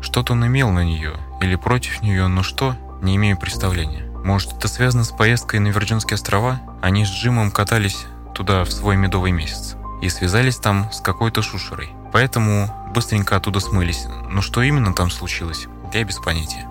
Что-то 0.00 0.32
он 0.32 0.46
имел 0.46 0.70
на 0.70 0.84
нее 0.84 1.14
или 1.40 1.56
против 1.56 2.02
нее, 2.02 2.26
но 2.28 2.42
что, 2.42 2.74
не 3.02 3.16
имею 3.16 3.36
представления. 3.36 4.06
Может, 4.24 4.54
это 4.54 4.68
связано 4.68 5.04
с 5.04 5.10
поездкой 5.10 5.60
на 5.60 5.68
Вирджинские 5.68 6.14
острова? 6.16 6.60
Они 6.80 7.04
с 7.04 7.08
Джимом 7.08 7.50
катались 7.50 8.06
туда 8.34 8.64
в 8.64 8.72
свой 8.72 8.96
медовый 8.96 9.32
месяц 9.32 9.76
и 10.02 10.08
связались 10.08 10.56
там 10.56 10.90
с 10.92 11.00
какой-то 11.00 11.42
шушерой. 11.42 11.90
Поэтому 12.12 12.74
быстренько 12.94 13.36
оттуда 13.36 13.60
смылись. 13.60 14.06
Но 14.30 14.40
что 14.40 14.62
именно 14.62 14.94
там 14.94 15.10
случилось, 15.10 15.66
я 15.92 16.04
без 16.04 16.18
понятия. 16.18 16.66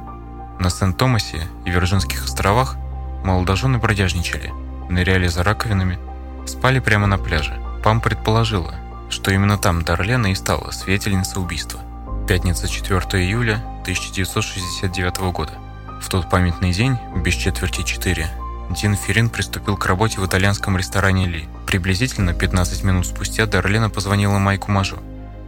На 0.59 0.69
Сент-Томасе 0.69 1.47
и 1.65 1.69
Вирджинских 1.69 2.25
островах 2.25 2.77
молодожены 3.23 3.77
бродяжничали, 3.77 4.53
ныряли 4.89 5.27
за 5.27 5.43
раковинами, 5.43 5.99
спали 6.45 6.79
прямо 6.79 7.07
на 7.07 7.17
пляже. 7.17 7.59
Пам 7.83 8.01
предположила, 8.01 8.75
что 9.09 9.31
именно 9.31 9.57
там 9.57 9.83
Дарлена 9.83 10.31
и 10.31 10.35
стала 10.35 10.71
свидетельницей 10.71 11.41
убийства. 11.41 11.79
Пятница 12.27 12.67
4 12.67 12.99
июля 13.23 13.61
1969 13.81 15.17
года. 15.31 15.53
В 16.01 16.09
тот 16.09 16.29
памятный 16.29 16.71
день, 16.71 16.97
без 17.15 17.35
четверти 17.35 17.83
4, 17.83 18.27
Дин 18.71 18.95
Ферин 18.95 19.29
приступил 19.29 19.77
к 19.77 19.85
работе 19.85 20.19
в 20.19 20.25
итальянском 20.25 20.77
ресторане 20.77 21.27
Ли. 21.27 21.47
Приблизительно 21.67 22.33
15 22.33 22.83
минут 22.83 23.05
спустя 23.05 23.45
Дарлена 23.45 23.89
позвонила 23.89 24.39
Майку 24.39 24.71
Мажу 24.71 24.97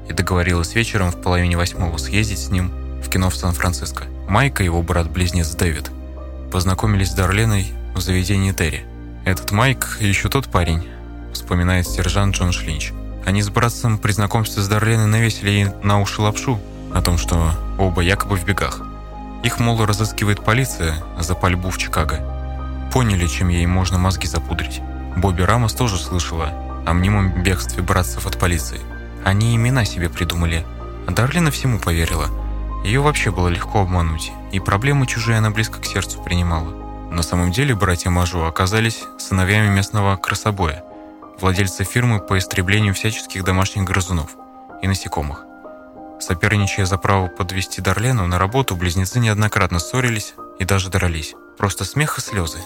и 0.08 0.14
договорилась 0.14 0.76
вечером 0.76 1.12
в 1.12 1.22
половине 1.22 1.58
восьмого 1.58 1.98
съездить 1.98 2.40
с 2.40 2.50
ним 2.50 2.72
в 3.04 3.10
кино 3.10 3.30
в 3.30 3.36
Сан-Франциско. 3.36 4.06
Майк 4.30 4.62
и 4.62 4.66
его 4.66 4.82
брат-близнец 4.82 5.56
Дэвид 5.56 5.92
познакомились 6.52 7.10
с 7.10 7.16
Дарленой 7.16 7.74
в 7.96 8.02
заведении 8.02 8.52
Терри. 8.52 8.86
«Этот 9.28 9.52
Майк 9.52 9.98
еще 10.00 10.30
тот 10.30 10.48
парень»,— 10.48 10.88
вспоминает 11.34 11.86
сержант 11.86 12.34
Джон 12.34 12.54
Шлинч. 12.54 12.94
Они 13.26 13.42
с 13.42 13.50
братцем 13.50 13.98
при 13.98 14.14
знакомстве 14.14 14.64
с 14.64 14.70
Дарленой 14.70 15.08
навесили 15.08 15.50
ей 15.50 15.68
на 15.84 16.00
уши 16.00 16.22
лапшу 16.22 16.62
о 16.94 17.02
том, 17.02 17.18
что 17.18 17.52
оба 17.78 18.02
якобы 18.02 18.38
в 18.38 18.46
бегах. 18.46 18.80
Их, 19.44 19.60
мол, 19.60 19.86
разыскивает 19.86 20.46
полиция 20.46 20.94
за 21.20 21.36
пальбу 21.36 21.70
в 21.70 21.78
Чикаго. 21.78 22.22
Поняли, 22.94 23.28
чем 23.28 23.50
ей 23.50 23.66
можно 23.66 23.98
мозги 23.98 24.28
запудрить. 24.28 24.80
Бобби 25.18 25.42
Рамос 25.42 25.74
тоже 25.74 25.98
слышала 25.98 26.54
о 26.86 26.94
мнимом 26.94 27.44
бегстве 27.44 27.84
братцев 27.84 28.28
от 28.28 28.40
полиции. 28.40 28.80
Они 29.26 29.58
имена 29.58 29.84
себе 29.84 30.10
придумали. 30.10 30.66
А 31.06 31.12
Дарлина 31.12 31.52
всему 31.52 31.80
поверила. 31.80 32.30
Ее 32.86 33.02
вообще 33.02 33.32
было 33.32 33.50
легко 33.50 33.82
обмануть, 33.82 34.32
и 34.54 34.62
проблемы 34.62 35.06
чужие 35.06 35.40
она 35.40 35.52
близко 35.52 35.82
к 35.82 35.86
сердцу 35.86 36.24
принимала. 36.24 36.87
На 37.12 37.24
самом 37.24 37.52
деле 37.52 37.74
братья 37.74 38.10
Мажу 38.10 38.44
оказались 38.44 39.04
сыновьями 39.18 39.70
местного 39.70 40.18
красобоя, 40.18 40.84
владельца 41.40 41.84
фирмы 41.84 42.20
по 42.20 42.38
истреблению 42.38 42.94
всяческих 42.94 43.44
домашних 43.44 43.86
грызунов 43.86 44.36
и 44.82 44.88
насекомых. 44.88 45.46
Соперничая 46.20 46.86
за 46.86 46.98
право 46.98 47.28
подвести 47.28 47.82
Дарлену 47.82 48.28
на 48.28 48.40
работу, 48.40 48.76
близнецы 48.76 49.20
неоднократно 49.20 49.80
ссорились 49.80 50.34
и 50.60 50.66
даже 50.66 50.90
дрались. 50.90 51.36
Просто 51.58 51.86
смех 51.86 52.18
и 52.18 52.22
слезы, 52.22 52.60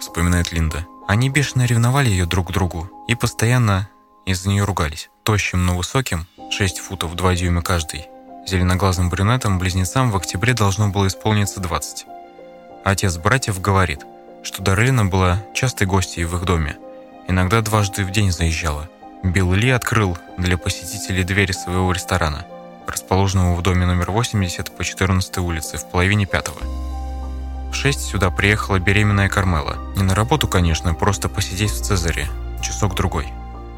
вспоминает 0.00 0.52
Линда. 0.52 0.86
Они 1.06 1.28
бешено 1.28 1.64
ревновали 1.64 2.08
ее 2.08 2.26
друг 2.26 2.48
к 2.48 2.52
другу 2.52 2.90
и 3.08 3.14
постоянно 3.14 3.88
из-за 4.26 4.48
нее 4.48 4.64
ругались. 4.64 5.10
Тощим, 5.24 5.66
но 5.66 5.76
высоким, 5.76 6.26
6 6.50 6.78
футов 6.78 7.14
2 7.14 7.34
дюйма 7.34 7.62
каждый, 7.62 8.06
зеленоглазым 8.46 9.10
брюнетом 9.10 9.58
близнецам 9.58 10.10
в 10.10 10.16
октябре 10.16 10.54
должно 10.54 10.88
было 10.88 11.06
исполниться 11.06 11.60
20. 11.60 12.06
Отец 12.84 13.16
братьев 13.16 13.60
говорит, 13.60 14.04
что 14.42 14.62
Дарлина 14.62 15.04
была 15.04 15.38
частой 15.54 15.86
гостьей 15.86 16.24
в 16.24 16.36
их 16.36 16.44
доме, 16.44 16.76
иногда 17.28 17.60
дважды 17.60 18.04
в 18.04 18.10
день 18.10 18.32
заезжала. 18.32 18.88
Билл 19.22 19.52
Ли 19.52 19.70
открыл 19.70 20.16
для 20.38 20.56
посетителей 20.56 21.24
двери 21.24 21.52
своего 21.52 21.92
ресторана– 21.92 22.46
расположенного 22.90 23.54
в 23.54 23.62
доме 23.62 23.86
номер 23.86 24.10
80 24.10 24.76
по 24.76 24.84
14 24.84 25.38
улице 25.38 25.78
в 25.78 25.86
половине 25.86 26.26
пятого. 26.26 26.58
В 27.70 27.74
6 27.74 28.00
сюда 28.00 28.30
приехала 28.30 28.78
беременная 28.78 29.28
Кармела. 29.28 29.76
Не 29.96 30.02
на 30.02 30.14
работу, 30.14 30.48
конечно, 30.48 30.92
просто 30.92 31.28
посидеть 31.28 31.70
в 31.70 31.82
Цезаре. 31.82 32.28
Часок-другой. 32.62 33.28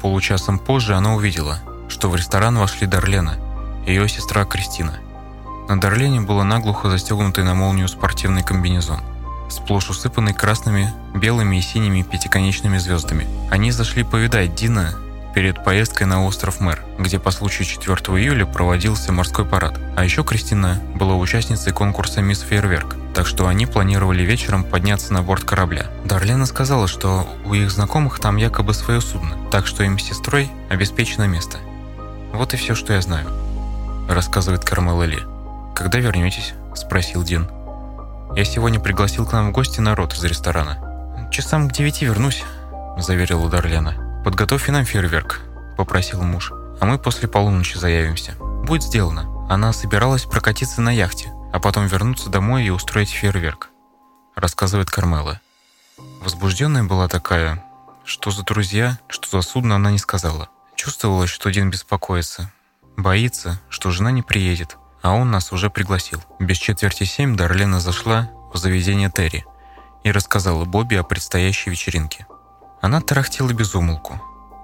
Получасом 0.01 0.59
позже 0.59 0.95
она 0.95 1.15
увидела, 1.15 1.59
что 1.87 2.09
в 2.09 2.15
ресторан 2.15 2.57
вошли 2.57 2.87
Дарлена 2.87 3.37
ее 3.85 4.07
сестра 4.09 4.45
Кристина. 4.45 4.99
На 5.69 5.79
Дарлене 5.79 6.21
было 6.21 6.43
наглухо 6.43 6.89
застегнутый 6.89 7.43
на 7.43 7.53
молнию 7.55 7.87
спортивный 7.87 8.43
комбинезон, 8.43 8.99
сплошь 9.49 9.89
усыпанный 9.89 10.33
красными, 10.33 10.93
белыми 11.15 11.57
и 11.57 11.61
синими 11.61 12.01
пятиконечными 12.01 12.77
звездами. 12.77 13.27
Они 13.49 13.71
зашли 13.71 14.03
повидать 14.03 14.55
Дина 14.55 14.95
перед 15.33 15.63
поездкой 15.63 16.05
на 16.07 16.25
остров 16.25 16.59
Мэр, 16.59 16.83
где 16.99 17.17
по 17.17 17.31
случаю 17.31 17.65
4 17.65 17.95
июля 18.19 18.45
проводился 18.45 19.11
морской 19.11 19.45
парад. 19.45 19.79
А 19.95 20.03
еще 20.03 20.23
Кристина 20.23 20.79
была 20.95 21.15
участницей 21.15 21.73
конкурса 21.73 22.21
«Мисс 22.21 22.41
Фейерверк», 22.41 22.95
так 23.13 23.25
что 23.25 23.47
они 23.47 23.65
планировали 23.65 24.23
вечером 24.23 24.63
подняться 24.63 25.13
на 25.13 25.23
борт 25.23 25.43
корабля. 25.43 25.87
Дарлена 26.05 26.45
сказала, 26.45 26.87
что 26.87 27.27
у 27.45 27.53
их 27.53 27.71
знакомых 27.71 28.19
там 28.19 28.37
якобы 28.37 28.73
свое 28.73 29.01
судно, 29.01 29.37
так 29.51 29.65
что 29.65 29.83
им 29.83 29.97
с 29.97 30.03
сестрой 30.03 30.51
обеспечено 30.69 31.27
место. 31.27 31.57
«Вот 32.31 32.53
и 32.53 32.57
все, 32.57 32.75
что 32.75 32.93
я 32.93 33.01
знаю»,– 33.01 33.27
рассказывает 34.09 34.63
Кармела 34.63 35.03
Ли. 35.03 35.19
«Когда 35.75 35.99
вернетесь?»– 35.99 36.53
спросил 36.75 37.23
Дин. 37.23 37.49
«Я 38.35 38.45
сегодня 38.45 38.79
пригласил 38.79 39.25
к 39.25 39.33
нам 39.33 39.49
в 39.49 39.51
гости 39.51 39.79
народ 39.79 40.13
из 40.13 40.23
ресторана. 40.23 41.29
Часам 41.31 41.69
к 41.69 41.73
девяти 41.73 42.05
вернусь»,– 42.05 42.43
заверила 42.97 43.49
Дарлена. 43.49 44.21
«Подготовь 44.23 44.67
нам 44.67 44.85
фейерверк»,– 44.85 45.41
попросил 45.77 46.21
муж. 46.21 46.51
«А 46.79 46.85
мы 46.85 46.97
после 46.97 47.27
полуночи 47.27 47.77
заявимся». 47.77 48.35
«Будет 48.39 48.83
сделано». 48.83 49.33
Она 49.49 49.73
собиралась 49.73 50.23
прокатиться 50.23 50.81
на 50.81 50.89
яхте, 50.89 51.31
а 51.51 51.59
потом 51.59 51.87
вернуться 51.87 52.29
домой 52.29 52.63
и 52.63 52.69
устроить 52.69 53.09
фейерверк, 53.09 53.69
рассказывает 54.35 54.89
Кармела. 54.89 55.41
Возбужденная 56.21 56.83
была 56.83 57.07
такая, 57.07 57.63
что 58.05 58.31
за 58.31 58.43
друзья, 58.43 58.97
что 59.07 59.29
за 59.29 59.47
судно 59.47 59.75
она 59.75 59.91
не 59.91 59.99
сказала. 59.99 60.49
Чувствовалось, 60.75 61.29
что 61.29 61.51
Дин 61.51 61.69
беспокоится. 61.69 62.51
Боится, 62.95 63.59
что 63.69 63.91
жена 63.91 64.11
не 64.11 64.21
приедет, 64.21 64.77
а 65.03 65.11
он 65.11 65.29
нас 65.29 65.51
уже 65.51 65.69
пригласил. 65.69 66.23
Без 66.39 66.57
четверти 66.57 67.03
семь 67.03 67.35
Дарлена 67.35 67.79
зашла 67.79 68.29
в 68.51 68.57
заведение 68.57 69.11
Терри 69.11 69.45
и 70.03 70.11
рассказала 70.11 70.65
Бобби 70.65 70.95
о 70.95 71.03
предстоящей 71.03 71.69
вечеринке. 71.69 72.25
Она 72.81 73.01
тарахтела 73.01 73.51
без 73.51 73.75
умолку, 73.75 74.19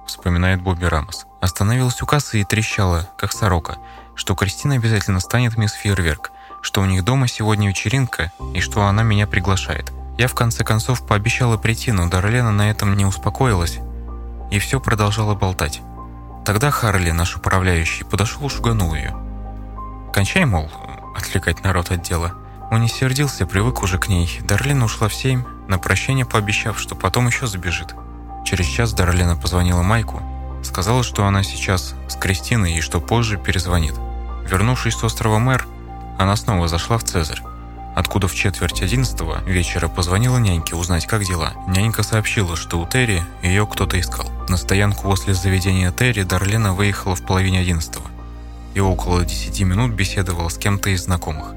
вспоминает 0.07 0.61
Бобби 0.61 0.85
Рамос. 0.85 1.27
Остановилась 1.41 2.01
у 2.01 2.05
кассы 2.05 2.41
и 2.41 2.45
трещала, 2.45 3.09
как 3.17 3.33
сорока, 3.33 3.77
что 4.15 4.33
Кристина 4.33 4.75
обязательно 4.75 5.19
станет 5.19 5.57
мисс 5.57 5.73
Фейерверк, 5.73 6.31
что 6.61 6.81
у 6.81 6.85
них 6.85 7.03
дома 7.03 7.27
сегодня 7.27 7.67
вечеринка 7.67 8.31
и 8.53 8.61
что 8.61 8.85
она 8.85 9.03
меня 9.03 9.27
приглашает. 9.27 9.91
Я 10.17 10.27
в 10.27 10.35
конце 10.35 10.63
концов 10.63 11.05
пообещала 11.05 11.57
прийти, 11.57 11.91
но 11.91 12.09
Дарлена 12.09 12.51
на 12.51 12.69
этом 12.69 12.95
не 12.95 13.05
успокоилась 13.05 13.79
и 14.51 14.59
все 14.59 14.79
продолжала 14.79 15.35
болтать. 15.35 15.81
Тогда 16.45 16.71
Харли, 16.71 17.11
наш 17.11 17.35
управляющий, 17.35 18.03
подошел 18.05 18.47
и 18.47 18.49
шуганул 18.49 18.95
ее. 18.95 19.28
«Кончай, 20.13 20.45
мол, 20.45 20.69
отвлекать 21.15 21.63
народ 21.63 21.91
от 21.91 22.01
дела». 22.01 22.33
Он 22.71 22.81
не 22.81 22.87
сердился, 22.87 23.47
привык 23.47 23.81
уже 23.81 23.97
к 23.97 24.07
ней. 24.07 24.39
Дарлина 24.43 24.85
ушла 24.85 25.07
в 25.07 25.13
семь, 25.13 25.43
на 25.67 25.79
прощание 25.79 26.25
пообещав, 26.25 26.79
что 26.79 26.95
потом 26.95 27.27
еще 27.27 27.47
забежит. 27.47 27.95
Через 28.45 28.67
час 28.67 28.93
Дарлина 28.93 29.35
позвонила 29.35 29.81
Майку, 29.81 30.21
сказала, 30.63 31.03
что 31.03 31.25
она 31.25 31.43
сейчас 31.43 31.95
с 32.07 32.15
Кристиной 32.15 32.73
и 32.73 32.81
что 32.81 33.01
позже 33.01 33.37
перезвонит. 33.37 33.95
Вернувшись 34.49 34.95
с 34.95 35.03
острова 35.03 35.39
Мэр, 35.39 35.67
она 36.17 36.35
снова 36.35 36.67
зашла 36.67 36.97
в 36.97 37.03
Цезарь, 37.03 37.41
откуда 37.95 38.27
в 38.27 38.35
четверть 38.35 38.81
одиннадцатого 38.81 39.43
вечера 39.45 39.87
позвонила 39.87 40.37
няньке 40.37 40.75
узнать, 40.75 41.07
как 41.07 41.23
дела. 41.23 41.53
Нянька 41.67 42.03
сообщила, 42.03 42.55
что 42.55 42.79
у 42.79 42.87
Терри 42.87 43.23
ее 43.41 43.65
кто-то 43.65 43.99
искал. 43.99 44.29
На 44.47 44.57
стоянку 44.57 45.07
возле 45.07 45.33
заведения 45.33 45.91
Терри 45.91 46.23
Дарлена 46.23 46.73
выехала 46.73 47.15
в 47.15 47.25
половине 47.25 47.61
одиннадцатого 47.61 48.05
и 48.73 48.79
около 48.79 49.25
десяти 49.25 49.63
минут 49.63 49.91
беседовала 49.91 50.49
с 50.49 50.57
кем-то 50.57 50.89
из 50.89 51.03
знакомых. 51.03 51.53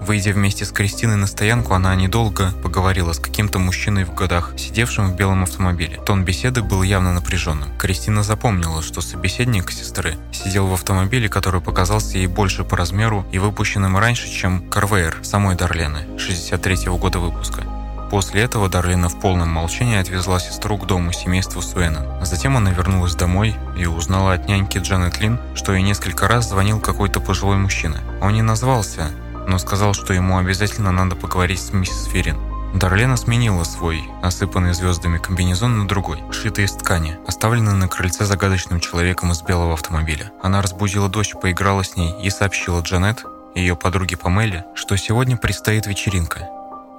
Выйдя 0.00 0.32
вместе 0.32 0.64
с 0.64 0.70
Кристиной 0.70 1.16
на 1.16 1.26
стоянку, 1.26 1.74
она 1.74 1.94
недолго 1.94 2.52
поговорила 2.62 3.12
с 3.12 3.18
каким-то 3.18 3.58
мужчиной 3.58 4.04
в 4.04 4.14
годах, 4.14 4.54
сидевшим 4.56 5.10
в 5.10 5.16
белом 5.16 5.42
автомобиле. 5.42 6.00
Тон 6.06 6.24
беседы 6.24 6.62
был 6.62 6.82
явно 6.82 7.12
напряженным. 7.12 7.76
Кристина 7.78 8.22
запомнила, 8.22 8.80
что 8.80 9.00
собеседник 9.00 9.70
сестры 9.70 10.16
сидел 10.32 10.66
в 10.66 10.72
автомобиле, 10.72 11.28
который 11.28 11.60
показался 11.60 12.18
ей 12.18 12.26
больше 12.26 12.64
по 12.64 12.76
размеру 12.76 13.26
и 13.32 13.38
выпущенным 13.38 13.98
раньше, 13.98 14.28
чем 14.30 14.68
Карвейр 14.70 15.18
самой 15.22 15.56
Дарлены, 15.56 16.06
63-го 16.16 16.96
года 16.96 17.18
выпуска. 17.18 17.77
После 18.10 18.42
этого 18.42 18.68
Дарлина 18.68 19.08
в 19.08 19.20
полном 19.20 19.50
молчании 19.50 19.98
отвезла 19.98 20.40
сестру 20.40 20.78
к 20.78 20.86
дому 20.86 21.12
семейства 21.12 21.60
Суэннон. 21.60 22.24
Затем 22.24 22.56
она 22.56 22.70
вернулась 22.70 23.14
домой 23.14 23.54
и 23.76 23.86
узнала 23.86 24.32
от 24.32 24.48
няньки 24.48 24.78
Джанет 24.78 25.20
Лин, 25.20 25.38
что 25.54 25.74
ей 25.74 25.82
несколько 25.82 26.26
раз 26.26 26.48
звонил 26.48 26.80
какой-то 26.80 27.20
пожилой 27.20 27.56
мужчина. 27.56 28.00
Он 28.22 28.32
не 28.32 28.42
назвался, 28.42 29.10
но 29.46 29.58
сказал, 29.58 29.92
что 29.92 30.14
ему 30.14 30.38
обязательно 30.38 30.90
надо 30.90 31.16
поговорить 31.16 31.60
с 31.60 31.72
миссис 31.72 32.06
Ферин. 32.06 32.38
Дарлена 32.74 33.16
сменила 33.16 33.64
свой, 33.64 34.02
осыпанный 34.22 34.74
звездами 34.74 35.18
комбинезон 35.18 35.78
на 35.78 35.88
другой, 35.88 36.22
шитый 36.32 36.64
из 36.64 36.72
ткани, 36.72 37.16
оставленный 37.26 37.72
на 37.72 37.88
крыльце 37.88 38.24
загадочным 38.24 38.80
человеком 38.80 39.32
из 39.32 39.40
белого 39.42 39.72
автомобиля. 39.72 40.32
Она 40.42 40.60
разбудила 40.60 41.08
дочь, 41.08 41.34
поиграла 41.34 41.82
с 41.82 41.96
ней 41.96 42.14
и 42.22 42.28
сообщила 42.28 42.82
Джанет, 42.82 43.24
ее 43.54 43.74
подруге 43.74 44.16
Памеле, 44.16 44.66
что 44.74 44.96
сегодня 44.96 45.36
предстоит 45.36 45.86
вечеринка, 45.86 46.48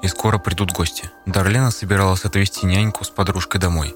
и 0.02 0.08
скоро 0.08 0.38
придут 0.38 0.72
гости. 0.72 1.12
Дарлена 1.26 1.72
собиралась 1.72 2.26
отвезти 2.26 2.66
няньку 2.66 3.04
с 3.04 3.10
подружкой 3.10 3.60
домой 3.60 3.96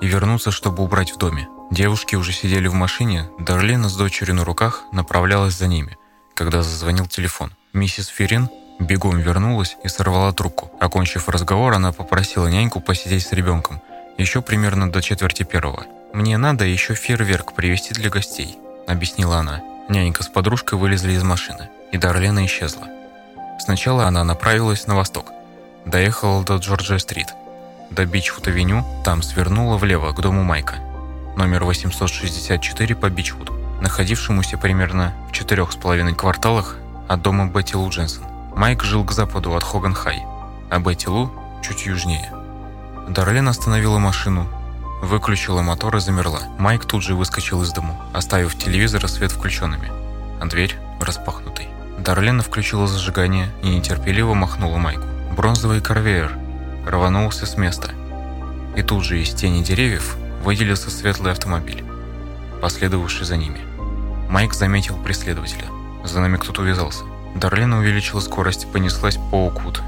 и 0.00 0.06
вернуться, 0.06 0.50
чтобы 0.50 0.82
убрать 0.82 1.12
в 1.12 1.18
доме. 1.18 1.48
Девушки 1.70 2.16
уже 2.16 2.32
сидели 2.32 2.68
в 2.68 2.74
машине, 2.74 3.28
Дарлена 3.38 3.88
с 3.88 3.96
дочерью 3.96 4.34
на 4.34 4.44
руках 4.44 4.82
направлялась 4.92 5.54
за 5.54 5.66
ними, 5.66 5.96
когда 6.34 6.62
зазвонил 6.62 7.06
телефон. 7.06 7.52
Миссис 7.72 8.08
Ферин 8.08 8.50
бегом 8.78 9.18
вернулась 9.18 9.76
и 9.84 9.88
сорвала 9.88 10.32
трубку. 10.32 10.70
Окончив 10.80 11.28
разговор, 11.28 11.72
она 11.72 11.92
попросила 11.92 12.48
няньку 12.48 12.80
посидеть 12.80 13.26
с 13.26 13.32
ребенком, 13.32 13.80
еще 14.18 14.42
примерно 14.42 14.90
до 14.90 15.00
четверти 15.00 15.44
первого. 15.44 15.86
«Мне 16.12 16.36
надо 16.36 16.66
еще 16.66 16.94
фейерверк 16.94 17.54
привезти 17.54 17.94
для 17.94 18.10
гостей»,— 18.10 18.58
объяснила 18.86 19.38
она. 19.38 19.62
Нянька 19.88 20.22
с 20.22 20.28
подружкой 20.28 20.78
вылезли 20.78 21.12
из 21.12 21.22
машины, 21.22 21.70
и 21.90 21.96
Дарлена 21.96 22.44
исчезла. 22.44 22.88
Сначала 23.58 24.06
она 24.06 24.24
направилась 24.24 24.86
на 24.86 24.94
восток. 24.94 25.32
Доехала 25.84 26.44
до 26.44 26.56
Джорджия-стрит. 26.56 27.34
До 27.90 28.04
Бичвуд-авеню, 28.06 28.84
там 29.04 29.20
свернула 29.22 29.76
влево 29.76 30.12
к 30.12 30.20
дому 30.20 30.44
Майка. 30.44 30.76
Номер 31.36 31.64
864 31.64 32.94
по 32.94 33.10
Бичвуд, 33.10 33.50
находившемуся 33.80 34.56
примерно 34.58 35.12
в 35.28 35.32
четырех 35.32 35.72
с 35.72 35.76
половиной 35.76 36.14
кварталах 36.14 36.76
от 37.08 37.22
дома 37.22 37.46
Бетти 37.46 37.76
Лу 37.76 37.90
Дженсен. 37.90 38.22
Майк 38.54 38.84
жил 38.84 39.04
к 39.04 39.12
западу 39.12 39.56
от 39.56 39.64
Хоган-Хай, 39.64 40.22
а 40.70 40.78
Бетти 40.78 41.08
Лу 41.08 41.32
чуть 41.62 41.84
южнее. 41.84 42.32
Дарлен 43.08 43.48
остановила 43.48 43.98
машину, 43.98 44.46
выключила 45.02 45.62
мотор 45.62 45.96
и 45.96 46.00
замерла. 46.00 46.42
Майк 46.58 46.84
тут 46.84 47.02
же 47.02 47.16
выскочил 47.16 47.60
из 47.62 47.72
дому, 47.72 48.00
оставив 48.12 48.56
телевизор 48.56 49.04
и 49.04 49.08
свет 49.08 49.32
включенными, 49.32 49.90
а 50.40 50.46
дверь 50.46 50.76
распахнутой. 51.00 51.68
Дарлена 51.98 52.42
включила 52.42 52.86
зажигание 52.86 53.48
и 53.62 53.68
нетерпеливо 53.68 54.34
махнула 54.34 54.78
Майку. 54.78 55.11
Бронзовый 55.36 55.80
корвеер 55.80 56.36
рванулся 56.86 57.46
с 57.46 57.56
места. 57.56 57.90
И 58.76 58.82
тут 58.82 59.04
же 59.04 59.20
из 59.20 59.30
тени 59.34 59.62
деревьев 59.62 60.16
выделился 60.44 60.90
светлый 60.90 61.32
автомобиль, 61.32 61.84
последовавший 62.60 63.26
за 63.26 63.36
ними. 63.36 63.60
Майк 64.28 64.54
заметил 64.54 64.96
преследователя– 64.96 65.66
за 66.04 66.20
нами 66.20 66.36
кто-то 66.36 66.62
увязался. 66.62 67.04
Дарлина 67.36 67.78
увеличила 67.78 68.20
скорость 68.20 68.64
и 68.64 68.66
понеслась 68.66 69.18
по 69.30 69.46
Оквуд. 69.46 69.82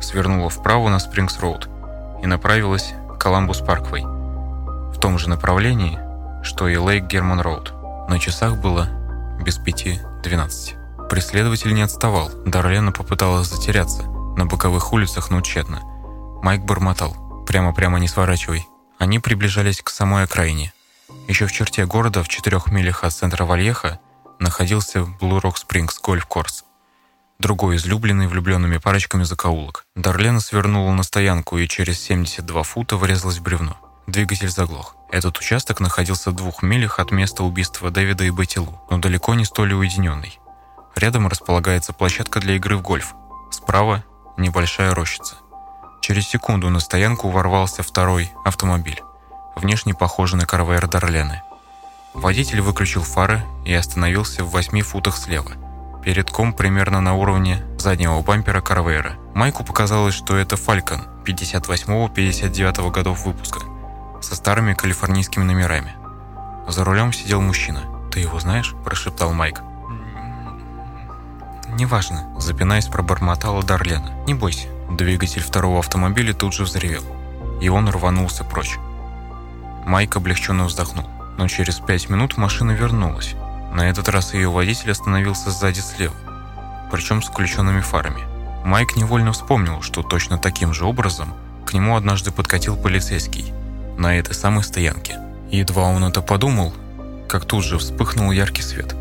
Свернула 0.00 0.50
вправо 0.50 0.88
на 0.88 0.98
Спрингс-Роуд 0.98 1.68
и 2.22 2.26
направилась 2.26 2.92
к 3.08 3.22
Коламбус-Парквей. 3.24 4.04
В 4.04 4.98
том 5.00 5.18
же 5.18 5.28
направлении, 5.28 5.98
что 6.42 6.68
и 6.68 6.76
Лейк 6.76 7.04
Герман-Роуд. 7.04 7.72
На 8.08 8.18
часах 8.18 8.56
было 8.56 8.88
без 9.40 9.56
пяти 9.56 10.00
двенадцать. 10.22 10.74
Преследователь 11.08 11.72
не 11.72 11.82
отставал. 11.82 12.30
Дарлена 12.44 12.92
попыталась 12.92 13.48
затеряться 13.48 14.02
на 14.36 14.46
боковых 14.46 14.92
улицах, 14.92 15.30
но 15.30 15.40
тщетно. 15.40 15.82
Майк 16.42 16.62
бормотал. 16.62 17.16
«Прямо-прямо 17.46 17.98
не 17.98 18.08
сворачивай». 18.08 18.66
Они 18.98 19.18
приближались 19.18 19.82
к 19.82 19.90
самой 19.90 20.24
окраине. 20.24 20.72
Еще 21.28 21.46
в 21.46 21.52
черте 21.52 21.84
города, 21.86 22.22
в 22.22 22.28
четырех 22.28 22.68
милях 22.68 23.04
от 23.04 23.12
центра 23.12 23.44
Вальеха, 23.44 23.98
находился 24.38 25.00
Blue 25.00 25.40
Rock 25.40 25.56
Springs 25.56 25.94
Golf 26.02 26.26
Course, 26.28 26.64
другой 27.38 27.76
излюбленный 27.76 28.26
влюбленными 28.26 28.78
парочками 28.78 29.24
закоулок. 29.24 29.84
Дарлена 29.94 30.40
свернула 30.40 30.92
на 30.92 31.02
стоянку 31.02 31.58
и 31.58 31.68
через 31.68 32.00
72 32.00 32.62
фута 32.62 32.96
врезалась 32.96 33.38
в 33.38 33.42
бревно. 33.42 33.76
Двигатель 34.06 34.50
заглох. 34.50 34.96
Этот 35.10 35.38
участок 35.38 35.80
находился 35.80 36.30
в 36.30 36.34
двух 36.34 36.62
милях 36.62 36.98
от 36.98 37.10
места 37.10 37.42
убийства 37.42 37.90
Дэвида 37.90 38.24
и 38.24 38.30
Бетти 38.30 38.60
Лу, 38.60 38.80
но 38.90 38.98
далеко 38.98 39.34
не 39.34 39.44
столь 39.44 39.74
уединенный. 39.74 40.38
Рядом 40.94 41.26
располагается 41.26 41.92
площадка 41.92 42.40
для 42.40 42.56
игры 42.56 42.76
в 42.76 42.82
гольф. 42.82 43.14
Справа– 43.50 44.04
небольшая 44.36 44.94
рощица. 44.94 45.36
Через 46.00 46.28
секунду 46.28 46.70
на 46.70 46.80
стоянку 46.80 47.28
ворвался 47.30 47.82
второй 47.82 48.30
автомобиль, 48.44 49.02
внешне 49.56 49.94
похожий 49.94 50.38
на 50.38 50.46
карвейр 50.46 50.86
Дарлены– 50.86 51.42
Водитель 52.14 52.60
выключил 52.60 53.02
фары 53.02 53.42
и 53.64 53.74
остановился 53.74 54.44
в 54.44 54.50
8 54.50 54.80
футах 54.82 55.16
слева. 55.16 55.50
Перед 56.04 56.30
ком 56.30 56.52
примерно 56.52 57.00
на 57.00 57.14
уровне 57.14 57.64
заднего 57.76 58.22
бампера 58.22 58.60
Карвейра. 58.60 59.16
Майку 59.34 59.64
показалось, 59.64 60.14
что 60.14 60.36
это 60.36 60.54
Falcon 60.54 61.02
58-59 61.24 62.90
годов 62.92 63.24
выпуска 63.24 63.60
со 64.22 64.36
старыми 64.36 64.74
калифорнийскими 64.74 65.42
номерами. 65.42 65.96
За 66.68 66.84
рулем 66.84 67.12
сидел 67.12 67.40
мужчина. 67.40 67.82
«Ты 68.12 68.20
его 68.20 68.38
знаешь?»– 68.38 68.74
прошептал 68.84 69.32
Майк. 69.32 69.60
«Неважно»,– 71.74 72.26
запинаясь, 72.38 72.86
пробормотала 72.86 73.62
Дарлена. 73.62 74.12
«Не 74.26 74.34
бойся». 74.34 74.68
Двигатель 74.90 75.42
второго 75.42 75.80
автомобиля 75.80 76.34
тут 76.34 76.52
же 76.54 76.64
взревел, 76.64 77.02
и 77.60 77.68
он 77.68 77.88
рванулся 77.88 78.44
прочь. 78.44 78.78
Майк 79.86 80.16
облегченно 80.16 80.64
вздохнул 80.64 81.06
но 81.36 81.48
через 81.48 81.76
пять 81.80 82.08
минут 82.08 82.36
машина 82.36 82.72
вернулась. 82.72 83.34
На 83.72 83.88
этот 83.88 84.08
раз 84.08 84.34
ее 84.34 84.48
водитель 84.48 84.92
остановился 84.92 85.50
сзади 85.50 85.80
слева, 85.80 86.14
причем 86.90 87.22
с 87.22 87.26
включенными 87.26 87.80
фарами. 87.80 88.22
Майк 88.64 88.96
невольно 88.96 89.32
вспомнил, 89.32 89.82
что 89.82 90.02
точно 90.02 90.38
таким 90.38 90.72
же 90.72 90.84
образом 90.84 91.34
к 91.66 91.72
нему 91.72 91.96
однажды 91.96 92.30
подкатил 92.30 92.76
полицейский 92.76 93.52
на 93.98 94.16
этой 94.18 94.34
самой 94.34 94.64
стоянке. 94.64 95.18
едва 95.50 95.84
он 95.84 96.04
это 96.04 96.22
подумал, 96.22 96.72
как 97.28 97.44
тут 97.44 97.64
же 97.64 97.78
вспыхнул 97.78 98.30
яркий 98.30 98.62
свет, 98.62 98.94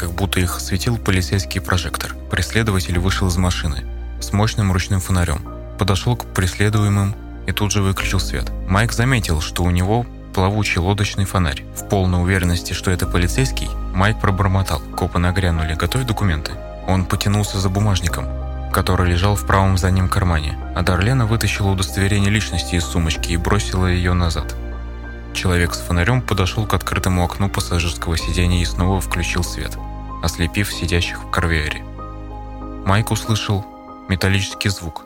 как 0.00 0.12
будто 0.12 0.40
их 0.40 0.56
осветил 0.56 0.96
полицейский 0.96 1.60
прожектор. 1.60 2.16
Преследователь 2.30 2.98
вышел 2.98 3.28
из 3.28 3.36
машины 3.36 3.84
с 4.18 4.32
мощным 4.32 4.72
ручным 4.72 4.98
фонарем, 4.98 5.40
подошел 5.78 6.16
к 6.16 6.24
преследуемым 6.24 7.14
и 7.46 7.52
тут 7.52 7.70
же 7.70 7.82
выключил 7.82 8.18
свет. 8.18 8.50
Майк 8.66 8.92
заметил, 8.92 9.42
что 9.42 9.62
у 9.62 9.70
него 9.70 10.06
плавучий 10.34 10.80
лодочный 10.80 11.26
фонарь. 11.26 11.64
В 11.76 11.86
полной 11.90 12.22
уверенности, 12.22 12.72
что 12.72 12.90
это 12.90 13.06
полицейский, 13.06 13.68
Майк 13.92 14.18
пробормотал. 14.20 14.80
Копы 14.96 15.18
нагрянули. 15.18 15.74
«Готовь 15.74 16.06
документы». 16.06 16.52
Он 16.88 17.04
потянулся 17.04 17.58
за 17.58 17.68
бумажником, 17.68 18.24
который 18.72 19.10
лежал 19.10 19.36
в 19.36 19.46
правом 19.46 19.76
заднем 19.76 20.08
кармане, 20.08 20.56
а 20.74 20.82
Дарлена 20.82 21.26
вытащила 21.26 21.70
удостоверение 21.72 22.30
личности 22.30 22.76
из 22.76 22.84
сумочки 22.84 23.32
и 23.32 23.36
бросила 23.36 23.86
ее 23.86 24.14
назад. 24.14 24.56
Человек 25.34 25.74
с 25.74 25.80
фонарем 25.80 26.22
подошел 26.22 26.66
к 26.66 26.74
открытому 26.74 27.24
окну 27.24 27.48
пассажирского 27.48 28.16
сиденья 28.16 28.60
и 28.60 28.64
снова 28.64 29.00
включил 29.00 29.44
свет, 29.44 29.76
ослепив 30.22 30.72
сидящих 30.72 31.22
в 31.22 31.30
корвеере. 31.30 31.84
Майк 32.84 33.10
услышал 33.10 33.64
металлический 34.08 34.68
звук, 34.68 35.04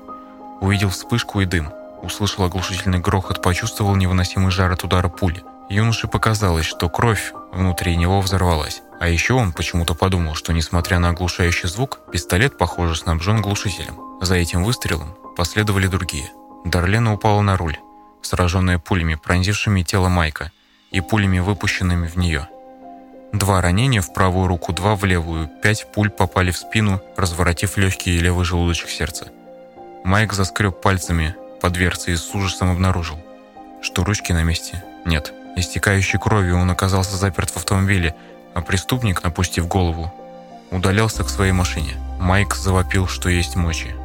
увидел 0.60 0.90
вспышку 0.90 1.40
и 1.40 1.44
дым, 1.44 1.70
услышал 2.02 2.44
оглушительный 2.44 2.98
грохот, 2.98 3.42
почувствовал 3.42 3.96
невыносимый 3.96 4.50
жар 4.50 4.72
от 4.72 4.84
удара 4.84 5.08
пули. 5.08 5.42
Юноше 5.68 6.08
показалось, 6.08 6.66
что 6.66 6.88
кровь 6.88 7.32
внутри 7.52 7.96
него 7.96 8.20
взорвалась. 8.20 8.82
А 9.00 9.08
еще 9.08 9.34
он 9.34 9.52
почему-то 9.52 9.94
подумал, 9.94 10.34
что 10.34 10.52
несмотря 10.52 10.98
на 10.98 11.10
оглушающий 11.10 11.68
звук, 11.68 12.00
пистолет, 12.12 12.58
похоже, 12.58 12.96
снабжен 12.96 13.42
глушителем. 13.42 13.96
За 14.20 14.34
этим 14.34 14.62
выстрелом 14.62 15.14
последовали 15.36 15.86
другие. 15.86 16.30
Дарлена 16.64 17.12
упала 17.14 17.40
на 17.40 17.56
руль, 17.56 17.78
сраженная 18.22 18.78
пулями, 18.78 19.16
пронзившими 19.16 19.82
тело 19.82 20.08
Майка, 20.08 20.52
и 20.90 21.00
пулями, 21.00 21.40
выпущенными 21.40 22.06
в 22.06 22.16
нее. 22.16 22.48
Два 23.34 23.60
ранения 23.60 24.00
в 24.00 24.12
правую 24.12 24.46
руку, 24.46 24.72
два 24.72 24.94
в 24.94 25.04
левую, 25.04 25.48
пять 25.48 25.90
пуль 25.90 26.08
попали 26.08 26.52
в 26.52 26.56
спину, 26.56 27.02
разворотив 27.16 27.76
легкий 27.76 28.14
и 28.14 28.20
левый 28.20 28.44
желудочек 28.44 28.88
сердца. 28.88 29.26
Майк 30.04 30.32
заскреб 30.32 30.80
пальцами 30.80 31.34
по 31.60 31.68
дверце 31.68 32.12
и 32.12 32.16
с 32.16 32.32
ужасом 32.32 32.70
обнаружил, 32.70 33.18
что 33.82 34.04
ручки 34.04 34.30
на 34.30 34.44
месте 34.44 34.84
нет. 35.04 35.32
Истекающей 35.56 36.16
кровью 36.16 36.58
он 36.58 36.70
оказался 36.70 37.16
заперт 37.16 37.50
в 37.50 37.56
автомобиле, 37.56 38.14
а 38.54 38.60
преступник, 38.60 39.24
опустив 39.24 39.66
голову, 39.66 40.14
удалялся 40.70 41.24
к 41.24 41.28
своей 41.28 41.50
машине. 41.50 41.96
Майк 42.20 42.54
завопил, 42.54 43.08
что 43.08 43.28
есть 43.28 43.56
мочи. 43.56 43.96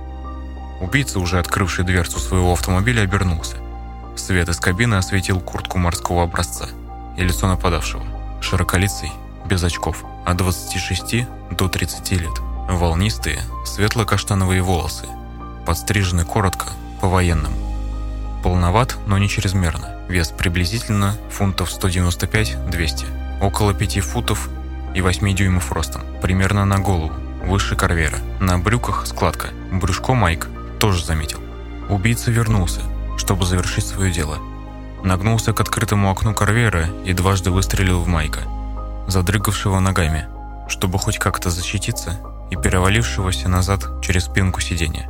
Убийца, 0.82 1.20
уже 1.20 1.38
открывший 1.38 1.86
дверцу 1.86 2.18
своего 2.18 2.54
автомобиля, 2.54 3.02
обернулся. 3.02 3.58
Свет 4.16 4.50
из 4.50 4.60
кабины 4.60 4.96
осветил 4.96 5.40
куртку 5.40 5.78
морского 5.78 6.24
образца 6.24 6.68
и 7.16 7.24
лицо 7.24 7.48
нападавшего. 7.48 8.19
Широколицый, 8.42 9.12
без 9.46 9.64
очков, 9.64 10.04
от 10.26 10.38
26 10.38 11.28
до 11.52 11.68
30 11.68 12.12
лет. 12.14 12.40
Волнистые, 12.70 13.40
светло-каштановые 13.66 14.62
волосы, 14.62 15.08
подстрижены 15.66 16.24
коротко, 16.24 16.68
по-военному. 17.02 17.56
Полноват, 18.44 18.98
но 19.08 19.18
не 19.18 19.28
чрезмерно. 19.28 19.96
Вес 20.08 20.30
приблизительно 20.30 21.16
фунтов 21.30 21.70
195-200. 21.70 23.42
Около 23.42 23.74
5 23.74 24.00
футов 24.00 24.50
и 24.96 25.02
8 25.02 25.36
дюймов 25.36 25.72
ростом. 25.72 26.02
Примерно 26.22 26.66
на 26.66 26.80
голову, 26.80 27.14
выше 27.46 27.76
корвера. 27.76 28.18
На 28.40 28.58
брюках 28.58 29.06
складка. 29.08 29.50
Брюшко 29.72 30.14
Майк 30.14 30.48
тоже 30.80 31.06
заметил. 31.06 31.40
Убийца 31.90 32.32
вернулся, 32.32 32.82
чтобы 33.18 33.46
завершить 33.46 33.86
свое 33.86 34.12
дело. 34.12 34.38
Нагнулся 35.04 35.54
к 35.54 35.62
открытому 35.62 36.12
окну 36.12 36.34
корвера 36.34 36.88
и 37.06 37.14
дважды 37.14 37.52
выстрелил 37.52 38.02
в 38.02 38.08
Майка, 38.08 38.42
задрыгавшего 39.08 39.80
ногами, 39.80 40.28
чтобы 40.68 41.00
хоть 41.00 41.18
как-то 41.18 41.50
защититься 41.50 42.20
и 42.52 42.56
перевалившегося 42.56 43.48
назад 43.48 44.02
через 44.02 44.26
спинку 44.26 44.60
сиденья. 44.60 45.10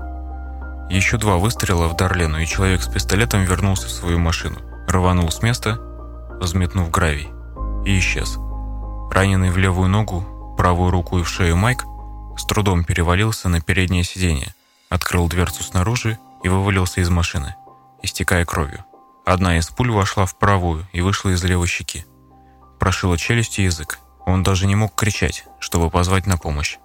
Еще 0.89 1.17
два 1.17 1.37
выстрела 1.37 1.87
в 1.87 1.95
Дарлену, 1.95 2.39
и 2.39 2.47
человек 2.47 2.81
с 2.81 2.87
пистолетом 2.87 3.43
вернулся 3.43 3.87
в 3.87 3.91
свою 3.91 4.19
машину, 4.19 4.57
рванул 4.87 5.31
с 5.31 5.41
места, 5.41 5.79
взметнув 6.39 6.89
гравий, 6.89 7.29
и 7.85 7.97
исчез. 7.99 8.37
Раненый 9.11 9.51
в 9.51 9.57
левую 9.57 9.89
ногу, 9.89 10.55
правую 10.57 10.91
руку 10.91 11.19
и 11.19 11.23
в 11.23 11.29
шею 11.29 11.57
Майк 11.57 11.83
с 12.37 12.45
трудом 12.45 12.83
перевалился 12.83 13.49
на 13.49 13.61
переднее 13.61 14.03
сиденье, 14.03 14.53
открыл 14.89 15.27
дверцу 15.27 15.63
снаружи 15.63 16.17
и 16.43 16.49
вывалился 16.49 17.01
из 17.01 17.09
машины, 17.09 17.55
истекая 18.01 18.45
кровью. 18.45 18.85
Одна 19.25 19.57
из 19.57 19.69
пуль 19.69 19.91
вошла 19.91 20.25
в 20.25 20.37
правую 20.37 20.87
и 20.91 21.01
вышла 21.01 21.29
из 21.29 21.43
левой 21.43 21.67
щеки. 21.67 22.05
Прошила 22.79 23.17
челюсть 23.17 23.59
и 23.59 23.63
язык. 23.63 23.99
Он 24.25 24.43
даже 24.43 24.67
не 24.67 24.75
мог 24.75 24.95
кричать, 24.95 25.45
чтобы 25.59 25.89
позвать 25.89 26.25
на 26.25 26.37
помощь. 26.37 26.77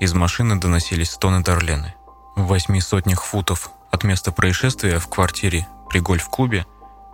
Из 0.00 0.14
машины 0.14 0.58
доносились 0.58 1.10
стоны 1.10 1.42
Дарлены. 1.42 1.94
В 2.36 2.46
восьми 2.46 2.80
сотнях 2.80 3.22
футов 3.22 3.70
от 3.90 4.04
места 4.04 4.32
происшествия 4.32 4.98
в 4.98 5.08
квартире 5.08 5.66
при 5.88 6.00
гольф-клубе 6.00 6.66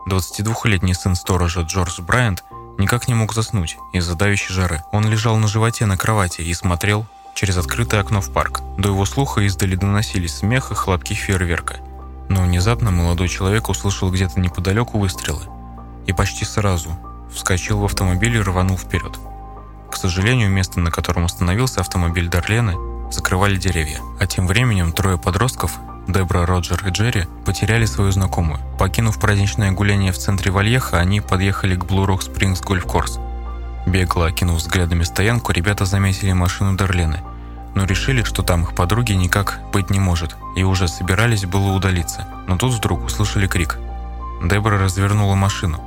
22-летний 0.09 0.94
сын 0.94 1.16
сторожа 1.16 1.62
Джордж 1.62 2.00
Брайант 2.00 2.44
никак 2.78 3.09
не 3.09 3.14
мог 3.14 3.34
заснуть 3.34 3.76
из-за 3.92 4.14
давящей 4.14 4.54
жары. 4.54 4.82
Он 4.92 5.07
лежал 5.07 5.36
на 5.36 5.48
животе 5.48 5.86
на 5.86 5.96
кровати 5.96 6.42
и 6.42 6.54
смотрел 6.54 7.07
через 7.34 7.57
открытое 7.57 8.00
окно 8.00 8.20
в 8.20 8.32
парк. 8.32 8.62
До 8.78 8.90
его 8.90 9.04
слуха 9.04 9.40
издали 9.40 9.74
доносились 9.74 10.36
смех 10.36 10.70
и 10.70 10.74
хлопки 10.74 11.14
фейерверка. 11.14 11.76
Но 12.29 12.43
внезапно 12.43 12.91
молодой 12.91 13.29
человек 13.29 13.68
услышал 13.68 14.11
где-то 14.11 14.41
неподалеку 14.41 14.99
выстрелы 14.99 15.43
и 16.07 16.12
почти 16.12 16.45
сразу 16.45 16.91
вскочил 17.33 17.81
в 17.81 17.85
автомобиль 17.85 18.37
и 18.37 18.41
рванул 18.41 18.79
вперед. 18.79 19.18
К 19.91 19.97
сожалению, 19.97 20.51
место, 20.51 20.81
на 20.81 20.91
котором 20.91 21.24
остановился 21.24 21.81
автомобиль 21.81 22.29
Дарлены, 22.29 22.74
закрывали 23.11 23.57
деревья. 23.57 24.01
А 24.18 24.27
тем 24.27 24.47
временем 24.47 24.93
трое 24.93 25.18
подростков, 25.18 25.79
Дебра, 26.09 26.47
Роджер 26.47 26.87
и 26.87 26.91
Джерри, 26.91 27.24
потеряли 27.45 27.85
свою 27.85 28.12
знакомую. 28.12 28.61
Покинув 28.79 29.18
праздничное 29.18 29.72
гуляние 29.72 30.12
в 30.12 30.18
центре 30.18 30.51
Вальеха, 30.51 30.99
они 30.99 31.20
подъехали 31.20 31.77
к 31.77 31.85
Blue 31.85 32.07
Rock 32.07 32.20
Springs 32.20 32.62
Golf 32.62 32.85
Course. 32.85 33.20
Бегло 33.87 34.27
окинув 34.27 34.57
взглядами 34.57 35.05
стоянку, 35.05 35.53
ребята 35.53 35.85
заметили 35.85 36.33
машину 36.33 36.77
Дарлены, 36.77 37.22
но 37.77 37.85
решили, 37.85 38.22
что 38.22 38.43
там 38.43 38.62
их 38.62 38.74
подруги 38.74 39.12
никак 39.12 39.61
быть 39.70 39.91
не 39.91 40.01
может, 40.01 40.35
и 40.57 40.64
уже 40.64 40.89
собирались 40.89 41.45
было 41.45 41.72
удалиться. 41.72 42.27
Но 42.49 42.57
тут 42.57 42.72
вдруг 42.72 43.05
услышали 43.05 43.47
крик. 43.47 43.79
Дебра 44.43 44.79
развернула 44.79 45.35
машину, 45.35 45.85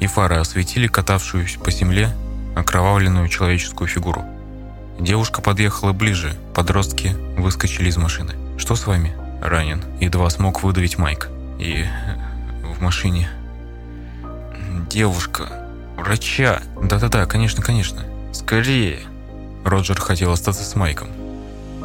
и 0.00 0.08
фары 0.08 0.36
осветили 0.36 0.88
катавшуюся 0.88 1.60
по 1.60 1.70
земле 1.70 2.10
окровавленную 2.56 3.28
человеческую 3.28 3.86
фигуру. 3.86 4.24
Девушка 4.98 5.40
подъехала 5.40 5.92
ближе, 5.92 6.34
подростки 6.56 7.14
выскочили 7.38 7.88
из 7.88 7.96
машины. 7.96 8.34
«Что 8.58 8.74
с 8.74 8.86
вами?» 8.88 9.14
«Ранен». 9.40 9.84
Едва 10.00 10.28
смог 10.30 10.64
выдавить 10.64 10.98
Майк. 10.98 11.28
«И 11.60 11.84
в 12.64 12.82
машине...» 12.82 13.30
«Девушка... 14.90 15.68
Врача...» 15.96 16.62
«Да-да-да, 16.82 17.26
конечно, 17.26 17.62
конечно. 17.62 18.04
Скорее!» 18.32 18.98
Роджер 19.64 20.00
хотел 20.00 20.32
остаться 20.32 20.64
с 20.64 20.74
Майком. 20.74 21.08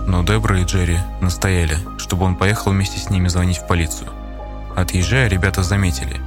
Но 0.08 0.24
Дебра 0.24 0.60
и 0.60 0.66
Джерри 0.66 1.00
настояли, 1.22 1.78
чтобы 1.98 2.26
он 2.26 2.36
поехал 2.36 2.72
вместе 2.72 3.00
с 3.00 3.10
ними 3.10 3.28
звонить 3.28 3.58
в 3.58 3.68
полицию. 3.68 4.10
Отъезжая, 4.76 5.28
ребята 5.28 5.64
заметили 5.64 6.20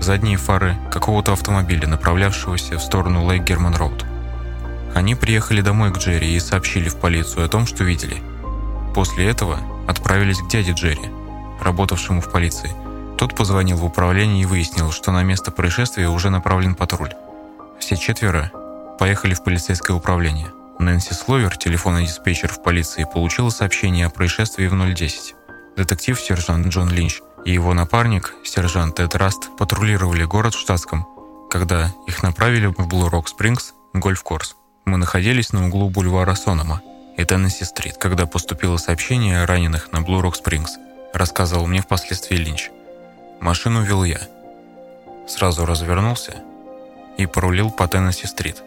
задние 0.00 0.36
фары 0.36 0.76
какого-то 0.90 1.32
автомобиля, 1.32 1.88
направлявшегося 1.88 2.78
в 2.78 2.82
сторону 2.82 3.24
Лейк 3.24 3.42
Герман 3.42 3.74
Роуд. 3.74 4.04
Они 4.94 5.14
приехали 5.14 5.60
домой 5.60 5.92
к 5.92 5.98
Джерри 5.98 6.34
и 6.34 6.40
сообщили 6.40 6.88
в 6.88 6.96
полицию 6.96 7.44
о 7.44 7.48
том, 7.48 7.66
что 7.66 7.82
видели. 7.82 8.22
После 8.94 9.26
этого 9.26 9.58
отправились 9.88 10.38
к 10.38 10.48
дяде 10.48 10.72
Джерри, 10.72 11.10
работавшему 11.60 12.20
в 12.20 12.30
полиции. 12.30 12.70
Тот 13.16 13.34
позвонил 13.34 13.78
в 13.78 13.84
управление 13.84 14.42
и 14.42 14.46
выяснил, 14.46 14.92
что 14.92 15.10
на 15.10 15.22
место 15.24 15.50
происшествия 15.50 16.08
уже 16.08 16.30
направлен 16.30 16.74
патруль. 16.74 17.12
Все 17.80 17.96
четверо 17.96 18.52
поехали 18.98 19.34
в 19.34 19.42
полицейское 19.42 19.96
управление. 19.96 20.48
Нэнси 20.78 21.14
Словер, 21.14 21.56
телефонный 21.56 22.06
диспетчер 22.06 22.52
в 22.52 22.62
полиции, 22.62 23.06
получила 23.10 23.50
сообщение 23.50 24.06
о 24.06 24.10
происшествии 24.10 24.66
в 24.66 24.94
010. 24.94 25.34
Детектив-сержант 25.76 26.66
Джон 26.66 26.90
Линч 26.90 27.20
и 27.44 27.52
его 27.52 27.74
напарник, 27.74 28.34
сержант 28.44 28.98
Эд 29.00 29.14
Раст, 29.14 29.56
патрулировали 29.56 30.24
город 30.24 30.54
в 30.54 30.60
штатском, 30.60 31.06
когда 31.50 31.92
их 32.06 32.22
направили 32.22 32.66
в 32.66 32.86
Блу 32.88 33.08
Рок 33.08 33.28
Спрингс, 33.28 33.74
гольф-корс. 33.92 34.56
Мы 34.84 34.98
находились 34.98 35.52
на 35.52 35.66
углу 35.66 35.88
бульвара 35.90 36.34
Сонома 36.34 36.82
и 37.16 37.24
Теннесси-стрит, 37.24 37.96
когда 37.96 38.26
поступило 38.26 38.76
сообщение 38.76 39.42
о 39.42 39.46
раненых 39.46 39.92
на 39.92 40.02
Блу 40.02 40.20
Рок 40.20 40.36
Спрингс, 40.36 40.72
рассказывал 41.12 41.66
мне 41.66 41.80
впоследствии 41.80 42.36
Линч. 42.36 42.70
Машину 43.40 43.82
вел 43.82 44.04
я. 44.04 44.20
Сразу 45.28 45.64
развернулся 45.64 46.42
и 47.16 47.26
порулил 47.26 47.70
по 47.70 47.86
Теннесси-стрит. 47.86 48.62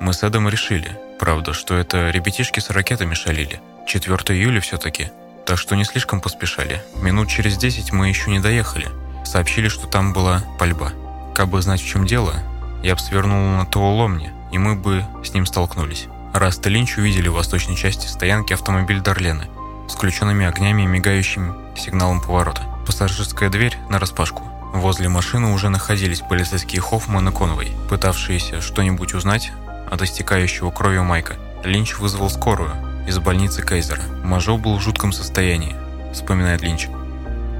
Мы 0.00 0.12
с 0.12 0.22
Эдом 0.22 0.48
решили, 0.48 0.98
правда, 1.18 1.52
что 1.52 1.76
это 1.76 2.10
ребятишки 2.10 2.60
с 2.60 2.70
ракетами 2.70 3.14
шалили. 3.14 3.60
4 3.86 4.16
июля 4.38 4.60
все-таки, 4.60 5.10
так 5.46 5.58
что 5.58 5.74
не 5.74 5.84
слишком 5.84 6.20
поспешали. 6.20 6.82
Минут 6.96 7.28
через 7.28 7.56
10 7.56 7.92
мы 7.92 8.08
еще 8.08 8.30
не 8.30 8.40
доехали. 8.40 8.88
Сообщили, 9.24 9.68
что 9.68 9.86
там 9.86 10.12
была 10.12 10.42
пальба. 10.58 10.92
Как 11.34 11.48
бы 11.48 11.60
знать, 11.62 11.80
в 11.80 11.86
чем 11.86 12.06
дело, 12.06 12.34
я 12.82 12.94
бы 12.94 13.00
свернул 13.00 13.56
на 13.56 13.66
Туоломне, 13.66 14.32
и 14.52 14.58
мы 14.58 14.74
бы 14.74 15.04
с 15.24 15.32
ним 15.34 15.46
столкнулись. 15.46 16.06
Раст 16.32 16.66
и 16.66 16.70
Линч 16.70 16.96
увидели 16.98 17.28
в 17.28 17.34
восточной 17.34 17.76
части 17.76 18.06
стоянки 18.06 18.52
автомобиль 18.52 19.00
Дарлены 19.00 19.46
с 19.88 19.94
включенными 19.94 20.46
огнями 20.46 20.82
и 20.82 20.86
мигающим 20.86 21.56
сигналом 21.76 22.20
поворота. 22.20 22.62
Пассажирская 22.86 23.50
дверь 23.50 23.76
нараспашку. 23.88 24.42
Возле 24.74 25.08
машины 25.08 25.52
уже 25.52 25.68
находились 25.68 26.20
полицейские 26.20 26.80
Хоффман 26.80 27.28
и 27.28 27.32
Конвей, 27.32 27.72
пытавшиеся 27.88 28.60
что-нибудь 28.60 29.14
узнать 29.14 29.52
от 29.90 30.02
истекающего 30.02 30.70
кровью 30.70 31.04
Майка. 31.04 31.36
Линч 31.64 31.98
вызвал 31.98 32.30
скорую 32.30 32.72
из 33.06 33.18
больницы 33.18 33.64
Кейзера. 33.64 34.02
Мажо 34.22 34.56
был 34.56 34.76
в 34.76 34.80
жутком 34.80 35.12
состоянии, 35.12 35.76
вспоминает 36.12 36.62
Линч. 36.62 36.88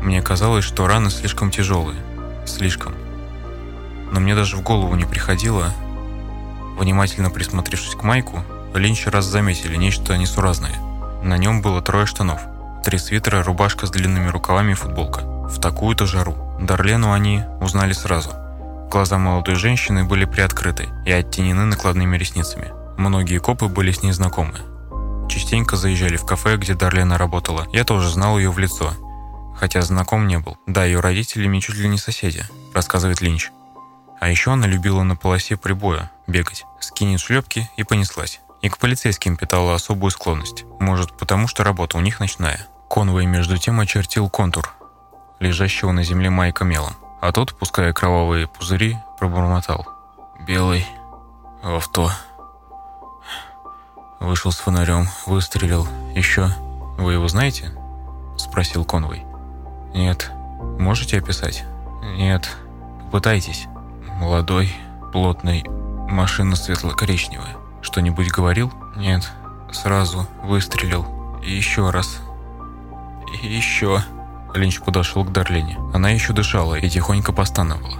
Мне 0.02 0.22
казалось, 0.22 0.64
что 0.64 0.86
раны 0.86 1.10
слишком 1.10 1.50
тяжелые. 1.50 1.98
Слишком. 2.46 2.94
Но 4.12 4.20
мне 4.20 4.34
даже 4.34 4.56
в 4.56 4.62
голову 4.62 4.94
не 4.94 5.04
приходило, 5.04 5.72
внимательно 6.78 7.30
присмотревшись 7.30 7.94
к 7.94 8.02
Майку, 8.02 8.44
Линч 8.74 9.06
раз 9.06 9.24
заметили 9.24 9.76
нечто 9.76 10.16
несуразное. 10.16 10.74
На 11.22 11.38
нем 11.38 11.62
было 11.62 11.80
трое 11.80 12.06
штанов, 12.06 12.40
три 12.84 12.98
свитера, 12.98 13.42
рубашка 13.42 13.86
с 13.86 13.90
длинными 13.90 14.28
рукавами 14.28 14.72
и 14.72 14.74
футболка. 14.74 15.20
В 15.20 15.60
такую-то 15.60 16.06
жару. 16.06 16.36
Дарлену 16.60 17.12
они 17.12 17.44
узнали 17.60 17.92
сразу. 17.92 18.43
Глаза 18.94 19.18
молодой 19.18 19.56
женщины 19.56 20.04
были 20.04 20.24
приоткрыты 20.24 20.88
и 21.04 21.10
оттенены 21.10 21.64
накладными 21.64 22.16
ресницами. 22.16 22.70
Многие 22.96 23.40
копы 23.40 23.66
были 23.66 23.90
с 23.90 24.04
ней 24.04 24.12
знакомы. 24.12 24.60
Частенько 25.28 25.74
заезжали 25.74 26.16
в 26.16 26.24
кафе, 26.24 26.56
где 26.56 26.74
Дарлена 26.74 27.18
работала. 27.18 27.66
Я 27.72 27.82
тоже 27.82 28.08
знал 28.08 28.38
ее 28.38 28.52
в 28.52 28.58
лицо, 28.60 28.94
хотя 29.56 29.82
знаком 29.82 30.28
не 30.28 30.38
был. 30.38 30.58
Да, 30.68 30.84
ее 30.84 31.00
родители 31.00 31.48
мне 31.48 31.60
чуть 31.60 31.74
ли 31.74 31.88
не 31.88 31.98
соседи, 31.98 32.44
рассказывает 32.72 33.20
Линч. 33.20 33.50
А 34.20 34.28
еще 34.28 34.52
она 34.52 34.68
любила 34.68 35.02
на 35.02 35.16
полосе 35.16 35.56
прибоя 35.56 36.12
бегать, 36.28 36.64
скинет 36.78 37.18
шлепки 37.18 37.68
и 37.76 37.82
понеслась. 37.82 38.38
И 38.62 38.68
к 38.68 38.78
полицейским 38.78 39.36
питала 39.36 39.74
особую 39.74 40.12
склонность. 40.12 40.66
Может, 40.78 41.18
потому 41.18 41.48
что 41.48 41.64
работа 41.64 41.98
у 41.98 42.00
них 42.00 42.20
ночная. 42.20 42.68
Конвой 42.88 43.26
между 43.26 43.58
тем 43.58 43.80
очертил 43.80 44.30
контур, 44.30 44.72
лежащего 45.40 45.90
на 45.90 46.04
земле 46.04 46.30
Майка 46.30 46.62
мелом. 46.62 46.94
А 47.24 47.32
тот, 47.32 47.54
пуская 47.54 47.94
кровавые 47.94 48.46
пузыри, 48.46 48.98
пробормотал. 49.18 49.88
«Белый 50.46 50.86
в 51.62 51.74
авто». 51.74 52.10
Вышел 54.20 54.52
с 54.52 54.58
фонарем, 54.58 55.08
выстрелил. 55.24 55.88
«Еще? 56.14 56.50
Вы 56.98 57.14
его 57.14 57.26
знаете?» 57.28 57.72
Спросил 58.36 58.84
Конвой. 58.84 59.24
«Нет. 59.94 60.30
Можете 60.78 61.16
описать?» 61.16 61.64
«Нет. 62.02 62.54
Попытайтесь». 63.06 63.68
«Молодой, 64.18 64.70
плотный, 65.10 65.64
машина 65.66 66.56
светло-коричневая. 66.56 67.56
Что-нибудь 67.80 68.32
говорил?» 68.32 68.70
«Нет. 68.96 69.32
Сразу 69.72 70.26
выстрелил. 70.42 71.40
И 71.42 71.50
еще 71.50 71.88
раз. 71.88 72.20
И 73.42 73.46
еще...» 73.46 74.02
Линч 74.56 74.80
подошел 74.80 75.24
к 75.24 75.32
Дарлене. 75.32 75.78
Она 75.92 76.10
еще 76.10 76.32
дышала 76.32 76.74
и 76.74 76.88
тихонько 76.88 77.32
постановала. 77.32 77.98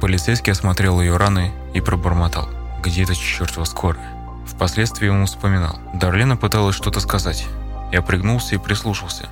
Полицейский 0.00 0.52
осмотрел 0.52 1.00
ее 1.00 1.16
раны 1.16 1.52
и 1.74 1.80
пробормотал. 1.80 2.48
«Где-то 2.82 3.14
чертова 3.14 3.64
скорая». 3.64 4.14
Впоследствии 4.46 5.06
ему 5.06 5.26
вспоминал. 5.26 5.78
Дарлена 5.94 6.36
пыталась 6.36 6.76
что-то 6.76 7.00
сказать. 7.00 7.46
Я 7.92 8.02
пригнулся 8.02 8.54
и 8.54 8.58
прислушался. 8.58 9.28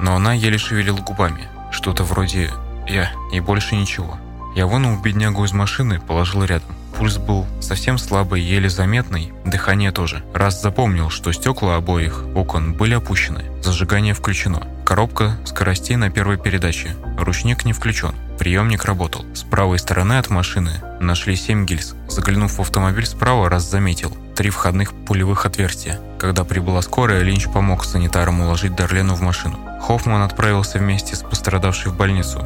Но 0.00 0.14
она 0.14 0.32
еле 0.32 0.58
шевелила 0.58 0.98
губами. 0.98 1.48
Что-то 1.70 2.04
вроде 2.04 2.50
«я» 2.88 3.10
и 3.32 3.40
больше 3.40 3.76
ничего. 3.76 4.18
Я 4.56 4.66
вынул 4.66 4.98
беднягу 4.98 5.44
из 5.44 5.52
машины, 5.52 6.00
положил 6.00 6.42
рядом. 6.44 6.74
Пульс 6.96 7.16
был 7.18 7.46
совсем 7.60 7.98
слабый, 7.98 8.42
еле 8.42 8.68
заметный, 8.68 9.32
дыхание 9.44 9.92
тоже. 9.92 10.22
Раз 10.34 10.60
запомнил, 10.60 11.10
что 11.10 11.32
стекла 11.32 11.76
обоих 11.76 12.24
окон 12.34 12.74
были 12.74 12.94
опущены, 12.94 13.44
зажигание 13.62 14.14
включено. 14.14 14.66
Коробка 14.84 15.36
скоростей 15.44 15.96
на 15.96 16.10
первой 16.10 16.36
передаче, 16.36 16.96
ручник 17.18 17.64
не 17.64 17.72
включен. 17.72 18.14
Приемник 18.38 18.84
работал. 18.84 19.24
С 19.34 19.42
правой 19.42 19.78
стороны 19.78 20.14
от 20.14 20.30
машины 20.30 20.72
нашли 20.98 21.36
7 21.36 21.66
гильз. 21.66 21.94
Заглянув 22.08 22.58
в 22.58 22.60
автомобиль 22.60 23.06
справа, 23.06 23.48
раз 23.48 23.70
заметил 23.70 24.16
три 24.34 24.48
входных 24.48 24.94
пулевых 24.94 25.44
отверстия. 25.44 26.00
Когда 26.18 26.44
прибыла 26.44 26.80
скорая, 26.80 27.22
Линч 27.22 27.48
помог 27.48 27.84
санитарам 27.84 28.40
уложить 28.40 28.74
Дарлену 28.74 29.14
в 29.14 29.20
машину. 29.20 29.58
Хоффман 29.82 30.22
отправился 30.22 30.78
вместе 30.78 31.14
с 31.14 31.20
пострадавшей 31.20 31.92
в 31.92 31.96
больницу, 31.96 32.42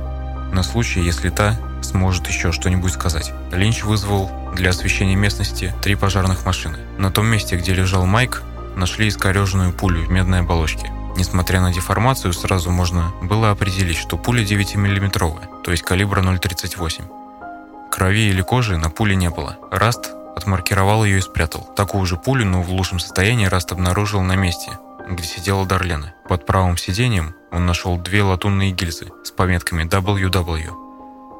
на 0.53 0.63
случай, 0.63 1.01
если 1.01 1.31
та 1.31 1.57
сможет 1.95 2.27
еще 2.27 2.51
что-нибудь 2.51 2.93
сказать. 2.93 3.33
Линч 3.53 3.85
вызвал 3.85 4.29
для 4.57 4.71
освещения 4.71 5.15
местности 5.15 5.73
три 5.81 5.95
пожарных 5.95 6.45
машины. 6.45 6.79
На 6.99 7.13
том 7.13 7.27
месте, 7.27 7.57
где 7.57 7.73
лежал 7.73 8.05
Майк, 8.05 8.43
нашли 8.75 9.07
искореженную 9.07 9.73
пулю 9.73 10.05
в 10.05 10.11
медной 10.11 10.41
оболочке. 10.41 10.91
Несмотря 11.17 11.61
на 11.61 11.73
деформацию, 11.73 12.33
сразу 12.33 12.73
можно 12.73 13.13
было 13.23 13.53
определить, 13.53 13.97
что 13.97 14.17
пуля 14.17 14.43
9-мм, 14.43 15.63
то 15.63 15.71
есть 15.71 15.85
калибра 15.85 16.21
0,38. 16.21 17.91
Крови 17.93 18.29
или 18.29 18.43
кожи 18.43 18.77
на 18.77 18.91
пуле 18.91 19.15
не 19.15 19.31
было. 19.31 19.57
Раст 19.71 20.11
отмаркировал 20.35 21.05
ее 21.05 21.19
и 21.19 21.21
спрятал. 21.21 21.71
Такую 21.77 22.07
же 22.07 22.17
пулю, 22.17 22.45
но 22.45 22.61
в 22.61 22.71
лучшем 22.71 22.99
состоянии 22.99 23.47
Раст 23.47 23.71
обнаружил 23.71 24.21
на 24.23 24.35
месте, 24.35 24.73
где 25.09 25.23
сидела 25.23 25.65
Дарлена. 25.65 26.13
Под 26.29 26.45
правым 26.45 26.77
сиденьем 26.77 27.37
он 27.53 27.67
нашел 27.67 27.97
две 27.99 28.25
латунные 28.25 28.73
гильзы 28.73 29.13
с 29.23 29.31
пометками 29.31 29.85
WW. 29.85 30.84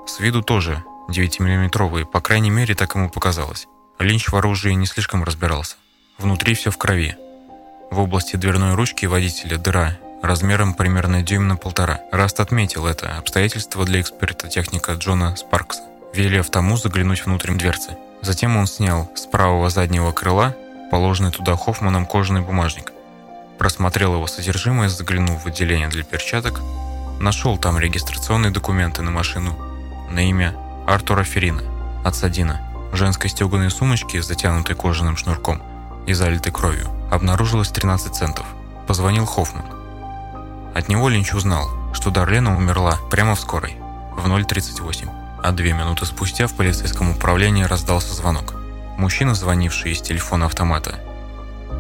С 0.07 0.21
виду 0.21 0.43
тоже 0.43 0.85
9-миллиметровые, 1.09 2.05
по 2.05 2.21
крайней 2.21 2.51
мере, 2.51 2.75
так 2.75 2.95
ему 2.95 3.09
показалось. 3.09 3.67
Линч 3.99 4.29
в 4.29 4.37
оружии 4.37 4.73
не 4.73 4.87
слишком 4.87 5.25
разбирался. 5.25 5.77
Внутри 6.19 6.55
все 6.55 6.71
в 6.71 6.79
крови. 6.79 7.17
В 7.91 8.01
области 8.01 8.37
дверной 8.37 8.75
ручки 8.75 9.07
водителя 9.07 9.57
дыра 9.57 9.99
размером 10.23 10.75
примерно 10.75 11.23
дюйм 11.23 11.49
на 11.49 11.57
полтора. 11.57 12.01
Раст 12.13 12.41
отметил 12.41 12.87
это 12.87 13.17
обстоятельство 13.17 13.85
для 13.85 14.01
эксперта-техника 14.01 14.93
Джона 14.93 15.37
Спаркса, 15.37 15.83
велев 16.13 16.51
тому 16.51 16.77
заглянуть 16.77 17.25
внутрь 17.25 17.55
дверцы. 17.55 17.97
Затем 18.21 18.57
он 18.57 18.67
снял 18.67 19.11
с 19.15 19.27
правого 19.27 19.71
заднего 19.71 20.13
крыла 20.13 20.57
положенный 20.91 21.33
туда 21.33 21.57
Хоффманом 21.57 22.07
кожаный 22.07 22.43
бумажник 22.43 22.93
Просмотрел 23.59 24.15
его 24.15 24.27
содержимое, 24.27 24.89
заглянул 24.89 25.37
в 25.37 25.47
отделение 25.47 25.89
для 25.89 26.05
перчаток, 26.05 26.61
нашел 27.21 27.57
там 27.57 27.79
регистрационные 27.79 28.51
документы 28.51 29.03
на 29.03 29.11
машину 29.11 29.57
на 30.15 30.21
имя 30.21 30.55
Артура 30.87 31.25
Ферина, 31.25 31.63
отца 32.05 32.29
Дина. 32.29 32.61
В 32.93 32.97
женской 32.97 33.29
стеганой 33.29 33.71
сумочке, 33.71 34.23
затянутой 34.23 34.77
кожаным 34.77 35.17
шнурком 35.17 35.61
и 36.07 36.13
залитой 36.13 36.53
кровью, 36.53 36.89
обнаружилось 37.11 37.71
13 37.71 38.15
центов. 38.15 38.47
Позвонил 38.87 39.27
Хоффман. 39.27 39.65
От 40.75 40.89
него 40.89 41.09
Линч 41.09 41.35
узнал, 41.35 41.69
что 41.93 42.11
Дарлена 42.11 42.57
умерла 42.57 42.99
прямо 43.11 43.35
в 43.35 43.41
скорой, 43.41 43.77
в 44.17 44.25
0.38. 44.27 45.09
А 45.43 45.51
две 45.51 45.73
минуты 45.73 46.07
спустя 46.07 46.47
в 46.47 46.55
полицейском 46.55 47.11
управлении 47.11 47.65
раздался 47.65 48.15
звонок. 48.15 48.55
Мужчина, 48.97 49.35
звонивший 49.35 49.93
из 49.93 50.01
телефона 50.01 50.47
автомата, 50.47 50.95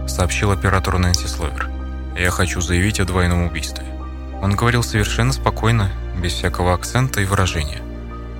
сообщил 0.08 0.50
оператору 0.50 0.98
Нэнси 0.98 1.28
Словер. 1.28 1.70
«Я 2.18 2.30
хочу 2.30 2.60
заявить 2.60 2.98
о 2.98 3.04
двойном 3.04 3.44
убийстве». 3.44 3.84
Он 4.42 4.56
говорил 4.56 4.82
совершенно 4.82 5.32
спокойно, 5.32 5.92
без 6.20 6.32
всякого 6.32 6.74
акцента 6.74 7.20
и 7.20 7.24
выражения, 7.24 7.80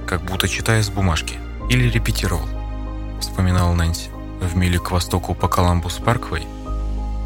как 0.05 0.23
будто 0.23 0.49
читая 0.49 0.83
с 0.83 0.91
бумажки. 0.91 1.39
Или 1.69 1.89
репетировал, 1.89 2.49
вспоминал 3.21 3.75
Нэнси. 3.75 4.11
В 4.41 4.57
миле 4.57 4.79
к 4.79 4.91
востоку 4.91 5.35
по 5.35 5.49
Коламбус 5.49 5.95
Парквей 5.95 6.47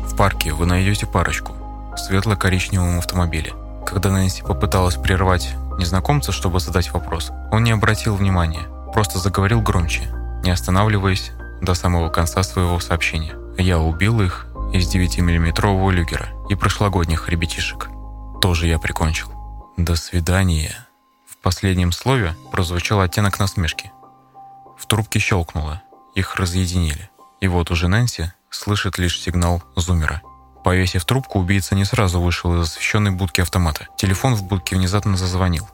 в 0.05 0.16
парке 0.16 0.53
вы 0.53 0.66
найдете 0.66 1.07
парочку 1.07 1.53
в 1.93 1.97
светло-коричневом 1.99 2.99
автомобиле. 2.99 3.53
Когда 3.87 4.11
Нэнси 4.11 4.43
попыталась 4.43 4.97
прервать 4.97 5.55
незнакомца, 5.79 6.33
чтобы 6.33 6.61
задать 6.61 6.93
вопрос, 6.93 7.31
он 7.51 7.64
не 7.64 7.72
обратил 7.72 8.14
внимания, 8.14 8.66
просто 8.93 9.18
заговорил 9.18 9.61
громче, 9.61 10.09
не 10.43 10.51
останавливаясь 10.51 11.33
до 11.61 11.74
самого 11.74 12.09
конца 12.09 12.43
своего 12.43 12.79
сообщения. 12.81 13.35
Я 13.57 13.79
убил 13.79 14.20
их 14.20 14.47
из 14.72 14.93
9-миллиметрового 14.95 15.91
люгера 15.91 16.29
и 16.49 16.55
прошлогодних 16.55 17.29
ребятишек. 17.29 17.89
Тоже 18.41 18.66
я 18.66 18.79
прикончил. 18.79 19.29
До 19.76 19.97
свидания. 19.97 20.88
В 21.39 21.43
последнем 21.43 21.93
слове 21.93 22.34
прозвучал 22.51 23.01
оттенок 23.01 23.39
насмешки. 23.39 23.93
В 24.76 24.86
трубке 24.86 25.20
щелкнуло, 25.20 25.82
их 26.14 26.34
разъединили. 26.34 27.11
И 27.41 27.47
вот 27.47 27.70
уже 27.70 27.86
Нэнси 27.86 28.32
слышит 28.51 28.99
лишь 28.99 29.20
сигнал 29.20 29.62
зумера. 29.76 30.20
Повесив 30.64 31.05
трубку, 31.05 31.39
убийца 31.39 31.76
не 31.76 31.84
сразу 31.84 32.20
вышел 32.20 32.55
из 32.57 32.66
освещенной 32.66 33.12
будки 33.12 33.41
автомата. 33.41 33.86
Телефон 33.97 34.34
в 34.34 34.43
будке 34.43 34.74
внезапно 34.74 35.16
зазвонил. 35.16 35.68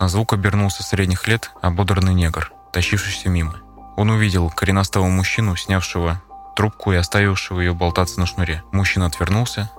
На 0.00 0.08
звук 0.08 0.32
обернулся 0.32 0.82
средних 0.82 1.28
лет 1.28 1.50
ободранный 1.60 2.14
негр, 2.14 2.50
тащившийся 2.72 3.28
мимо. 3.28 3.60
Он 3.96 4.08
увидел 4.08 4.48
коренастого 4.48 5.06
мужчину, 5.08 5.56
снявшего 5.56 6.22
трубку 6.56 6.92
и 6.92 6.96
оставившего 6.96 7.60
ее 7.60 7.74
болтаться 7.74 8.18
на 8.18 8.24
шнуре. 8.24 8.64
Мужчина 8.72 9.06
отвернулся 9.06 9.70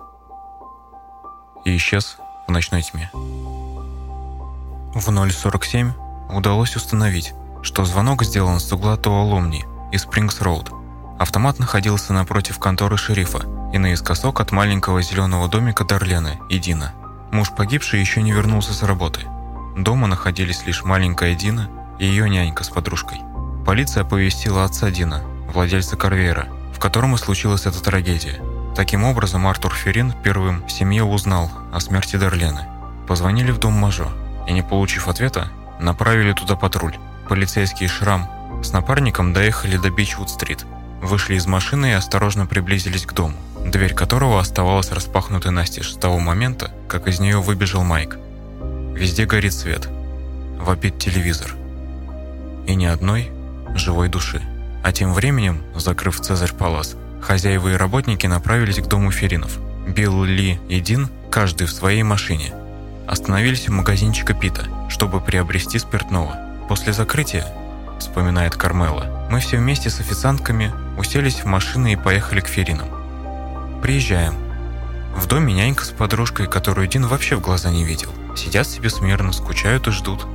и 1.66 1.76
исчез 1.76 2.18
в 2.48 2.52
ночной 2.52 2.84
тьме. 2.84 3.10
В 4.94 5.10
0.47 5.10 5.92
удалось 6.30 6.76
установить, 6.76 7.34
что 7.64 7.84
звонок 7.84 8.24
сделан 8.24 8.60
с 8.60 8.72
угла 8.72 8.96
Туаломни 8.96 9.66
и 9.92 9.98
Спрингс-Роуд. 9.98 10.72
Автомат 11.18 11.58
находился 11.58 12.14
напротив 12.14 12.60
конторы 12.60 12.96
шерифа 12.96 13.42
и 13.74 13.80
наискосок 13.80 14.40
от 14.40 14.52
маленького 14.52 15.02
зеленого 15.02 15.48
домика 15.48 15.84
Дарлены 15.84 16.40
и 16.48 16.60
Дина. 16.60 16.94
Муж 17.32 17.50
погибший 17.58 18.02
еще 18.02 18.22
не 18.22 18.34
вернулся 18.34 18.72
с 18.72 18.84
работы. 18.84 19.22
Дома 19.76 20.06
находились 20.06 20.68
лишь 20.68 20.84
маленькая 20.84 21.34
Дина 21.34 21.72
и 21.98 22.06
ее 22.06 22.30
нянька 22.30 22.64
с 22.64 22.70
подружкой. 22.70 23.20
Полиция 23.66 24.04
оповестила 24.04 24.64
отца 24.64 24.92
Дина, 24.92 25.24
владельца 25.52 25.98
Корвейра, 25.98 26.50
в 26.72 26.78
котором 26.80 27.16
и 27.16 27.18
случилась 27.18 27.66
эта 27.66 27.82
трагедия. 27.82 28.40
Таким 28.76 29.06
образом, 29.06 29.48
Артур 29.48 29.74
Ферин 29.74 30.14
первым 30.24 30.64
в 30.68 30.72
семье 30.72 31.04
узнал 31.04 31.50
о 31.72 31.80
смерти 31.80 32.16
Дарлены. 32.16 32.68
Позвонили 33.08 33.52
в 33.52 33.58
дом 33.58 33.74
Мажо, 33.74 34.12
и 34.48 34.54
не 34.54 34.62
получив 34.62 35.08
ответа, 35.08 35.50
направили 35.80 36.34
туда 36.34 36.56
патруль. 36.56 36.96
Полицейский 37.28 37.88
Шрам 37.88 38.30
с 38.64 38.72
напарником 38.72 39.34
доехали 39.34 39.78
до 39.78 39.90
Бичвуд-стрит, 39.90 40.66
вышли 41.02 41.36
из 41.36 41.46
машины 41.46 41.88
и 41.88 41.94
осторожно 41.94 42.46
приблизились 42.46 43.06
к 43.06 43.14
дому, 43.14 43.36
дверь 43.66 43.94
которого 43.94 44.40
оставалась 44.40 44.92
распахнутой 44.92 45.52
настежь 45.52 45.94
с 45.94 45.98
того 45.98 46.20
момента, 46.20 46.72
как 46.88 47.08
из 47.08 47.20
нее 47.20 47.42
выбежал 47.42 47.84
Майк. 47.84 48.18
Везде 48.94 49.26
горит 49.26 49.54
свет. 49.54 49.90
Вопит 50.60 51.00
телевизор. 51.00 51.56
И 52.68 52.76
ни 52.76 52.86
одной 52.86 53.32
живой 53.76 54.08
души. 54.08 54.42
А 54.84 54.92
тем 54.92 55.14
временем, 55.14 55.62
закрыв 55.76 56.20
Цезарь 56.20 56.54
Палас, 56.54 56.96
хозяева 57.22 57.70
и 57.70 57.76
работники 57.76 58.28
направились 58.28 58.80
к 58.80 58.88
дому 58.88 59.12
Феринов. 59.12 59.58
Билл, 59.88 60.24
Ли 60.24 60.60
и 60.70 60.80
Дин, 60.80 61.10
каждый 61.32 61.68
в 61.68 61.72
своей 61.72 62.04
машине, 62.04 62.54
остановились 63.08 63.70
у 63.70 63.74
магазинчика 63.74 64.34
Пита, 64.34 64.66
чтобы 64.90 65.22
приобрести 65.22 65.80
спиртного. 65.80 66.38
После 66.68 66.94
закрытия, 66.94 67.46
вспоминает 68.00 68.56
Кармела, 68.56 69.28
мы 69.30 69.40
все 69.40 69.58
вместе 69.58 69.90
с 69.90 70.00
официантками 70.00 70.72
уселись 70.98 71.40
в 71.40 71.46
машины 71.46 71.94
и 71.94 71.98
поехали 71.98 72.40
к 72.40 72.48
Феринам. 72.48 72.88
Приезжаем. 73.82 74.36
В 75.16 75.28
доме 75.28 75.54
нянька 75.54 75.86
с 75.86 75.90
подружкой, 75.90 76.48
которую 76.48 76.88
Дин 76.88 77.06
вообще 77.06 77.36
в 77.36 77.42
глаза 77.42 77.70
не 77.70 77.84
видел. 77.84 78.10
Сидят 78.36 78.68
себе 78.68 78.90
смирно, 78.90 79.32
скучают 79.32 79.88
и 79.88 79.92
ждут, 79.92 80.26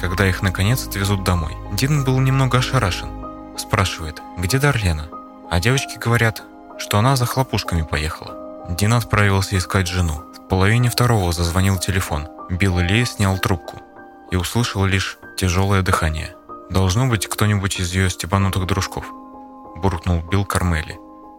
когда 0.00 0.28
их 0.28 0.42
наконец 0.42 0.86
отвезут 0.86 1.24
домой. 1.24 1.52
Дин 1.72 2.04
был 2.04 2.20
немного 2.20 2.58
ошарашен. 2.58 3.08
Спрашивает, 3.56 4.22
где 4.36 4.58
Дарлена? 4.58 5.08
А 5.50 5.58
девочки 5.58 5.98
говорят, 5.98 6.42
что 6.78 6.98
она 6.98 7.16
за 7.16 7.26
хлопушками 7.26 7.82
поехала. 7.82 8.66
Дин 8.68 8.92
отправился 8.92 9.56
искать 9.56 9.88
жену. 9.88 10.22
Половине 10.48 10.88
второго 10.88 11.32
зазвонил 11.32 11.78
телефон. 11.78 12.26
Билл 12.48 12.78
Ли 12.78 13.04
снял 13.04 13.36
трубку 13.38 13.82
и 14.30 14.36
услышал 14.36 14.86
лишь 14.86 15.18
тяжелое 15.36 15.82
дыхание. 15.82 16.34
«Должно 16.70 17.06
быть 17.06 17.26
кто-нибудь 17.26 17.80
из 17.80 17.92
ее 17.92 18.08
степанутых 18.08 18.66
дружков»,– 18.66 19.04
буркнул 19.76 20.22
Билл 20.22 20.46
Кармели, 20.46 20.96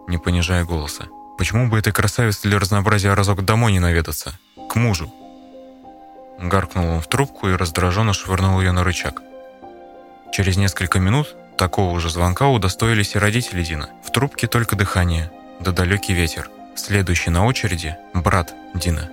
не 0.07 0.19
понижая 0.19 0.63
голоса. 0.63 1.07
«Почему 1.39 1.69
бы 1.69 1.79
этой 1.79 1.91
красавице 1.91 2.47
для 2.47 2.59
разнообразия 2.59 3.15
разок 3.15 3.43
домой 3.43 3.71
не 3.71 3.79
наведаться? 3.79 4.37
К 4.69 4.75
мужу?» 4.75 5.11
Гаркнул 6.39 6.85
он 6.89 7.01
в 7.01 7.07
трубку 7.07 7.49
и 7.49 7.55
раздраженно 7.55 8.13
швырнул 8.13 8.59
ее 8.61 8.71
на 8.71 8.83
рычаг. 8.83 9.21
Через 10.31 10.57
несколько 10.57 10.99
минут 10.99 11.35
такого 11.57 11.99
же 11.99 12.11
звонка 12.11 12.47
удостоились 12.47 13.15
и 13.15 13.19
родители 13.19 13.63
Дина. 13.63 13.89
В 14.05 14.11
трубке 14.11 14.45
только 14.45 14.75
дыхание, 14.75 15.31
да 15.59 15.71
далекий 15.71 16.13
ветер. 16.13 16.49
Следующий 16.81 17.29
на 17.29 17.45
очереди– 17.45 17.97
брат 18.13 18.53
Дина. 18.73 19.09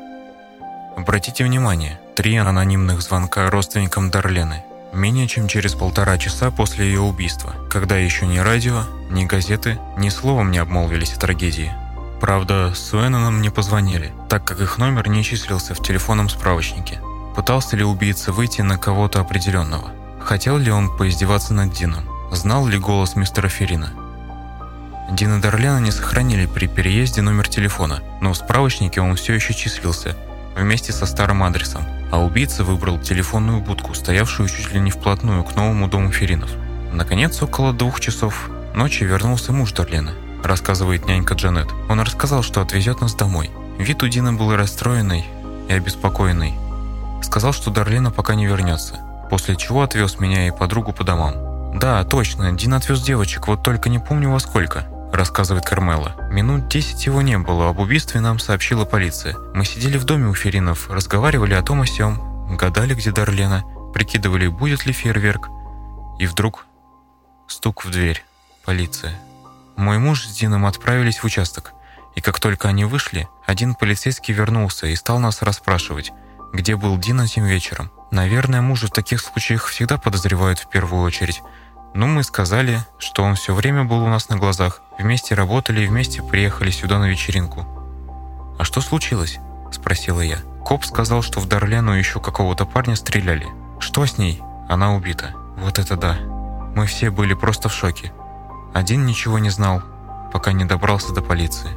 Обратите 0.97 1.43
внимание, 1.43 1.99
три 2.14 2.37
анонимных 2.37 3.03
звонка 3.03 3.51
родственникам 3.51 4.09
Дарлены. 4.09 4.64
Менее 4.93 5.27
чем 5.27 5.49
через 5.49 5.75
полтора 5.75 6.17
часа 6.17 6.53
после 6.53 6.87
ее 6.87 7.01
убийства, 7.01 7.55
когда 7.69 7.97
еще 7.97 8.25
ни 8.25 8.39
радио, 8.39 8.85
ни 9.11 9.25
газеты 9.25 9.81
ни 9.99 10.11
словом 10.11 10.53
не 10.53 10.59
обмолвились 10.59 11.14
о 11.14 11.19
трагедии. 11.19 11.73
Правда, 12.21 12.73
Суэноном 12.73 13.43
не 13.43 13.51
позвонили, 13.51 14.12
так 14.29 14.45
как 14.45 14.61
их 14.61 14.79
номер 14.79 15.09
не 15.09 15.25
числился 15.25 15.75
в 15.75 15.83
телефонном 15.83 16.29
справочнике. 16.29 17.01
Пытался 17.35 17.77
ли 17.77 17.83
убийца 17.83 18.31
выйти 18.31 18.61
на 18.61 18.79
кого-то 18.79 19.21
определенного? 19.21 19.91
Хотел 20.21 20.57
ли 20.57 20.71
он 20.71 20.97
поиздеваться 20.97 21.53
над 21.53 21.73
Дином? 21.73 22.05
Знал 22.31 22.64
ли 22.69 22.79
голос 22.79 23.17
мистера 23.17 23.49
Ферина? 23.49 23.93
Дина 25.11 25.41
Дарлена 25.41 25.79
не 25.79 25.93
сохранили 25.93 26.47
при 26.47 26.67
переезде 26.67 27.23
номер 27.23 27.49
телефона, 27.49 28.01
но 28.21 28.33
в 28.33 28.37
справочнике 28.37 29.01
он 29.01 29.15
все 29.15 29.35
еще 29.35 29.55
числился, 29.55 30.17
вместе 30.57 30.93
со 30.93 31.07
старым 31.07 31.45
адресом, 31.45 31.85
а 32.11 32.19
убийца 32.19 32.65
выбрал 32.65 32.99
телефонную 32.99 33.61
будку, 33.61 33.95
стоявшую 33.95 34.49
чуть 34.49 34.73
ли 34.73 34.81
не 34.81 34.91
вплотную 34.91 35.45
к 35.45 35.55
новому 35.55 35.89
дому 35.89 36.11
Феринов. 36.11 36.51
Наконец, 36.93 37.41
около 37.41 37.73
двух 37.73 38.01
часов 38.01 38.51
ночи 38.75 39.05
вернулся 39.05 39.53
муж 39.53 39.73
Дарлены, 39.73 40.13
рассказывает 40.43 41.07
нянька 41.07 41.35
Джанет. 41.35 41.69
Он 41.89 42.01
рассказал, 42.01 42.43
что 42.43 42.61
отвезет 42.61 43.01
нас 43.01 43.15
домой. 43.15 43.51
Вид 43.79 44.03
у 44.03 44.09
Дины 44.09 44.33
был 44.33 44.57
расстроенный 44.57 45.25
и 45.69 45.73
обеспокоенный. 45.73 46.55
Сказал, 47.23 47.53
что 47.53 47.71
Дарлена 47.71 48.11
пока 48.11 48.35
не 48.35 48.47
вернется, 48.47 48.99
после 49.31 49.55
чего 49.55 49.83
отвез 49.83 50.19
меня 50.19 50.49
и 50.49 50.51
подругу 50.51 50.93
по 50.93 51.05
домам. 51.05 51.35
«Да, 51.79 52.03
точно, 52.05 52.53
Дин 52.53 52.75
отвез 52.75 53.03
девочек, 53.03 53.49
вот 53.49 53.63
только 53.63 53.89
не 53.89 53.99
помню 53.99 54.31
во 54.31 54.41
сколько», 54.41 54.87
рассказывает 55.13 55.65
Кармела. 55.65 56.17
Минут 56.31 56.69
десять 56.69 57.07
его 57.07 57.23
не 57.23 57.39
было, 57.39 57.69
об 57.69 57.81
убийстве 57.81 58.21
нам 58.21 58.39
сообщила 58.39 58.85
полиция. 58.85 59.37
Мы 59.55 59.65
сидели 59.65 59.99
в 59.99 60.05
доме 60.05 60.29
у 60.29 60.35
Феринов, 60.35 60.91
разговаривали 60.91 61.55
о 61.55 61.63
том 61.63 61.83
о 61.83 61.87
сём, 61.87 62.57
гадали, 62.57 62.95
где 62.95 63.13
Дарлена, 63.13 63.65
прикидывали, 63.93 64.49
будет 64.49 64.87
ли 64.87 64.93
фейерверк. 64.93 65.49
И 66.19 66.27
вдруг 66.27 66.67
стук 67.47 67.85
в 67.85 67.91
дверь. 67.91 68.25
Полиция. 68.65 69.19
Мой 69.77 69.99
муж 69.99 70.27
с 70.27 70.37
Дином 70.37 70.67
отправились 70.67 71.19
в 71.19 71.25
участок. 71.25 71.73
И 72.15 72.21
как 72.21 72.41
только 72.41 72.69
они 72.69 72.85
вышли, 72.85 73.29
один 73.47 73.75
полицейский 73.75 74.35
вернулся 74.35 74.87
и 74.87 74.97
стал 74.97 75.19
нас 75.19 75.43
расспрашивать– 75.43 76.13
где 76.57 76.77
был 76.77 76.97
Дин 76.99 77.21
этим 77.21 77.45
вечером. 77.45 77.91
Наверное, 78.11 78.61
мужа 78.61 78.87
в 78.87 78.91
таких 78.91 79.21
случаях 79.21 79.67
всегда 79.67 79.99
подозревают 79.99 80.59
в 80.59 80.69
первую 80.69 81.03
очередь. 81.03 81.43
Но 81.97 82.07
мы 82.07 82.25
сказали, 82.25 82.85
что 82.99 83.23
он 83.23 83.37
все 83.37 83.55
время 83.55 83.85
был 83.85 84.03
у 84.03 84.09
нас 84.09 84.29
на 84.29 84.37
глазах. 84.37 84.83
Вместе 84.99 85.35
работали 85.35 85.81
и 85.81 85.87
вместе 85.87 86.23
приехали 86.23 86.71
сюда 86.71 86.99
на 86.99 87.07
вечеринку. 87.07 87.65
«А 88.59 88.65
что 88.65 88.83
случилось?»– 88.83 89.39
спросила 89.73 90.21
я. 90.21 90.37
Коп 90.63 90.85
сказал, 90.85 91.23
что 91.23 91.41
в 91.41 91.49
Дарлену 91.49 91.93
еще 91.93 92.21
какого-то 92.21 92.67
парня 92.67 92.97
стреляли. 92.97 93.47
«Что 93.81 94.05
с 94.05 94.19
ней?» 94.19 94.43
«Она 94.69 94.95
убита». 94.95 95.33
«Вот 95.57 95.79
это 95.79 95.97
да». 95.97 96.19
Мы 96.75 96.85
все 96.85 97.09
были 97.09 97.33
просто 97.33 97.71
в 97.71 97.73
шоке. 97.73 98.13
Один 98.75 99.07
ничего 99.07 99.39
не 99.39 99.49
знал, 99.49 99.81
пока 100.35 100.53
не 100.53 100.67
добрался 100.67 101.15
до 101.15 101.23
полиции. 101.23 101.71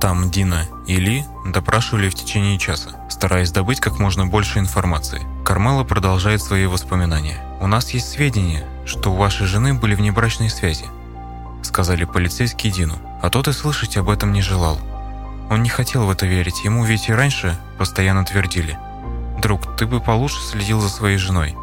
Там 0.00 0.30
Дина 0.30 0.66
и 0.86 0.96
Ли 0.96 1.26
допрашивали 1.44 2.08
в 2.08 2.14
течение 2.14 2.58
часа, 2.58 2.96
стараясь 3.10 3.52
добыть 3.52 3.80
как 3.80 3.98
можно 3.98 4.26
больше 4.26 4.58
информации. 4.58 5.20
Кармела 5.46 5.84
продолжает 5.84 6.42
свои 6.42 6.66
воспоминания. 6.66 7.38
«У 7.60 7.68
нас 7.68 7.90
есть 7.90 8.08
сведения, 8.08 8.66
что 8.84 9.12
у 9.12 9.16
вашей 9.16 9.46
жены 9.46 9.74
были 9.74 9.94
внебрачные 9.94 10.50
связи», 10.50 10.86
сказали 11.62 12.02
полицейские 12.02 12.72
Дину, 12.72 12.96
а 13.22 13.30
тот 13.30 13.46
и 13.46 13.52
слышать 13.52 13.96
об 13.96 14.10
этом 14.10 14.32
не 14.32 14.42
желал. 14.42 14.76
Он 15.48 15.62
не 15.62 15.68
хотел 15.68 16.04
в 16.04 16.10
это 16.10 16.26
верить, 16.26 16.64
ему 16.64 16.84
ведь 16.84 17.08
и 17.08 17.12
раньше 17.12 17.56
постоянно 17.78 18.24
твердили 18.24 18.76
«Друг, 19.40 19.76
ты 19.76 19.86
бы 19.86 20.00
получше 20.00 20.40
следил 20.40 20.80
за 20.80 20.88
своей 20.88 21.16
женой». 21.16 21.54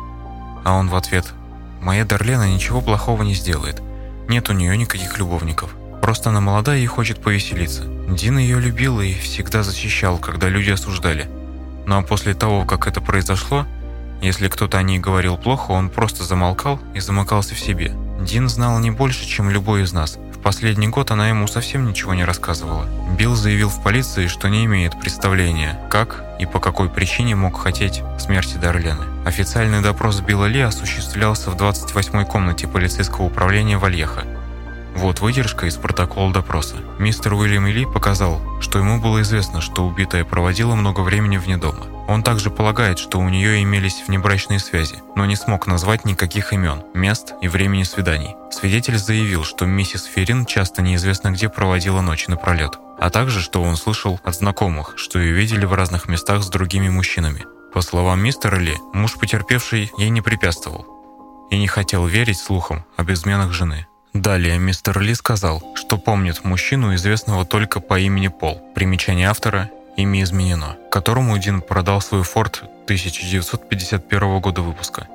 А 0.64 0.76
он 0.76 0.88
в 0.88 0.96
ответ 0.96 1.34
«Моя 1.82 2.06
Дарлена 2.06 2.48
ничего 2.48 2.80
плохого 2.80 3.24
не 3.24 3.34
сделает, 3.34 3.82
нет 4.30 4.50
у 4.50 4.54
нее 4.54 4.78
никаких 4.78 5.18
любовников». 5.18 5.72
Просто 6.02 6.30
она 6.30 6.40
молодая 6.40 6.80
и 6.80 6.86
хочет 6.86 7.22
повеселиться. 7.22 7.84
Дин 8.08 8.38
ее 8.38 8.62
любил 8.62 9.02
и 9.02 9.14
всегда 9.14 9.62
защищал, 9.62 10.20
когда 10.20 10.48
люди 10.48 10.70
осуждали. 10.70 11.30
А 11.88 12.02
после 12.02 12.34
того, 12.34 12.66
как 12.66 12.88
это 12.88 13.02
произошло, 13.02 13.66
если 14.22 14.48
кто-то 14.48 14.78
о 14.78 14.84
ней 14.84 15.00
говорил 15.00 15.38
плохо, 15.38 15.72
он 15.72 15.90
просто 15.90 16.24
замолкал 16.24 16.80
и 16.94 17.00
замыкался 17.00 17.56
в 17.56 17.60
себе. 17.60 17.92
Дин 18.22 18.48
знал 18.48 18.80
не 18.80 18.90
больше, 18.90 19.26
чем 19.26 19.50
любой 19.50 19.84
из 19.84 19.92
нас. 19.92 20.18
В 20.34 20.40
последний 20.40 20.88
год 20.88 21.12
она 21.12 21.30
ему 21.30 21.48
совсем 21.48 21.88
ничего 21.88 22.14
не 22.14 22.24
рассказывала. 22.24 22.86
Билл 23.18 23.36
заявил 23.36 23.70
в 23.70 23.84
полиции, 23.84 24.28
что 24.28 24.48
не 24.48 24.66
имеет 24.66 24.98
представления, 25.00 25.80
как 25.90 26.24
и 26.40 26.46
по 26.46 26.60
какой 26.60 26.90
причине 26.90 27.36
мог 27.36 27.60
хотеть 27.60 28.02
смерти 28.18 28.56
Дарлены. 28.56 29.04
Официальный 29.26 29.82
допрос 29.82 30.22
Билла 30.22 30.46
Ли 30.46 30.62
осуществлялся 30.62 31.50
в 31.50 31.56
28-й 31.56 32.26
комнате 32.26 32.68
полицейского 32.68 33.26
управления 33.26 33.78
Вальеха. 33.78 34.24
Вот 34.96 35.20
выдержка 35.20 35.66
из 35.66 35.76
протокола 35.76 36.32
допроса. 36.32 36.78
Мистер 37.00 37.34
Уильям 37.34 37.68
Ли 37.68 37.86
показал, 37.86 38.42
что 38.62 38.80
ему 38.80 39.02
было 39.02 39.22
известно, 39.22 39.60
что 39.62 39.86
убитая 39.86 40.24
проводила 40.24 40.76
много 40.76 41.02
времени 41.02 41.38
вне 41.38 41.58
дома. 41.58 41.88
Он 42.08 42.22
также 42.22 42.50
полагает, 42.50 43.00
что 43.00 43.20
у 43.20 43.30
нее 43.30 43.64
имелись 43.64 44.04
внебрачные 44.08 44.60
связи, 44.60 45.02
но 45.16 45.26
не 45.26 45.36
смог 45.36 45.68
назвать 45.68 46.06
никаких 46.06 46.54
имен, 46.54 46.84
мест 46.94 47.34
и 47.42 47.48
времени 47.48 47.84
свиданий. 47.84 48.36
Свидетель 48.52 48.98
заявил, 48.98 49.44
что 49.44 49.66
миссис 49.66 50.04
Ферин 50.04 50.46
часто 50.46 50.82
неизвестно 50.82 51.32
где 51.32 51.50
проводила 51.50 52.02
ночь 52.02 52.28
напролет, 52.28 52.78
а 53.00 53.10
также, 53.10 53.42
что 53.42 53.62
он 53.64 53.78
слышал 53.78 54.20
от 54.24 54.36
знакомых, 54.36 54.94
что 54.98 55.20
ее 55.20 55.34
видели 55.34 55.66
в 55.66 55.74
разных 55.74 56.08
местах 56.08 56.44
с 56.44 56.50
другими 56.50 56.90
мужчинами. 56.90 57.46
По 57.74 57.82
словам 57.82 58.22
мистера 58.22 58.58
Ли, 58.58 58.76
муж 58.94 59.14
потерпевший 59.16 59.92
ей 59.98 60.10
не 60.10 60.22
препятствовал 60.22 60.86
и 61.50 61.58
не 61.58 61.68
хотел 61.68 62.06
верить 62.06 62.40
слухам 62.40 62.86
об 62.98 63.12
изменах 63.12 63.52
жены. 63.54 63.88
Далее 64.14 64.60
мистер 64.60 65.00
Ли 65.00 65.16
сказал, 65.16 65.64
что 65.74 65.98
помнит 65.98 66.44
мужчину, 66.44 66.94
известного 66.94 67.46
только 67.46 67.80
по 67.80 68.00
имени 68.00 68.28
Пол. 68.28 68.62
Примечание 68.76 69.28
автора 69.28 69.72
ими 69.98 70.22
изменено, 70.22 70.78
которому 70.92 71.36
Дин 71.40 71.62
продал 71.62 72.00
свой 72.00 72.22
Форд 72.22 72.62
1951 72.84 74.40
года 74.40 74.62
выпуска. 74.62 75.08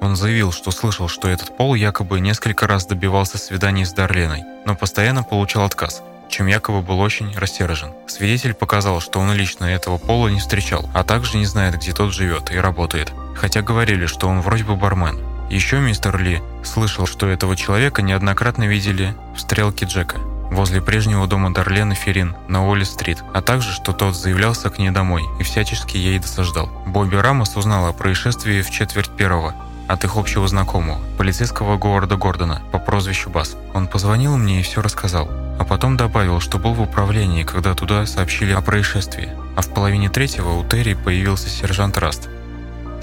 Он 0.00 0.16
заявил, 0.16 0.50
что 0.50 0.70
слышал, 0.70 1.08
что 1.08 1.28
этот 1.28 1.54
Пол 1.58 1.74
якобы 1.74 2.20
несколько 2.20 2.66
раз 2.66 2.86
добивался 2.86 3.36
свиданий 3.36 3.84
с 3.84 3.92
Дарленой, 3.92 4.44
но 4.64 4.74
постоянно 4.74 5.22
получал 5.22 5.64
отказ, 5.64 6.02
чем 6.30 6.46
якобы 6.46 6.80
был 6.80 7.00
очень 7.00 7.36
рассержен. 7.36 7.92
Свидетель 8.06 8.54
показал, 8.54 9.00
что 9.00 9.20
он 9.20 9.32
лично 9.34 9.66
этого 9.66 9.98
Пола 9.98 10.28
не 10.28 10.40
встречал, 10.40 10.88
а 10.94 11.04
также 11.04 11.36
не 11.36 11.44
знает, 11.44 11.76
где 11.76 11.92
тот 11.92 12.14
живет 12.14 12.50
и 12.50 12.56
работает, 12.56 13.12
хотя 13.36 13.60
говорили, 13.60 14.06
что 14.06 14.26
он 14.26 14.40
вроде 14.40 14.64
бы 14.64 14.74
бармен. 14.74 15.31
Еще 15.52 15.80
мистер 15.80 16.18
Ли 16.18 16.40
слышал, 16.64 17.06
что 17.06 17.28
этого 17.28 17.56
человека 17.56 18.00
неоднократно 18.00 18.66
видели 18.66 19.14
в 19.36 19.38
стрелке 19.38 19.84
Джека, 19.84 20.16
возле 20.50 20.80
прежнего 20.80 21.26
дома 21.26 21.52
Дарлены 21.52 21.94
Ферин 21.94 22.34
на 22.48 22.66
Уолли-стрит, 22.66 23.18
а 23.34 23.42
также, 23.42 23.70
что 23.70 23.92
тот 23.92 24.16
заявлялся 24.16 24.70
к 24.70 24.78
ней 24.78 24.88
домой 24.88 25.22
и 25.38 25.42
всячески 25.42 25.98
ей 25.98 26.18
досаждал. 26.18 26.70
Бобби 26.86 27.16
Рамос 27.16 27.54
узнал 27.54 27.86
о 27.86 27.92
происшествии 27.92 28.62
в 28.62 28.70
четверть 28.70 29.10
первого 29.10 29.54
от 29.88 30.04
их 30.04 30.16
общего 30.16 30.48
знакомого, 30.48 30.98
полицейского 31.18 31.76
Говарда 31.76 32.16
Гордона 32.16 32.62
по 32.72 32.78
прозвищу 32.78 33.28
Бас. 33.28 33.54
Он 33.74 33.88
позвонил 33.88 34.38
мне 34.38 34.60
и 34.60 34.62
все 34.62 34.80
рассказал, 34.80 35.28
а 35.58 35.66
потом 35.68 35.98
добавил, 35.98 36.40
что 36.40 36.56
был 36.56 36.72
в 36.72 36.80
управлении, 36.80 37.42
когда 37.42 37.74
туда 37.74 38.06
сообщили 38.06 38.52
о 38.52 38.62
происшествии, 38.62 39.28
а 39.54 39.60
в 39.60 39.68
половине 39.68 40.08
третьего 40.08 40.52
у 40.54 40.64
Терри 40.66 40.94
появился 40.94 41.50
сержант 41.50 41.98
Раст. 41.98 42.30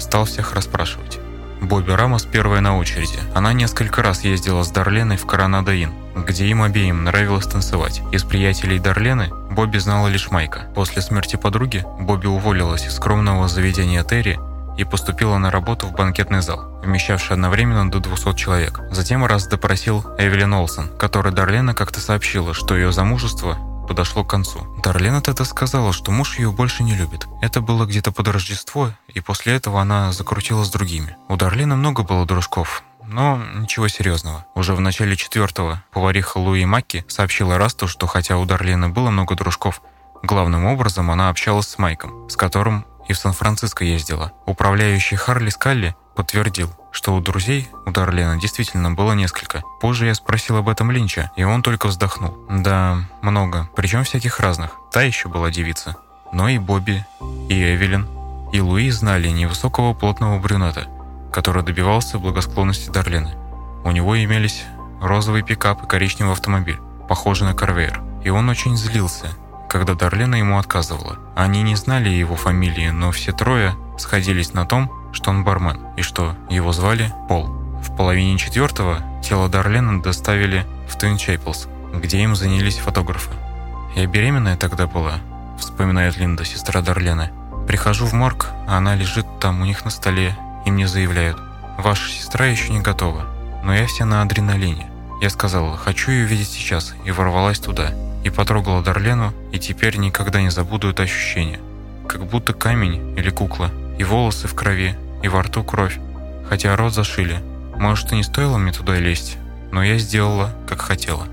Стал 0.00 0.24
всех 0.24 0.54
расспрашивать. 0.54 1.20
Бобби 1.60 1.92
Рамос 1.92 2.24
первая 2.24 2.60
на 2.60 2.78
очереди. 2.78 3.18
Она 3.34 3.52
несколько 3.52 4.02
раз 4.02 4.24
ездила 4.24 4.62
с 4.62 4.70
Дарленой 4.70 5.16
в 5.16 5.26
Коронадо-Ин, 5.26 5.92
где 6.26 6.46
им 6.46 6.62
обеим 6.62 7.04
нравилось 7.04 7.46
танцевать. 7.46 8.02
Из 8.12 8.24
приятелей 8.24 8.78
Дарлены 8.78 9.28
Бобби 9.50 9.78
знала 9.78 10.08
лишь 10.08 10.30
Майка. 10.30 10.70
После 10.74 11.02
смерти 11.02 11.36
подруги 11.36 11.84
Бобби 12.00 12.26
уволилась 12.26 12.86
из 12.86 12.94
скромного 12.94 13.46
заведения 13.48 14.02
Терри 14.04 14.38
и 14.78 14.84
поступила 14.84 15.36
на 15.36 15.50
работу 15.50 15.86
в 15.86 15.92
банкетный 15.92 16.40
зал, 16.40 16.80
вмещавший 16.82 17.34
одновременно 17.34 17.90
до 17.90 18.00
200 18.00 18.34
человек. 18.34 18.80
Затем 18.90 19.24
раз 19.26 19.46
допросил 19.46 20.04
Эвелин 20.18 20.54
Олсон, 20.54 20.88
которой 20.98 21.32
Дарлена 21.34 21.74
как-то 21.74 22.00
сообщила, 22.00 22.54
что 22.54 22.74
ее 22.74 22.90
замужество 22.92 23.58
подошло 23.90 24.22
к 24.22 24.30
концу. 24.30 24.60
Дарлена 24.84 25.20
тогда 25.20 25.44
сказала, 25.44 25.92
что 25.92 26.12
муж 26.12 26.38
ее 26.38 26.52
больше 26.52 26.84
не 26.84 26.94
любит. 26.94 27.26
Это 27.42 27.60
было 27.60 27.86
где-то 27.86 28.12
под 28.12 28.28
Рождество, 28.28 28.92
и 29.08 29.18
после 29.18 29.56
этого 29.56 29.80
она 29.80 30.12
закрутила 30.12 30.62
с 30.62 30.70
другими. 30.70 31.16
У 31.28 31.36
Дарлены 31.36 31.74
много 31.74 32.04
было 32.04 32.24
дружков, 32.24 32.84
но 33.04 33.42
ничего 33.56 33.88
серьезного. 33.88 34.46
Уже 34.54 34.76
в 34.76 34.80
начале 34.80 35.16
четвертого 35.16 35.82
повариха 35.90 36.38
Луи 36.38 36.64
Макки 36.66 37.04
сообщила 37.08 37.58
Расту, 37.58 37.88
что 37.88 38.06
хотя 38.06 38.36
у 38.36 38.44
Дарлены 38.44 38.90
было 38.90 39.10
много 39.10 39.34
дружков, 39.34 39.82
главным 40.22 40.66
образом 40.66 41.10
она 41.10 41.28
общалась 41.28 41.66
с 41.66 41.76
Майком, 41.76 42.30
с 42.30 42.36
которым 42.36 42.86
и 43.08 43.12
в 43.12 43.18
Сан-Франциско 43.18 43.84
ездила. 43.84 44.30
Управляющий 44.46 45.16
Харли 45.16 45.50
Скалли 45.50 45.96
подтвердил, 46.14 46.70
что 46.92 47.14
у 47.14 47.20
друзей 47.20 47.68
у 47.86 47.90
Дарлена 47.90 48.38
действительно 48.40 48.90
было 48.90 49.12
несколько. 49.12 49.62
Позже 49.80 50.06
я 50.06 50.14
спросил 50.14 50.56
об 50.56 50.68
этом 50.68 50.90
Линча, 50.90 51.30
и 51.36 51.44
он 51.44 51.62
только 51.62 51.86
вздохнул. 51.86 52.36
Да, 52.48 52.98
много, 53.22 53.68
причем 53.76 54.04
всяких 54.04 54.40
разных. 54.40 54.76
Та 54.92 55.02
еще 55.02 55.28
была 55.28 55.50
девица. 55.50 55.96
Но 56.32 56.48
и 56.48 56.58
Бобби, 56.58 57.04
и 57.48 57.54
Эвелин, 57.54 58.08
и 58.52 58.60
Луи 58.60 58.90
знали 58.90 59.28
невысокого 59.28 59.94
плотного 59.94 60.38
брюнета, 60.38 60.86
который 61.32 61.62
добивался 61.62 62.18
благосклонности 62.18 62.90
Дарлены. 62.90 63.34
У 63.84 63.90
него 63.90 64.22
имелись 64.22 64.64
розовый 65.00 65.42
пикап 65.42 65.82
и 65.82 65.86
коричневый 65.86 66.32
автомобиль, 66.32 66.78
похожий 67.08 67.46
на 67.46 67.54
Корвейр. 67.54 68.00
И 68.22 68.28
он 68.28 68.48
очень 68.48 68.76
злился, 68.76 69.28
когда 69.68 69.94
Дарлена 69.94 70.36
ему 70.36 70.58
отказывала. 70.58 71.18
Они 71.34 71.62
не 71.62 71.74
знали 71.74 72.10
его 72.10 72.36
фамилии, 72.36 72.90
но 72.90 73.10
все 73.10 73.32
трое 73.32 73.74
сходились 73.98 74.52
на 74.52 74.66
том, 74.66 74.90
что 75.12 75.30
он 75.30 75.44
бармен, 75.44 75.80
и 75.96 76.02
что 76.02 76.36
его 76.48 76.72
звали 76.72 77.12
Пол. 77.28 77.46
В 77.82 77.96
половине 77.96 78.38
четвертого 78.38 79.02
тело 79.22 79.48
Дарлена 79.48 80.02
доставили 80.02 80.66
в 80.88 80.96
Твин 80.96 81.16
Чейплс, 81.16 81.68
где 81.94 82.20
им 82.22 82.36
занялись 82.36 82.78
фотографы. 82.78 83.30
«Я 83.96 84.06
беременная 84.06 84.56
тогда 84.56 84.86
была»,— 84.86 85.20
вспоминает 85.58 86.16
Линда, 86.16 86.44
сестра 86.44 86.82
Дарлена. 86.82 87.30
«Прихожу 87.66 88.06
в 88.06 88.12
морг, 88.12 88.48
а 88.68 88.78
она 88.78 88.94
лежит 88.94 89.26
там 89.40 89.62
у 89.62 89.64
них 89.64 89.84
на 89.84 89.90
столе, 89.90 90.36
и 90.66 90.70
мне 90.70 90.86
заявляют, 90.86 91.38
ваша 91.78 92.10
сестра 92.10 92.46
еще 92.46 92.72
не 92.72 92.80
готова, 92.80 93.26
но 93.64 93.74
я 93.74 93.86
вся 93.86 94.04
на 94.04 94.22
адреналине. 94.22 94.90
Я 95.20 95.30
сказала, 95.30 95.76
хочу 95.76 96.10
ее 96.10 96.24
видеть 96.24 96.48
сейчас, 96.48 96.94
и 97.04 97.10
ворвалась 97.10 97.58
туда 97.58 97.92
и 98.24 98.30
потрогала 98.30 98.82
Дарлену, 98.82 99.32
и 99.52 99.58
теперь 99.58 99.96
никогда 99.96 100.40
не 100.40 100.50
забуду 100.50 100.90
это 100.90 101.02
ощущение. 101.02 101.60
Как 102.06 102.26
будто 102.26 102.52
камень 102.52 103.16
или 103.16 103.30
кукла, 103.30 103.70
и 104.00 104.02
волосы 104.02 104.48
в 104.48 104.54
крови, 104.54 104.96
и 105.22 105.28
во 105.28 105.42
рту 105.42 105.62
кровь, 105.62 105.98
хотя 106.48 106.74
рот 106.74 106.94
зашили. 106.94 107.38
Может, 107.76 108.12
и 108.12 108.16
не 108.16 108.22
стоило 108.22 108.56
мне 108.56 108.72
туда 108.72 108.94
лезть, 108.98 109.36
но 109.72 109.84
я 109.84 109.98
сделала, 109.98 110.54
как 110.66 110.80
хотела. 110.80 111.26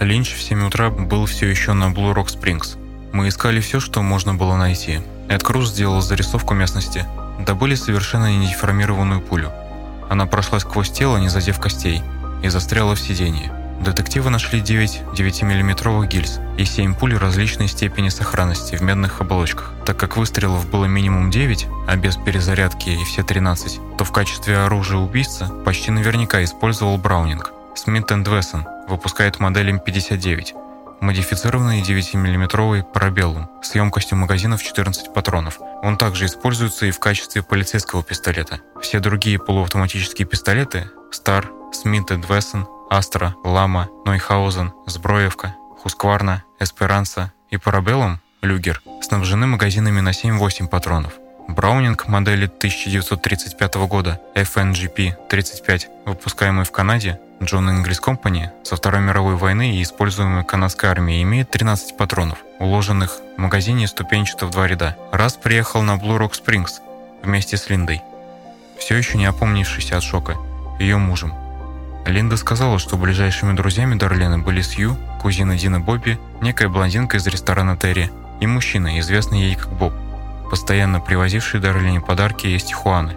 Линч 0.00 0.32
в 0.32 0.40
7 0.40 0.68
утра 0.68 0.88
был 0.88 1.26
все 1.26 1.48
еще 1.48 1.74
на 1.74 1.92
Blue 1.92 2.14
Rock 2.14 2.28
Springs. 2.28 2.78
Мы 3.12 3.28
искали 3.28 3.60
все, 3.60 3.78
что 3.78 4.00
можно 4.00 4.32
было 4.32 4.56
найти. 4.56 5.00
Эд 5.28 5.42
Круз 5.42 5.68
сделал 5.68 6.00
зарисовку 6.00 6.54
местности. 6.54 7.04
Добыли 7.46 7.74
совершенно 7.74 8.34
недеформированную 8.34 9.20
пулю. 9.20 9.52
Она 10.08 10.24
прошла 10.24 10.60
сквозь 10.60 10.90
тело, 10.90 11.18
не 11.18 11.28
задев 11.28 11.60
костей, 11.60 12.02
и 12.42 12.48
застряла 12.48 12.94
в 12.94 13.00
сиденье. 13.00 13.52
Детективы 13.80 14.30
нашли 14.30 14.60
9 14.60 15.02
9-мм 15.14 16.06
гильз 16.08 16.40
и 16.56 16.64
7 16.64 16.94
пуль 16.94 17.16
различной 17.16 17.68
степени 17.68 18.08
сохранности 18.08 18.74
в 18.74 18.80
медных 18.80 19.20
оболочках. 19.20 19.72
Так 19.86 19.96
как 19.96 20.16
выстрелов 20.16 20.68
было 20.68 20.86
минимум 20.86 21.30
9, 21.30 21.66
а 21.86 21.96
без 21.96 22.16
перезарядки 22.16 22.90
и 22.90 23.04
все 23.04 23.22
13, 23.22 23.80
то 23.96 24.04
в 24.04 24.10
качестве 24.12 24.58
оружия 24.58 24.98
убийца 24.98 25.46
почти 25.64 25.92
наверняка 25.92 26.42
использовал 26.42 26.98
Браунинг. 26.98 27.52
Смит 27.76 28.10
Вессон 28.10 28.66
выпускает 28.88 29.38
модель 29.38 29.70
М59, 29.70 30.54
модифицированный 31.00 31.80
9-мм 31.80 32.82
парабеллум 32.92 33.48
с 33.62 33.76
емкостью 33.76 34.18
магазина 34.18 34.56
в 34.56 34.62
14 34.64 35.14
патронов. 35.14 35.60
Он 35.82 35.96
также 35.96 36.26
используется 36.26 36.86
и 36.86 36.90
в 36.90 36.98
качестве 36.98 37.44
полицейского 37.44 38.02
пистолета. 38.02 38.60
Все 38.82 38.98
другие 38.98 39.38
полуавтоматические 39.38 40.26
пистолеты– 40.26 40.90
Стар, 41.12 41.48
Смит 41.72 42.10
Вессон 42.10 42.66
Астра, 42.90 43.34
Лама, 43.44 43.88
Нойхаузен, 44.04 44.72
Зброевка, 44.86 45.54
Хускварна, 45.82 46.44
Эсперанса 46.58 47.32
и 47.50 47.56
Парабеллум, 47.56 48.20
Люгер, 48.40 48.82
снабжены 49.02 49.46
магазинами 49.46 50.00
на 50.00 50.10
7-8 50.10 50.68
патронов. 50.68 51.12
Браунинг 51.48 52.08
модели 52.08 52.44
1935 52.44 53.74
года 53.86 54.20
FNGP-35, 54.34 55.86
выпускаемый 56.06 56.64
в 56.64 56.70
Канаде, 56.70 57.20
John 57.40 57.68
English 57.70 58.02
Company 58.02 58.50
со 58.64 58.76
Второй 58.76 59.00
мировой 59.00 59.36
войны 59.36 59.76
и 59.76 59.82
используемый 59.82 60.44
канадской 60.44 60.90
армией, 60.90 61.22
имеет 61.22 61.50
13 61.50 61.96
патронов, 61.96 62.38
уложенных 62.58 63.20
в 63.36 63.40
магазине 63.40 63.86
ступенчато 63.86 64.46
в 64.46 64.50
два 64.50 64.66
ряда. 64.66 64.96
Раз 65.12 65.36
приехал 65.36 65.82
на 65.82 65.96
Blue 65.96 66.18
Rock 66.18 66.32
Springs 66.32 66.80
вместе 67.22 67.56
с 67.56 67.70
Линдой, 67.70 68.02
все 68.78 68.96
еще 68.96 69.18
не 69.18 69.26
опомнившись 69.26 69.92
от 69.92 70.02
шока, 70.02 70.36
ее 70.78 70.98
мужем, 70.98 71.32
Линда 72.08 72.38
сказала, 72.38 72.78
что 72.78 72.96
ближайшими 72.96 73.52
друзьями 73.52 73.94
Дарлены 73.94 74.38
были 74.38 74.62
Сью, 74.62 74.96
кузина 75.20 75.58
Дина 75.58 75.78
Бобби, 75.78 76.18
некая 76.40 76.68
блондинка 76.70 77.18
из 77.18 77.26
ресторана 77.26 77.76
Терри 77.76 78.10
и 78.40 78.46
мужчина, 78.46 78.98
известный 79.00 79.42
ей 79.42 79.56
как 79.56 79.68
Боб, 79.68 79.92
постоянно 80.50 81.00
привозивший 81.00 81.60
Дарлене 81.60 82.00
подарки 82.00 82.46
из 82.46 82.64
Тихуаны. 82.64 83.14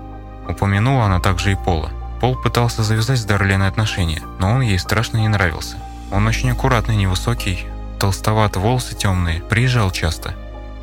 Упомянула 0.47 1.05
она 1.05 1.21
также 1.21 1.53
и 1.53 1.55
Пола. 1.55 1.89
Пол 2.19 2.35
пытался 2.35 2.83
завязать 2.83 3.19
с 3.19 3.25
Дарленой 3.25 3.69
отношения, 3.69 4.21
но 4.39 4.51
он 4.51 4.61
ей 4.61 4.77
страшно 4.77 5.17
не 5.17 5.29
нравился. 5.29 5.77
Он 6.11 6.27
очень 6.27 6.51
аккуратный, 6.51 6.97
невысокий, 6.97 7.67
толстоватый, 7.97 8.61
волосы 8.61 8.95
темные, 8.95 9.41
приезжал 9.41 9.91
часто. 9.91 10.33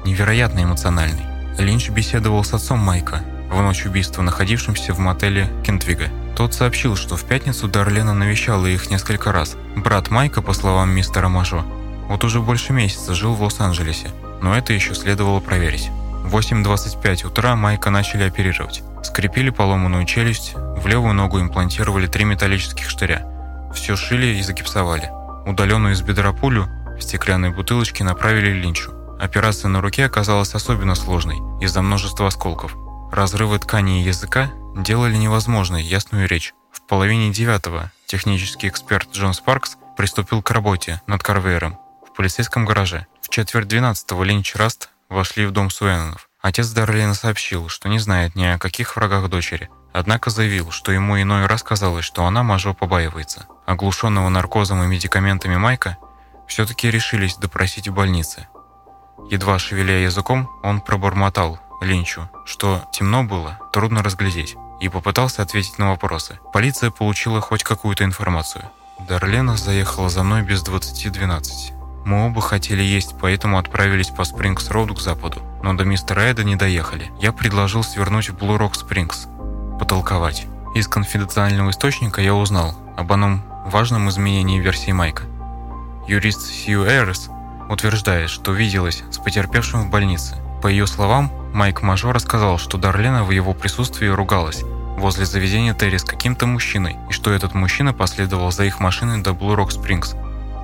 Невероятно 0.07 0.65
эмоциональный. 0.65 1.27
Линч 1.59 1.91
беседовал 1.91 2.43
с 2.43 2.55
отцом 2.55 2.79
Майка 2.79 3.23
в 3.51 3.61
ночь 3.61 3.87
убийства, 3.87 4.23
находившимся 4.23 4.93
в 4.93 4.99
мотеле 4.99 5.49
Кентвига. 5.65 6.09
Тот 6.37 6.55
сообщил, 6.55 6.97
что 6.97 7.17
в 7.17 7.25
пятницу 7.25 7.69
Дарлена 7.69 8.15
навещала 8.15 8.67
их 8.67 8.91
несколько 8.91 9.33
раз. 9.33 9.57
Брат 9.75 10.11
Майка, 10.11 10.43
по 10.43 10.53
словам 10.53 10.91
мистера 10.91 11.29
Мажо, 11.29 11.65
вот 12.09 12.25
уже 12.25 12.41
больше 12.41 12.73
месяца 12.73 13.15
жил 13.15 13.35
в 13.35 13.43
Лос-Анджелесе, 13.43 14.11
но 14.41 14.57
это 14.57 14.73
еще 14.73 14.95
следовало 14.95 15.41
проверить. 15.41 15.91
В 16.25 16.37
8.25 16.37 17.27
утра 17.27 17.57
Майка 17.57 17.91
начали 17.91 18.25
оперировать. 18.25 18.83
Скрепили 19.03 19.51
поломанную 19.51 20.05
челюсть, 20.05 20.55
в 20.55 20.87
левую 20.87 21.15
ногу 21.15 21.41
имплантировали 21.41 22.07
три 22.07 22.25
металлических 22.25 22.89
штыря. 22.89 23.27
Все 23.75 23.97
шили 23.97 24.39
и 24.39 24.43
загипсовали. 24.43 25.11
Удаленную 25.47 25.95
из 25.95 26.03
бедра 26.03 26.33
пулю 26.33 26.69
в 26.99 27.03
стеклянной 27.03 27.51
бутылочке 27.51 28.05
направили 28.05 28.53
Линчу. 28.53 28.93
Операция 29.19 29.69
на 29.69 29.81
руке 29.81 30.05
оказалась 30.05 30.55
особенно 30.55 30.95
сложной 30.95 31.37
из-за 31.61 31.83
множества 31.83 32.27
осколков. 32.27 32.77
Разрывы 33.11 33.59
ткани 33.59 34.03
и 34.03 34.05
языка 34.05 34.51
делали 34.77 35.17
невозможной 35.17 35.83
ясную 35.83 36.29
речь. 36.29 36.53
В 36.71 36.83
половине 36.83 37.33
девятого 37.33 37.91
технический 38.07 38.69
эксперт 38.69 39.09
Джон 39.13 39.33
Спаркс 39.35 39.77
приступил 39.97 40.43
к 40.43 40.51
работе 40.51 41.01
над 41.07 41.23
карвейером 41.23 41.79
в 42.07 42.15
полицейском 42.15 42.65
гараже. 42.65 43.07
В 43.23 43.31
четверть 43.31 43.67
двенадцатого 43.67 44.25
Линч 44.25 44.55
Раст 44.55 44.91
вошли 45.09 45.47
в 45.47 45.51
дом 45.53 45.71
Суэннонов. 45.71 46.29
Отец 46.41 46.69
Дарлина 46.69 47.15
сообщил, 47.15 47.69
что 47.69 47.89
не 47.89 47.99
знает 47.99 48.37
ни 48.37 48.45
о 48.45 48.59
каких 48.59 48.95
врагах 48.95 49.29
дочери, 49.29 49.71
однако 49.93 50.31
заявил, 50.31 50.71
что 50.71 50.93
ему 50.93 51.21
иной 51.21 51.47
раз 51.47 51.63
казалось, 51.63 52.05
что 52.05 52.25
она 52.25 52.43
Мажо 52.43 52.75
побаивается. 52.75 53.47
Оглушенного 53.67 54.29
наркозом 54.29 54.83
и 54.83 54.87
медикаментами 54.87 55.57
Майка 55.57 55.97
все-таки 56.47 56.91
решились 56.91 57.37
допросить 57.37 57.89
в 57.89 57.95
больнице. 57.95 58.49
Едва 59.31 59.59
шевеля 59.59 59.99
языком, 59.99 60.49
он 60.63 60.81
пробормотал 60.81 61.59
Линчу, 61.81 62.29
что 62.45 62.83
темно 62.93 63.25
было, 63.25 63.59
трудно 63.73 64.03
разглядеть, 64.03 64.57
и 64.81 64.89
попытался 64.89 65.43
ответить 65.43 65.79
на 65.79 65.91
вопросы. 65.91 66.39
Полиция 66.53 66.91
получила 66.91 67.41
хоть 67.41 67.63
какую-то 67.63 68.05
информацию. 68.05 68.65
Дарлена 68.99 69.57
заехала 69.57 70.09
за 70.09 70.23
мной 70.23 70.43
без 70.43 70.63
20.12. 70.65 72.05
Мы 72.05 72.27
оба 72.27 72.41
хотели 72.41 72.83
есть, 72.83 73.15
поэтому 73.21 73.59
отправились 73.59 74.09
по 74.09 74.23
Спрингс-Роуду 74.23 74.95
к 74.95 75.01
западу, 75.01 75.43
но 75.63 75.75
до 75.75 75.85
мистера 75.85 76.21
Эда 76.21 76.43
не 76.43 76.57
доехали. 76.57 77.11
Я 77.21 77.33
предложил 77.33 77.83
свернуть 77.83 78.31
в 78.31 78.37
Блу-Рок 78.37 78.75
Спрингс, 78.75 79.29
потолковать. 79.79 80.47
Из 80.75 80.89
конфиденциального 80.89 81.71
источника 81.71 82.21
я 82.21 82.35
узнал 82.35 82.75
об 82.97 83.13
одном 83.13 83.43
важном 83.67 84.09
изменении 84.09 84.59
версии 84.59 84.93
Майка. 84.93 85.25
Юрист 86.07 86.41
Сью 86.47 86.85
Эрис 86.87 87.29
утверждает, 87.69 88.31
что 88.31 88.53
виделась 88.53 89.03
с 89.11 89.19
потерпевшим 89.19 89.83
в 89.83 89.91
больнице. 89.91 90.37
По 90.63 90.67
ее 90.67 90.87
словам, 90.87 91.31
Майк 91.53 91.83
Мажор 91.83 92.15
рассказал, 92.15 92.59
что 92.59 92.79
Дарлена 92.79 93.25
в 93.25 93.31
его 93.31 93.55
присутствии 93.55 94.09
ругалась 94.09 94.65
возле 94.99 95.25
заведения 95.25 95.75
Терри 95.75 95.97
с 95.97 96.05
каким-то 96.05 96.47
мужчиной, 96.47 96.97
и 97.09 97.13
что 97.13 97.33
этот 97.33 97.55
мужчина 97.55 97.93
последовал 97.93 98.51
за 98.51 98.65
их 98.65 98.81
машиной 98.81 99.23
до 99.23 99.33
Блу 99.33 99.55
Рок 99.55 99.71
Спрингс, 99.71 100.15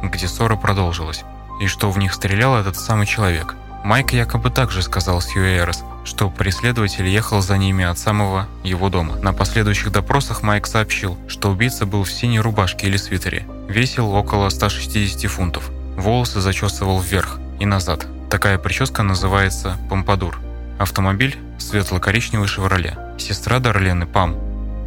где 0.03 0.27
ссора 0.27 0.57
продолжилась, 0.57 1.25
и 1.61 1.67
что 1.69 1.91
в 1.91 1.99
них 1.99 2.13
стрелял 2.13 2.57
этот 2.57 2.77
самый 2.77 3.07
человек. 3.07 3.55
Майк 3.85 4.13
якобы 4.13 4.51
также 4.51 4.83
сказал 4.83 5.21
Сьюэрос, 5.21 5.85
что 6.05 6.31
преследователь 6.31 7.07
ехал 7.07 7.43
за 7.43 7.59
ними 7.59 7.85
от 7.85 7.99
самого 7.99 8.49
его 8.63 8.89
дома. 8.89 9.17
На 9.17 9.33
последующих 9.33 9.93
допросах 9.93 10.43
Майк 10.43 10.67
сообщил, 10.67 11.19
что 11.29 11.51
убийца 11.51 11.87
был 11.87 12.03
в 12.05 12.11
синей 12.11 12.41
рубашке 12.41 12.87
или 12.87 12.97
свитере, 12.97 13.47
весил 13.69 14.11
около 14.13 14.49
160 14.49 15.31
фунтов, 15.31 15.71
волосы 15.97 16.41
зачесывал 16.41 16.99
вверх 16.99 17.39
и 17.61 17.67
назад. 17.67 18.07
Такая 18.35 18.59
прическа 18.59 19.05
называется 19.05 19.77
помпадур. 19.89 20.41
Автомобиль– 20.81 21.39
светло-коричневый 21.59 22.49
«Шевроле». 22.49 22.99
Сестра 23.17 23.61
Дарлены, 23.61 24.07
Пам, 24.07 24.35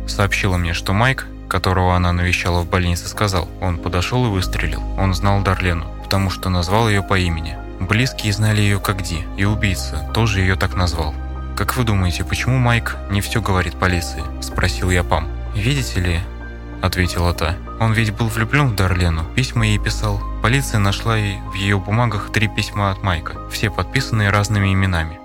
сообщила 0.06 0.58
мне, 0.58 0.74
что 0.74 0.92
Майк, 0.92 1.26
которого 1.48 1.96
она 1.96 2.12
навещала 2.12 2.60
в 2.60 2.70
больнице, 2.70 3.08
сказал, 3.08 3.48
он 3.62 3.78
подошел 3.78 4.26
и 4.26 4.30
выстрелил. 4.30 4.84
Он 5.00 5.14
знал 5.14 5.44
Дарлену, 5.44 5.86
потому 6.04 6.30
что 6.30 6.50
назвал 6.50 6.90
ее 6.90 7.02
по 7.02 7.18
имени. 7.18 7.56
Близкие 7.80 8.34
знали 8.34 8.60
ее 8.60 8.82
как 8.82 9.02
Ди, 9.02 9.26
и 9.38 9.46
убийца 9.46 10.06
тоже 10.14 10.42
ее 10.42 10.58
так 10.58 10.76
назвал. 10.76 11.16
«Как 11.56 11.78
вы 11.78 11.86
думаете, 11.86 12.26
почему 12.26 12.58
Майк 12.58 12.98
не 13.10 13.22
все 13.22 13.42
говорит 13.42 13.76
полиции?»– 13.80 14.24
спросил 14.42 14.90
я 14.92 15.06
Пам. 15.06 15.30
«Видите 15.56 16.02
ли?»– 16.02 16.20
ответила 16.82 17.34
та. 17.34 17.56
«Он 17.80 17.94
ведь 17.94 18.16
был 18.16 18.28
влюблен 18.28 18.70
в 18.70 18.76
Дарлену, 18.76 19.24
письма 19.36 19.66
ей 19.66 19.80
писал. 19.80 20.22
Полиция 20.42 20.80
нашла 20.80 21.18
и 21.18 21.38
в 21.52 21.54
ее 21.54 21.78
бумагах 21.78 22.32
три 22.32 22.48
письма 22.48 22.92
от 22.92 23.04
Майка, 23.04 23.50
все 23.50 23.70
подписанные 23.70 24.30
разными 24.30 24.74
именами. 24.74 25.20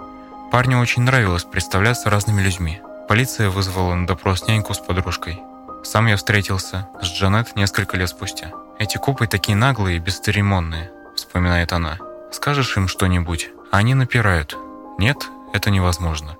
Парню 0.50 0.80
очень 0.80 1.02
нравилось 1.02 1.44
представляться 1.44 2.10
разными 2.10 2.42
людьми. 2.42 2.80
Полиция 3.08 3.50
вызвала 3.50 3.94
на 3.94 4.06
допрос 4.06 4.46
няньку 4.46 4.74
с 4.74 4.78
подружкой. 4.78 5.40
Сам 5.82 6.06
я 6.06 6.16
встретился 6.16 6.88
с 7.00 7.06
Джанет 7.06 7.56
несколько 7.56 7.96
лет 7.96 8.08
спустя. 8.08 8.52
«Эти 8.78 8.98
копы 8.98 9.26
такие 9.26 9.56
наглые 9.56 9.96
и 9.96 10.00
бесцеремонные»,— 10.00 10.90
вспоминает 11.16 11.72
она. 11.72 11.98
«Скажешь 12.30 12.76
им 12.76 12.88
что-нибудь, 12.88 13.50
а 13.70 13.78
они 13.78 13.94
напирают. 13.94 14.56
Нет, 14.98 15.28
это 15.52 15.70
невозможно. 15.70 16.36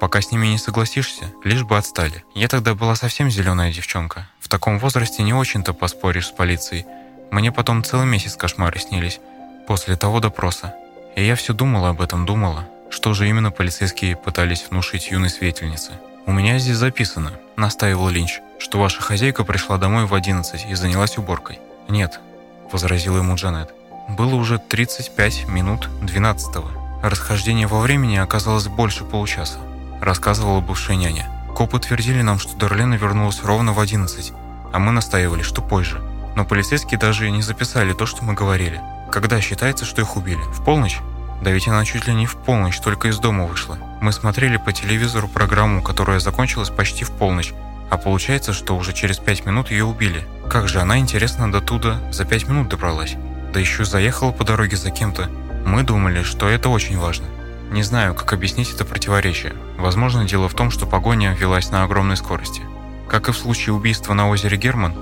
Пока 0.00 0.20
с 0.20 0.30
ними 0.30 0.46
не 0.46 0.58
согласишься, 0.58 1.32
лишь 1.44 1.64
бы 1.64 1.76
отстали. 1.76 2.24
Я 2.34 2.48
тогда 2.48 2.74
была 2.74 2.94
совсем 2.94 3.30
зеленая 3.30 3.72
девчонка. 3.72 4.28
В 4.40 4.48
таком 4.48 4.78
возрасте 4.78 5.22
не 5.22 5.34
очень-то 5.34 5.72
поспоришь 5.72 6.28
с 6.28 6.30
полицией. 6.30 6.86
Мне 7.30 7.50
потом 7.52 7.82
целый 7.82 8.06
месяц 8.06 8.36
кошмары 8.36 8.78
снились. 8.78 9.20
После 9.66 9.96
того 9.96 10.20
допроса. 10.20 10.74
И 11.16 11.24
я 11.24 11.34
все 11.34 11.52
думала 11.52 11.90
об 11.90 12.00
этом, 12.00 12.26
думала. 12.26 12.68
Что 12.90 13.12
же 13.12 13.28
именно 13.28 13.50
полицейские 13.50 14.16
пытались 14.16 14.66
внушить 14.70 15.10
юной 15.10 15.30
светильнице? 15.30 15.92
«У 16.28 16.32
меня 16.32 16.58
здесь 16.58 16.76
записано»,— 16.76 17.32
настаивал 17.56 18.10
Линч, 18.10 18.40
«что 18.58 18.78
ваша 18.78 19.00
хозяйка 19.00 19.44
пришла 19.44 19.78
домой 19.78 20.04
в 20.04 20.12
11 20.12 20.66
и 20.68 20.74
занялась 20.74 21.16
уборкой». 21.16 21.58
«Нет»,— 21.88 22.20
возразила 22.70 23.16
ему 23.16 23.36
Джанет. 23.36 23.70
«Было 24.08 24.34
уже 24.34 24.58
35 24.58 25.48
минут 25.48 25.88
12-го. 26.02 26.68
Расхождение 27.02 27.66
во 27.66 27.80
времени 27.80 28.16
оказалось 28.16 28.68
больше 28.68 29.04
получаса»,— 29.04 29.58
рассказывала 30.00 30.60
бывшая 30.60 30.96
няня. 30.96 31.28
«Копы 31.54 31.78
твердили 31.78 32.22
нам, 32.22 32.38
что 32.38 32.56
Дарлена 32.56 32.94
вернулась 32.94 33.42
ровно 33.42 33.72
в 33.72 33.80
11, 33.80 34.32
а 34.72 34.78
мы 34.78 34.92
настаивали, 34.92 35.42
что 35.42 35.62
позже. 35.62 36.00
Но 36.36 36.44
полицейские 36.44 36.98
даже 36.98 37.30
не 37.30 37.42
записали 37.42 37.92
то, 37.92 38.06
что 38.06 38.24
мы 38.24 38.34
говорили. 38.34 38.80
Когда 39.10 39.40
считается, 39.40 39.84
что 39.84 40.02
их 40.02 40.16
убили? 40.16 40.40
В 40.52 40.64
полночь? 40.64 41.00
Да 41.42 41.50
ведь 41.50 41.68
она 41.68 41.84
чуть 41.84 42.06
ли 42.06 42.14
не 42.14 42.26
в 42.26 42.36
полночь 42.36 42.78
только 42.78 43.08
из 43.08 43.18
дома 43.18 43.46
вышла. 43.46 43.78
Мы 44.00 44.12
смотрели 44.12 44.56
по 44.56 44.72
телевизору 44.72 45.28
программу, 45.28 45.82
которая 45.82 46.20
закончилась 46.20 46.70
почти 46.70 47.04
в 47.04 47.10
полночь, 47.10 47.54
а 47.90 47.96
получается, 47.96 48.52
что 48.52 48.76
уже 48.76 48.92
через 48.92 49.18
пять 49.18 49.46
минут 49.46 49.70
ее 49.70 49.84
убили. 49.84 50.26
Как 50.48 50.68
же 50.68 50.80
она, 50.80 50.98
интересно, 50.98 51.50
до 51.50 51.60
туда 51.60 52.00
за 52.12 52.24
пять 52.24 52.48
минут 52.48 52.68
добралась? 52.68 53.16
Да 53.52 53.60
еще 53.60 53.84
заехала 53.84 54.30
по 54.30 54.44
дороге 54.44 54.76
за 54.76 54.90
кем-то. 54.90 55.30
Мы 55.64 55.82
думали, 55.82 56.22
что 56.22 56.48
это 56.48 56.68
очень 56.68 56.98
важно. 56.98 57.26
Не 57.70 57.82
знаю, 57.82 58.14
как 58.14 58.32
объяснить 58.32 58.72
это 58.72 58.84
противоречие. 58.84 59.54
Возможно, 59.76 60.24
дело 60.24 60.48
в 60.48 60.54
том, 60.54 60.70
что 60.70 60.86
погоня 60.86 61.34
велась 61.34 61.70
на 61.70 61.84
огромной 61.84 62.16
скорости. 62.16 62.62
Как 63.08 63.28
и 63.28 63.32
в 63.32 63.36
случае 63.36 63.74
убийства 63.74 64.14
на 64.14 64.28
озере 64.28 64.56
Герман, 64.56 64.94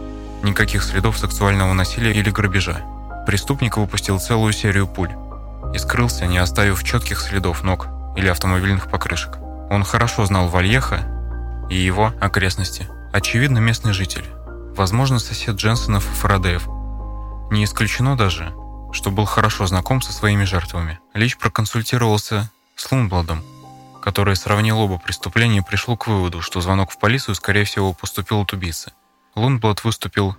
никаких 0.42 0.82
следов 0.82 1.18
сексуального 1.18 1.72
насилия 1.72 2.12
или 2.12 2.30
грабежа. 2.30 2.84
Преступник 3.26 3.76
выпустил 3.76 4.18
целую 4.18 4.52
серию 4.52 4.86
пуль 4.86 5.10
и 5.74 5.78
скрылся, 5.78 6.26
не 6.26 6.38
оставив 6.38 6.82
четких 6.82 7.20
следов 7.20 7.62
ног 7.62 7.88
или 8.16 8.28
автомобильных 8.28 8.90
покрышек. 8.90 9.38
Он 9.70 9.84
хорошо 9.84 10.24
знал 10.26 10.48
Вальеха 10.48 11.04
и 11.70 11.76
его 11.76 12.12
окрестности. 12.20 12.88
Очевидно, 13.12 13.58
местный 13.58 13.92
житель. 13.92 14.24
Возможно, 14.76 15.18
сосед 15.18 15.56
Дженсонов 15.56 16.08
и 16.10 16.14
Фарадеев. 16.14 16.66
Не 17.50 17.64
исключено 17.64 18.16
даже, 18.16 18.52
что 18.92 19.10
был 19.10 19.24
хорошо 19.24 19.66
знаком 19.66 20.02
со 20.02 20.12
своими 20.12 20.44
жертвами. 20.44 20.98
Лич 21.14 21.36
проконсультировался 21.36 22.50
с 22.76 22.92
Лунбладом, 22.92 23.42
который 24.02 24.36
сравнил 24.36 24.78
оба 24.78 24.98
преступления 24.98 25.58
и 25.58 25.62
пришел 25.62 25.96
к 25.96 26.06
выводу, 26.06 26.42
что 26.42 26.60
звонок 26.60 26.90
в 26.90 26.98
полицию, 26.98 27.34
скорее 27.34 27.64
всего, 27.64 27.94
поступил 27.94 28.42
от 28.42 28.52
убийцы. 28.52 28.92
Лунблад 29.34 29.82
выступил 29.82 30.36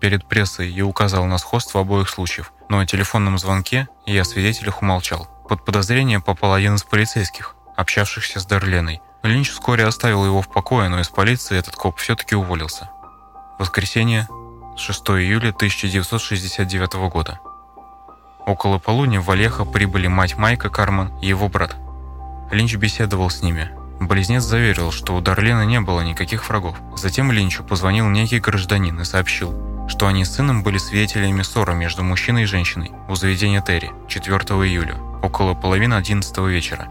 перед 0.00 0.26
прессой 0.28 0.72
и 0.72 0.82
указал 0.82 1.24
на 1.26 1.38
сходство 1.38 1.80
обоих 1.80 2.08
случаев, 2.08 2.52
но 2.68 2.78
о 2.78 2.86
телефонном 2.86 3.38
звонке 3.38 3.88
и 4.06 4.16
о 4.16 4.24
свидетелях 4.24 4.82
умолчал. 4.82 5.28
Под 5.48 5.64
подозрение 5.64 6.20
попал 6.20 6.54
один 6.54 6.76
из 6.76 6.84
полицейских, 6.84 7.54
общавшихся 7.76 8.40
с 8.40 8.46
Дарленой. 8.46 9.00
Линч 9.22 9.50
вскоре 9.50 9.84
оставил 9.84 10.24
его 10.24 10.42
в 10.42 10.52
покое, 10.52 10.88
но 10.88 11.00
из 11.00 11.08
полиции 11.08 11.58
этот 11.58 11.74
коп 11.74 11.98
все-таки 11.98 12.34
уволился. 12.34 12.90
Воскресенье, 13.58 14.28
6 14.76 15.00
июля 15.10 15.50
1969 15.50 16.94
года. 17.10 17.40
Около 18.46 18.78
полудня 18.78 19.20
в 19.20 19.30
Олеха 19.30 19.64
прибыли 19.64 20.06
мать 20.06 20.36
Майка 20.36 20.68
Карман 20.68 21.12
и 21.22 21.28
его 21.28 21.48
брат. 21.48 21.76
Линч 22.50 22.76
беседовал 22.76 23.30
с 23.30 23.42
ними. 23.42 23.70
Близнец 24.00 24.42
заверил, 24.42 24.92
что 24.92 25.14
у 25.14 25.20
Дарлены 25.20 25.64
не 25.64 25.80
было 25.80 26.02
никаких 26.02 26.48
врагов. 26.48 26.76
Затем 26.94 27.32
Линчу 27.32 27.64
позвонил 27.64 28.08
некий 28.08 28.40
гражданин 28.40 29.00
и 29.00 29.04
сообщил, 29.04 29.88
что 29.88 30.06
они 30.08 30.24
с 30.24 30.34
сыном 30.34 30.62
были 30.62 30.76
свидетелями 30.76 31.42
ссоры 31.42 31.74
между 31.74 32.04
мужчиной 32.04 32.42
и 32.42 32.46
женщиной 32.46 32.92
у 33.08 33.14
заведения 33.14 33.62
Терри 33.62 33.92
4 34.08 34.36
июля, 34.36 34.96
около 35.22 35.54
половины 35.54 35.94
11 35.94 36.36
вечера. 36.38 36.88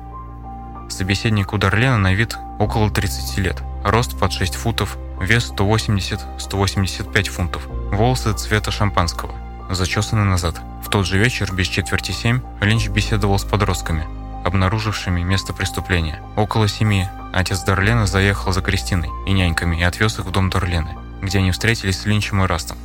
Собеседник 0.90 1.54
у 1.54 1.58
Дарлена 1.58 1.98
на 1.98 2.14
вид 2.14 2.36
около 2.60 2.90
30 2.90 3.38
лет, 3.38 3.62
рост 3.84 4.18
под 4.18 4.32
6 4.32 4.56
футов, 4.56 4.98
вес 5.20 5.52
180-185 5.56 7.30
фунтов, 7.30 7.68
волосы 7.92 8.34
цвета 8.34 8.72
шампанского, 8.72 9.34
зачесаны 9.70 10.24
назад. 10.24 10.62
Тот 10.94 11.08
же 11.08 11.18
вечер, 11.18 11.52
без 11.52 11.66
четверти 11.66 12.12
семь, 12.12 12.40
Линч 12.62 12.88
беседовал 12.88 13.40
с 13.40 13.44
подростками, 13.44 14.06
обнаружившими 14.46 15.24
место 15.24 15.52
преступления. 15.52 16.22
Около 16.36 16.68
семи 16.68 17.08
отец 17.34 17.64
Дарлена 17.64 18.06
заехал 18.06 18.54
за 18.54 18.62
Кристиной 18.62 19.10
и 19.26 19.32
няньками 19.32 19.76
и 19.76 19.82
отвез 19.84 20.20
их 20.20 20.26
в 20.26 20.32
дом 20.32 20.52
Дарлены 20.52 20.96
где 21.24 21.40
они 21.40 21.52
встретились 21.52 22.02
с 22.02 22.06
Линчем 22.06 22.44
и 22.44 22.46
Растом. 22.46 22.78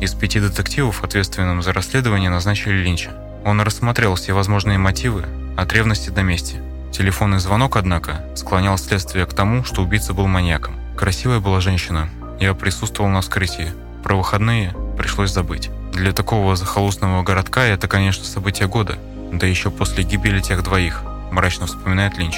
Из 0.00 0.14
пяти 0.14 0.38
детективов, 0.38 1.02
ответственным 1.02 1.60
за 1.60 1.72
расследование, 1.72 2.30
назначили 2.30 2.74
Линча. 2.74 3.10
Он 3.44 3.60
рассмотрел 3.60 4.14
все 4.14 4.32
возможные 4.32 4.78
мотивы 4.78 5.24
от 5.56 5.72
ревности 5.72 6.10
до 6.10 6.22
мести. 6.22 6.62
Телефонный 6.92 7.40
звонок, 7.40 7.76
однако, 7.76 8.24
склонял 8.36 8.78
следствие 8.78 9.26
к 9.26 9.34
тому, 9.34 9.64
что 9.64 9.82
убийца 9.82 10.14
был 10.14 10.28
маньяком. 10.28 10.76
Красивая 10.96 11.40
была 11.40 11.60
женщина. 11.60 12.08
Я 12.38 12.54
присутствовал 12.54 13.10
на 13.10 13.22
вскрытии. 13.22 13.72
Про 14.04 14.16
выходные 14.16 14.72
пришлось 14.96 15.32
забыть. 15.32 15.70
Для 15.92 16.12
такого 16.12 16.56
захолустного 16.56 17.22
городка 17.22 17.64
это, 17.64 17.88
конечно, 17.88 18.24
событие 18.24 18.68
года. 18.68 18.98
Да 19.32 19.46
еще 19.46 19.70
после 19.70 20.04
гибели 20.04 20.40
тех 20.40 20.62
двоих, 20.62 21.02
мрачно 21.30 21.66
вспоминает 21.66 22.16
Линч. 22.18 22.36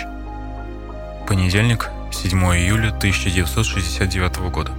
Понедельник, 1.26 1.90
7 2.12 2.38
июля 2.56 2.88
1969 2.88 4.38
года. 4.50 4.72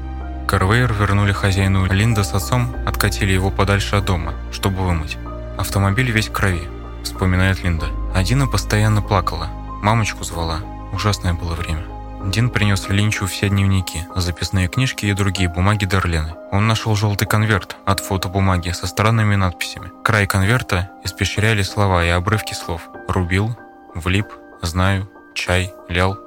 Карвейер 0.47 0.91
вернули 0.93 1.31
хозяину 1.31 1.85
Линда 1.85 2.23
с 2.23 2.33
отцом, 2.33 2.75
откатили 2.85 3.31
его 3.31 3.51
подальше 3.51 3.97
от 3.97 4.05
дома, 4.05 4.33
чтобы 4.51 4.83
вымыть. 4.83 5.17
Автомобиль 5.57 6.09
весь 6.09 6.29
в 6.29 6.31
крови, 6.31 6.63
вспоминает 7.03 7.63
Линда. 7.63 7.85
А 8.15 8.23
Дина 8.23 8.47
постоянно 8.47 9.01
плакала, 9.01 9.49
мамочку 9.83 10.23
звала. 10.23 10.61
Ужасное 10.91 11.33
было 11.33 11.53
время. 11.53 11.83
Дин 12.25 12.49
принес 12.49 12.89
Линчу 12.89 13.25
все 13.27 13.49
дневники, 13.49 14.05
записные 14.15 14.67
книжки 14.67 15.05
и 15.05 15.13
другие 15.13 15.49
бумаги 15.49 15.85
Дарлены. 15.85 16.35
Он 16.51 16.67
нашел 16.67 16.95
желтый 16.95 17.27
конверт 17.27 17.77
от 17.85 18.01
фотобумаги 18.01 18.71
со 18.71 18.87
странными 18.87 19.35
надписями. 19.35 19.91
Край 20.03 20.27
конверта 20.27 20.91
испещряли 21.03 21.61
слова 21.63 22.03
и 22.03 22.09
обрывки 22.09 22.53
слов. 22.53 22.89
«Рубил», 23.07 23.57
«Влип», 23.95 24.27
«Знаю», 24.61 25.09
«Чай», 25.33 25.73
«Лял», 25.87 26.17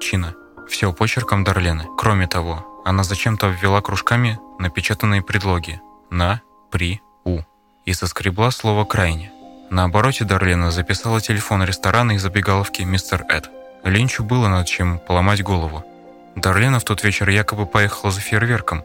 «Чина». 0.00 0.34
Все 0.68 0.92
почерком 0.92 1.42
Дарлены. 1.42 1.86
Кроме 1.96 2.26
того, 2.28 2.82
она 2.84 3.02
зачем-то 3.02 3.48
ввела 3.48 3.80
кружками 3.80 4.38
напечатанные 4.58 5.22
предлоги 5.22 5.80
«на», 6.10 6.42
«при», 6.70 7.00
«у» 7.24 7.40
и 7.86 7.92
соскребла 7.92 8.50
слово 8.50 8.84
«крайне». 8.84 9.32
На 9.70 9.84
обороте 9.84 10.24
Дарлена 10.24 10.70
записала 10.70 11.20
телефон 11.20 11.62
ресторана 11.64 12.12
и 12.12 12.18
забегаловки 12.18 12.82
«Мистер 12.82 13.24
Эд». 13.28 13.50
Линчу 13.84 14.22
было 14.24 14.48
над 14.48 14.66
чем 14.66 14.98
поломать 14.98 15.42
голову. 15.42 15.84
Дарлена 16.36 16.80
в 16.80 16.84
тот 16.84 17.02
вечер 17.02 17.28
якобы 17.28 17.66
поехала 17.66 18.12
за 18.12 18.20
фейерверком, 18.20 18.84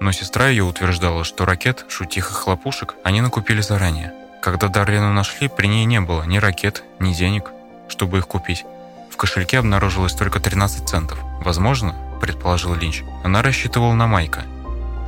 но 0.00 0.12
сестра 0.12 0.48
ее 0.48 0.64
утверждала, 0.64 1.24
что 1.24 1.44
ракет, 1.44 1.84
шутих 1.88 2.30
и 2.30 2.34
хлопушек 2.34 2.94
они 3.04 3.20
накупили 3.20 3.60
заранее. 3.60 4.12
Когда 4.42 4.68
Дарлену 4.68 5.12
нашли, 5.12 5.48
при 5.48 5.66
ней 5.66 5.84
не 5.84 6.00
было 6.00 6.22
ни 6.22 6.38
ракет, 6.38 6.84
ни 6.98 7.12
денег, 7.12 7.50
чтобы 7.88 8.18
их 8.18 8.26
купить. 8.26 8.64
В 9.10 9.16
кошельке 9.18 9.58
обнаружилось 9.58 10.14
только 10.14 10.40
13 10.40 10.88
центов. 10.88 11.18
Возможно, 11.44 11.94
предположил 12.22 12.74
Линч, 12.74 13.02
она 13.22 13.42
рассчитывала 13.42 13.92
на 13.92 14.06
Майка. 14.06 14.44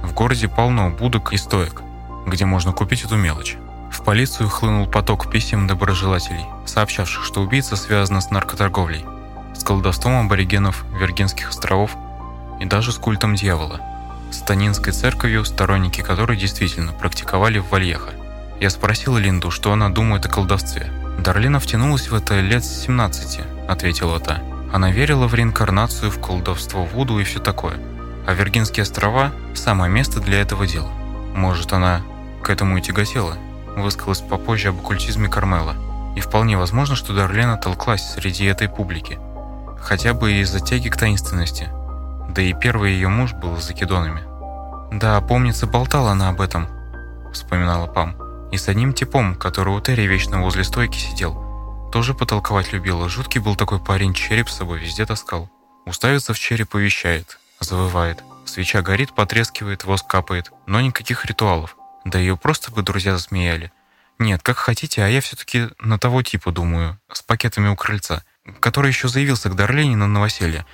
В 0.02 0.12
городе 0.12 0.48
полно 0.48 0.90
будок 0.90 1.32
и 1.32 1.38
стоек, 1.38 1.80
где 2.26 2.44
можно 2.44 2.72
купить 2.72 3.04
эту 3.04 3.16
мелочь. 3.16 3.56
В 3.90 4.04
полицию 4.04 4.50
хлынул 4.50 4.86
поток 4.86 5.30
писем 5.30 5.66
доброжелателей, 5.66 6.44
сообщавших, 6.66 7.24
что 7.24 7.40
убийца 7.40 7.76
связана 7.76 8.20
с 8.20 8.30
наркоторговлей 8.30 9.06
с 9.62 9.64
колдовством 9.64 10.26
аборигенов 10.26 10.84
Виргинских 10.98 11.50
островов 11.50 11.96
и 12.58 12.64
даже 12.64 12.90
с 12.90 12.96
культом 12.96 13.36
дьявола, 13.36 13.80
с 14.32 14.38
Танинской 14.38 14.92
церковью, 14.92 15.44
сторонники 15.44 16.00
которой 16.00 16.36
действительно 16.36 16.92
практиковали 16.92 17.60
в 17.60 17.70
Вальеха. 17.70 18.10
Я 18.58 18.70
спросил 18.70 19.16
Линду, 19.16 19.52
что 19.52 19.72
она 19.72 19.88
думает 19.88 20.26
о 20.26 20.28
колдовстве. 20.28 20.90
«Дарлина 21.20 21.60
втянулась 21.60 22.10
в 22.10 22.14
это 22.16 22.40
лет 22.40 22.64
с 22.64 22.88
17»,— 22.88 23.44
ответила 23.68 24.18
та. 24.18 24.42
Она 24.72 24.90
верила 24.90 25.28
в 25.28 25.34
реинкарнацию, 25.34 26.10
в 26.10 26.20
колдовство 26.20 26.84
Вуду 26.84 27.20
и 27.20 27.24
все 27.24 27.38
такое. 27.38 27.76
А 28.26 28.34
Виргинские 28.34 28.82
острова– 28.82 29.30
самое 29.54 29.92
место 29.92 30.18
для 30.18 30.40
этого 30.40 30.66
дела. 30.66 30.90
Может, 31.36 31.72
она 31.72 32.00
к 32.42 32.50
этому 32.50 32.78
и 32.78 32.82
тяготела, 32.82 33.36
высказалась 33.76 34.22
попозже 34.22 34.70
об 34.70 34.80
оккультизме 34.80 35.28
Кармела. 35.28 35.76
И 36.16 36.20
вполне 36.20 36.56
возможно, 36.56 36.96
что 36.96 37.14
Дарлена 37.14 37.56
толклась 37.58 38.02
среди 38.02 38.44
этой 38.46 38.68
публики– 38.68 39.20
хотя 39.82 40.14
бы 40.14 40.32
из-за 40.40 40.60
тяги 40.60 40.88
к 40.88 40.96
таинственности. 40.96 41.68
Да 42.30 42.40
и 42.40 42.54
первый 42.54 42.92
ее 42.92 43.08
муж 43.08 43.32
был 43.34 43.56
с 43.58 43.64
закидонами. 43.64 44.22
«Да, 44.92 45.20
помнится, 45.20 45.66
болтала 45.66 46.12
она 46.12 46.28
об 46.28 46.40
этом»,— 46.40 46.68
вспоминала 47.32 47.86
Пам. 47.86 48.16
«И 48.52 48.56
с 48.56 48.68
одним 48.68 48.92
типом, 48.92 49.34
который 49.34 49.74
у 49.74 49.80
Терри 49.80 50.02
вечно 50.02 50.42
возле 50.42 50.64
стойки 50.64 50.98
сидел. 50.98 51.90
Тоже 51.92 52.14
потолковать 52.14 52.72
любила. 52.72 53.08
Жуткий 53.08 53.40
был 53.40 53.56
такой 53.56 53.78
парень, 53.78 54.14
череп 54.14 54.48
с 54.48 54.56
собой 54.56 54.78
везде 54.78 55.04
таскал. 55.04 55.50
Уставится 55.84 56.32
в 56.32 56.38
череп 56.38 56.74
и 56.74 56.78
вещает, 56.78 57.38
завывает. 57.60 58.22
Свеча 58.44 58.82
горит, 58.82 59.14
потрескивает, 59.14 59.84
воск 59.84 60.06
капает. 60.06 60.52
Но 60.66 60.80
никаких 60.80 61.24
ритуалов. 61.26 61.76
Да 62.04 62.18
ее 62.18 62.36
просто 62.36 62.72
бы 62.72 62.82
друзья 62.82 63.12
засмеяли. 63.12 63.72
Нет, 64.18 64.42
как 64.42 64.56
хотите, 64.58 65.02
а 65.02 65.08
я 65.08 65.20
все-таки 65.20 65.68
на 65.80 65.98
того 65.98 66.22
типа 66.22 66.52
думаю, 66.52 66.98
с 67.10 67.22
пакетами 67.22 67.68
у 67.68 67.76
крыльца 67.76 68.24
который 68.60 68.88
еще 68.88 69.08
заявился 69.08 69.48
к 69.50 69.54
Дарлене 69.54 69.96
на 69.96 70.06
новоселье, 70.06 70.66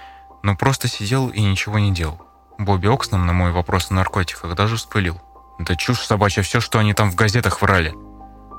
но 0.42 0.56
просто 0.56 0.88
сидел 0.88 1.28
и 1.28 1.40
ничего 1.40 1.78
не 1.78 1.92
делал. 1.92 2.22
Бобби 2.58 2.88
Окснам 2.88 3.26
на 3.26 3.32
мой 3.32 3.52
вопрос 3.52 3.90
о 3.90 3.94
наркотиках 3.94 4.54
даже 4.54 4.76
вспылил. 4.76 5.20
«Да 5.58 5.74
чушь 5.74 6.00
собачья, 6.00 6.42
все, 6.42 6.60
что 6.60 6.78
они 6.78 6.94
там 6.94 7.10
в 7.10 7.14
газетах 7.14 7.62
врали. 7.62 7.94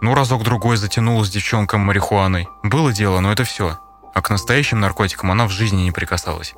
Ну, 0.02 0.14
разок-другой 0.16 0.78
затянула 0.78 1.24
с 1.24 1.30
девчонком 1.30 1.82
марихуаной. 1.82 2.48
Было 2.64 2.94
дело, 2.94 3.20
но 3.20 3.32
это 3.32 3.44
все. 3.44 3.80
А 4.14 4.22
к 4.22 4.30
настоящим 4.30 4.80
наркотикам 4.80 5.32
она 5.32 5.48
в 5.48 5.52
жизни 5.52 5.84
не 5.84 5.92
прикасалась». 5.92 6.54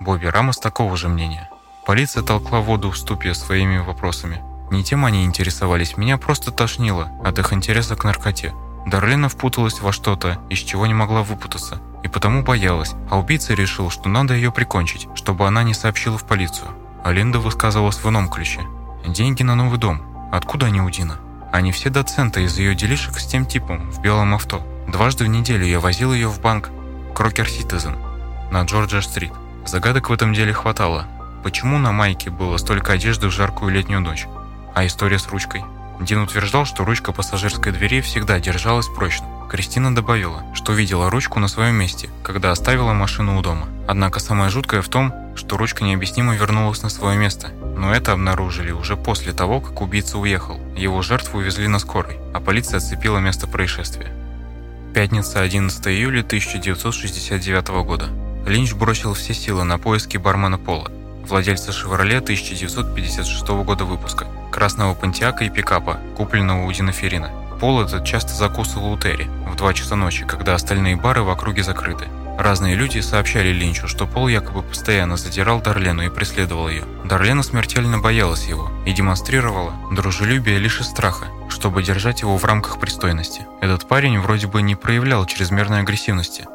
Бобби 0.00 0.26
Рамос 0.26 0.58
такого 0.58 0.96
же 0.96 1.08
мнения. 1.08 1.48
Полиция 1.86 2.22
толкла 2.22 2.58
воду 2.58 2.90
в 2.90 2.98
ступе 2.98 3.34
своими 3.34 3.78
вопросами. 3.78 4.42
Не 4.70 4.82
тем 4.82 5.04
они 5.04 5.24
интересовались, 5.24 5.96
меня 5.96 6.18
просто 6.18 6.50
тошнило 6.50 7.10
от 7.24 7.38
их 7.38 7.52
интереса 7.52 7.94
к 7.94 8.04
наркоте. 8.04 8.52
Дарлена 8.86 9.28
впуталась 9.28 9.80
во 9.80 9.92
что-то, 9.92 10.38
из 10.50 10.58
чего 10.58 10.86
не 10.86 10.94
могла 10.94 11.22
выпутаться, 11.22 11.80
и 12.02 12.08
потому 12.08 12.42
боялась, 12.42 12.94
а 13.10 13.18
убийца 13.18 13.54
решил, 13.54 13.90
что 13.90 14.08
надо 14.08 14.34
ее 14.34 14.52
прикончить, 14.52 15.08
чтобы 15.14 15.46
она 15.46 15.62
не 15.62 15.74
сообщила 15.74 16.18
в 16.18 16.24
полицию. 16.24 16.68
А 17.02 17.12
Линда 17.12 17.38
высказывалась 17.38 17.96
в 17.96 18.08
ином 18.08 18.28
ключе. 18.28 18.60
Деньги 19.06 19.42
на 19.42 19.54
новый 19.54 19.78
дом. 19.78 20.02
Откуда 20.32 20.66
они 20.66 20.80
у 20.80 20.90
Дина? 20.90 21.16
Они 21.52 21.72
все 21.72 21.90
доценты 21.90 22.42
из 22.44 22.58
ее 22.58 22.74
делишек 22.74 23.18
с 23.18 23.26
тем 23.26 23.46
типом 23.46 23.90
в 23.90 24.00
белом 24.00 24.34
авто. 24.34 24.66
Дважды 24.88 25.24
в 25.24 25.28
неделю 25.28 25.64
я 25.64 25.80
возил 25.80 26.12
ее 26.12 26.28
в 26.28 26.40
банк 26.40 26.70
Крокер 27.14 27.48
Ситизен 27.48 27.96
на 28.50 28.62
Джорджия-стрит. 28.62 29.32
Загадок 29.66 30.10
в 30.10 30.12
этом 30.12 30.32
деле 30.32 30.52
хватало. 30.52 31.06
Почему 31.42 31.78
на 31.78 31.92
майке 31.92 32.30
было 32.30 32.56
столько 32.56 32.92
одежды 32.92 33.28
в 33.28 33.32
жаркую 33.32 33.72
летнюю 33.72 34.00
ночь? 34.00 34.26
А 34.74 34.86
история 34.86 35.18
с 35.18 35.28
ручкой? 35.28 35.64
Дин 36.00 36.20
утверждал, 36.20 36.64
что 36.64 36.84
ручка 36.84 37.12
пассажирской 37.12 37.72
двери 37.72 38.00
всегда 38.00 38.40
держалась 38.40 38.88
прочно. 38.88 39.26
Кристина 39.50 39.94
добавила, 39.94 40.42
что 40.54 40.72
видела 40.72 41.10
ручку 41.10 41.38
на 41.38 41.48
своем 41.48 41.76
месте, 41.76 42.10
когда 42.22 42.50
оставила 42.50 42.92
машину 42.92 43.38
у 43.38 43.42
дома. 43.42 43.68
Однако 43.86 44.18
самое 44.18 44.50
жуткое 44.50 44.82
в 44.82 44.88
том, 44.88 45.12
что 45.36 45.56
ручка 45.56 45.84
необъяснимо 45.84 46.34
вернулась 46.34 46.82
на 46.82 46.88
свое 46.88 47.16
место. 47.16 47.48
Но 47.76 47.94
это 47.94 48.12
обнаружили 48.12 48.72
уже 48.72 48.96
после 48.96 49.32
того, 49.32 49.60
как 49.60 49.80
убийца 49.80 50.18
уехал. 50.18 50.58
Его 50.76 51.02
жертву 51.02 51.38
увезли 51.38 51.68
на 51.68 51.78
скорой, 51.78 52.18
а 52.32 52.40
полиция 52.40 52.78
оцепила 52.78 53.18
место 53.18 53.46
происшествия. 53.46 54.12
Пятница, 54.94 55.40
11 55.40 55.86
июля 55.88 56.20
1969 56.20 57.68
года. 57.84 58.08
Линч 58.46 58.74
бросил 58.74 59.14
все 59.14 59.34
силы 59.34 59.64
на 59.64 59.78
поиски 59.78 60.16
бармена 60.16 60.58
Пола, 60.58 60.90
владельца 61.28 61.72
«Шевроле» 61.72 62.18
1956 62.18 63.48
года 63.64 63.84
выпуска, 63.84 64.26
красного 64.50 64.94
пантиака 64.94 65.44
и 65.44 65.50
пикапа, 65.50 65.98
купленного 66.16 66.64
у 66.64 66.72
Дина 66.72 66.92
Ферина. 66.92 67.30
Пол 67.60 67.82
этот 67.82 68.04
часто 68.04 68.34
закусывал 68.34 68.92
у 68.92 68.98
Терри 68.98 69.28
в 69.46 69.56
2 69.56 69.74
часа 69.74 69.96
ночи, 69.96 70.24
когда 70.24 70.54
остальные 70.54 70.96
бары 70.96 71.22
в 71.22 71.30
округе 71.30 71.62
закрыты. 71.62 72.06
Разные 72.38 72.74
люди 72.74 72.98
сообщали 72.98 73.50
Линчу, 73.52 73.86
что 73.86 74.06
Пол 74.06 74.26
якобы 74.26 74.62
постоянно 74.62 75.16
задирал 75.16 75.60
Дарлену 75.60 76.02
и 76.02 76.10
преследовал 76.10 76.68
ее. 76.68 76.82
Дарлена 77.04 77.44
смертельно 77.44 77.98
боялась 77.98 78.46
его 78.46 78.70
и 78.84 78.92
демонстрировала 78.92 79.72
дружелюбие 79.92 80.58
лишь 80.58 80.80
из 80.80 80.86
страха, 80.86 81.26
чтобы 81.48 81.84
держать 81.84 82.22
его 82.22 82.36
в 82.36 82.44
рамках 82.44 82.80
пристойности. 82.80 83.46
Этот 83.60 83.86
парень 83.86 84.18
вроде 84.18 84.48
бы 84.48 84.62
не 84.62 84.74
проявлял 84.74 85.24
чрезмерной 85.26 85.80
агрессивности, 85.80 86.46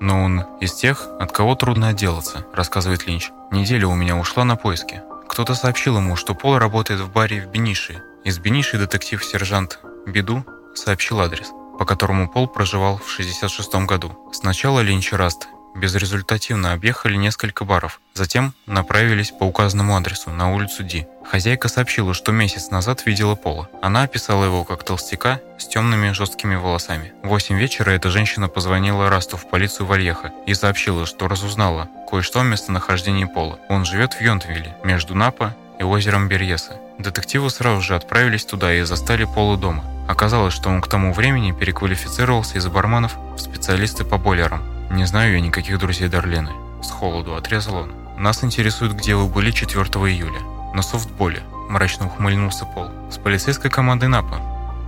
но 0.00 0.22
он 0.22 0.44
из 0.60 0.72
тех, 0.74 1.08
от 1.20 1.30
кого 1.32 1.54
трудно 1.54 1.88
отделаться, 1.88 2.46
рассказывает 2.52 3.06
Линч. 3.06 3.30
Неделя 3.50 3.86
у 3.86 3.94
меня 3.94 4.16
ушла 4.16 4.44
на 4.44 4.56
поиски. 4.56 5.02
Кто-то 5.28 5.54
сообщил 5.54 5.96
ему, 5.96 6.16
что 6.16 6.34
Пол 6.34 6.58
работает 6.58 7.00
в 7.00 7.12
баре 7.12 7.42
в 7.42 7.50
Бениши. 7.50 8.02
Из 8.24 8.38
Бениши 8.38 8.78
детектив-сержант 8.78 9.78
Беду 10.06 10.44
сообщил 10.74 11.20
адрес, 11.20 11.50
по 11.78 11.84
которому 11.84 12.28
Пол 12.28 12.48
проживал 12.48 12.98
в 12.98 13.08
66 13.08 13.74
году. 13.86 14.18
Сначала 14.32 14.80
Линч 14.80 15.12
и 15.12 15.16
Раст 15.16 15.48
безрезультативно 15.74 16.72
объехали 16.72 17.16
несколько 17.16 17.64
баров, 17.64 18.00
затем 18.14 18.54
направились 18.66 19.30
по 19.30 19.44
указанному 19.44 19.96
адресу 19.96 20.30
на 20.30 20.52
улицу 20.52 20.82
Ди. 20.82 21.06
Хозяйка 21.30 21.68
сообщила, 21.68 22.12
что 22.14 22.32
месяц 22.32 22.70
назад 22.70 23.06
видела 23.06 23.34
Пола. 23.34 23.68
Она 23.82 24.02
описала 24.02 24.44
его 24.44 24.64
как 24.64 24.84
толстяка 24.84 25.40
с 25.58 25.66
темными 25.66 26.10
жесткими 26.12 26.56
волосами. 26.56 27.12
В 27.22 27.28
8 27.28 27.56
вечера 27.56 27.90
эта 27.90 28.10
женщина 28.10 28.48
позвонила 28.48 29.08
Расту 29.08 29.36
в 29.36 29.48
полицию 29.48 29.86
Вальеха 29.86 30.32
и 30.46 30.54
сообщила, 30.54 31.06
что 31.06 31.28
разузнала 31.28 31.88
кое-что 32.10 32.40
о 32.40 32.44
местонахождении 32.44 33.26
Пола. 33.26 33.58
Он 33.68 33.84
живет 33.84 34.14
в 34.14 34.20
Йонтвилле, 34.20 34.76
между 34.82 35.14
Напа 35.14 35.54
и 35.78 35.84
озером 35.84 36.28
Берьеса. 36.28 36.76
Детективы 36.98 37.48
сразу 37.48 37.80
же 37.80 37.94
отправились 37.94 38.44
туда 38.44 38.74
и 38.74 38.82
застали 38.82 39.24
Пола 39.24 39.56
дома. 39.56 39.84
Оказалось, 40.08 40.52
что 40.52 40.68
он 40.68 40.82
к 40.82 40.88
тому 40.88 41.12
времени 41.12 41.52
переквалифицировался 41.52 42.58
из 42.58 42.66
барменов 42.66 43.16
в 43.36 43.38
специалисты 43.38 44.04
по 44.04 44.18
бойлерам. 44.18 44.79
«Не 44.90 45.04
знаю 45.04 45.34
я 45.34 45.40
никаких 45.40 45.78
друзей 45.78 46.08
Дарлены»,— 46.08 46.50
с 46.82 46.90
холоду 46.90 47.36
отрезал 47.36 47.76
он. 47.76 47.92
«Нас 48.18 48.42
интересует, 48.42 48.92
где 48.92 49.14
вы 49.14 49.26
были 49.28 49.52
4 49.52 49.84
июля». 49.84 50.40
«На 50.74 50.82
софтболе»,— 50.82 51.42
мрачно 51.68 52.06
ухмыльнулся 52.06 52.64
Пол. 52.64 52.88
«С 53.08 53.16
полицейской 53.16 53.70
командой 53.70 54.08
НАПа. 54.08 54.40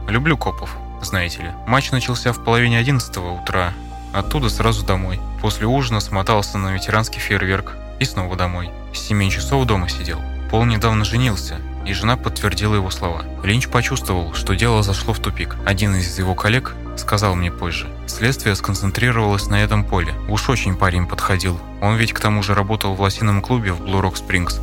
Люблю 0.09 0.37
копов. 0.37 0.77
знаете 1.03 1.43
ли. 1.43 1.51
Матч 1.67 1.93
начался 1.93 2.33
в 2.33 2.43
половине 2.45 2.79
одиннадцатого 2.79 3.33
утра, 3.33 3.73
оттуда 4.13 4.49
сразу 4.49 4.85
домой. 4.85 5.21
После 5.41 5.67
ужина 5.67 6.01
смотался 6.01 6.59
на 6.59 6.73
ветеранский 6.73 7.21
фейерверк 7.21 7.77
и 8.01 8.05
снова 8.05 8.37
домой. 8.37 8.71
С 8.93 8.99
7 8.99 9.31
часов 9.31 9.67
дома 9.67 9.89
сидел. 9.89 10.21
Пол 10.51 10.65
недавно 10.65 11.05
женился, 11.05 11.59
и 11.87 11.93
жена 11.93 12.17
подтвердила 12.17 12.75
его 12.75 12.91
слова. 12.91 13.25
Линч 13.43 13.69
почувствовал, 13.69 14.35
что 14.35 14.55
дело 14.55 14.83
зашло 14.83 15.13
в 15.13 15.19
тупик. 15.19 15.57
Один 15.65 15.95
из 15.97 16.19
его 16.19 16.35
коллег 16.35 16.75
сказал 16.97 17.35
мне 17.35 17.51
позже. 17.51 17.89
Следствие 18.07 18.55
сконцентрировалось 18.55 19.47
на 19.49 19.63
этом 19.63 19.85
поле. 19.85 20.15
Уж 20.29 20.49
очень 20.49 20.77
парень 20.77 21.07
подходил. 21.07 21.59
Он 21.81 21.97
ведь 21.97 22.13
к 22.13 22.21
тому 22.21 22.43
же 22.43 22.55
работал 22.55 22.95
в 22.95 23.01
лосином 23.01 23.43
клубе 23.43 23.73
в 23.73 23.81
Blue 23.83 24.01
Rock 24.01 24.15
Springs. 24.15 24.61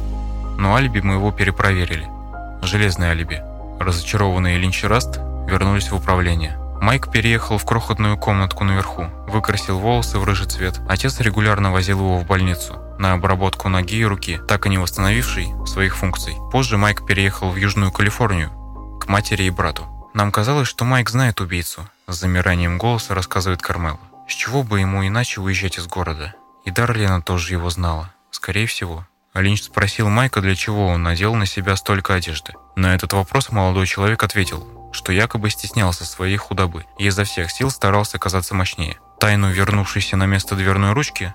Но 0.57 0.75
алиби 0.75 0.99
мы 0.99 1.15
его 1.15 1.31
перепроверили. 1.31 2.07
Железное 2.61 3.11
алиби. 3.11 3.41
Разочарованные 3.79 4.57
Линч 4.57 4.83
и 4.83 4.87
Раст 4.87 5.19
вернулись 5.47 5.89
в 5.89 5.95
управление. 5.95 6.57
Майк 6.81 7.11
переехал 7.11 7.57
в 7.57 7.65
крохотную 7.65 8.17
комнатку 8.17 8.63
наверху, 8.63 9.07
выкрасил 9.27 9.79
волосы 9.79 10.17
в 10.17 10.23
рыжий 10.23 10.47
цвет. 10.47 10.79
Отец 10.87 11.19
регулярно 11.19 11.71
возил 11.71 11.99
его 11.99 12.17
в 12.17 12.25
больницу 12.25 12.79
на 12.97 13.13
обработку 13.13 13.69
ноги 13.69 13.97
и 13.97 14.05
руки, 14.05 14.39
так 14.47 14.65
и 14.65 14.69
не 14.69 14.77
восстановивший 14.77 15.49
своих 15.65 15.97
функций. 15.97 16.35
Позже 16.51 16.77
Майк 16.77 17.05
переехал 17.05 17.49
в 17.49 17.55
Южную 17.55 17.91
Калифорнию 17.91 18.49
к 18.99 19.07
матери 19.07 19.43
и 19.43 19.49
брату. 19.49 19.87
Нам 20.13 20.31
казалось, 20.31 20.67
что 20.67 20.85
Майк 20.85 21.09
знает 21.09 21.39
убийцу. 21.41 21.87
С 22.07 22.15
замиранием 22.15 22.77
голоса 22.77 23.13
рассказывает 23.13 23.61
Кармела. 23.61 23.99
С 24.27 24.33
чего 24.33 24.63
бы 24.63 24.79
ему 24.79 25.05
иначе 25.07 25.41
уезжать 25.41 25.77
из 25.77 25.87
города? 25.87 26.35
И 26.65 26.71
Дарлена 26.71 27.21
тоже 27.21 27.53
его 27.53 27.69
знала. 27.69 28.11
Скорее 28.31 28.67
всего. 28.67 29.05
Линч 29.33 29.63
спросил 29.63 30.09
Майка, 30.09 30.41
для 30.41 30.55
чего 30.55 30.87
он 30.87 31.03
надел 31.03 31.35
на 31.35 31.45
себя 31.45 31.75
столько 31.75 32.15
одежды. 32.15 32.53
На 32.75 32.95
этот 32.95 33.13
вопрос 33.13 33.51
молодой 33.51 33.85
человек 33.85 34.23
ответил, 34.23 34.67
что 34.91 35.11
якобы 35.11 35.49
стеснялся 35.49 36.05
своей 36.05 36.37
худобы 36.37 36.85
и 36.97 37.05
изо 37.05 37.23
всех 37.23 37.51
сил 37.51 37.69
старался 37.69 38.17
казаться 38.17 38.55
мощнее. 38.55 38.97
Тайну 39.19 39.51
вернувшейся 39.51 40.17
на 40.17 40.25
место 40.25 40.55
дверной 40.55 40.93
ручки 40.93 41.33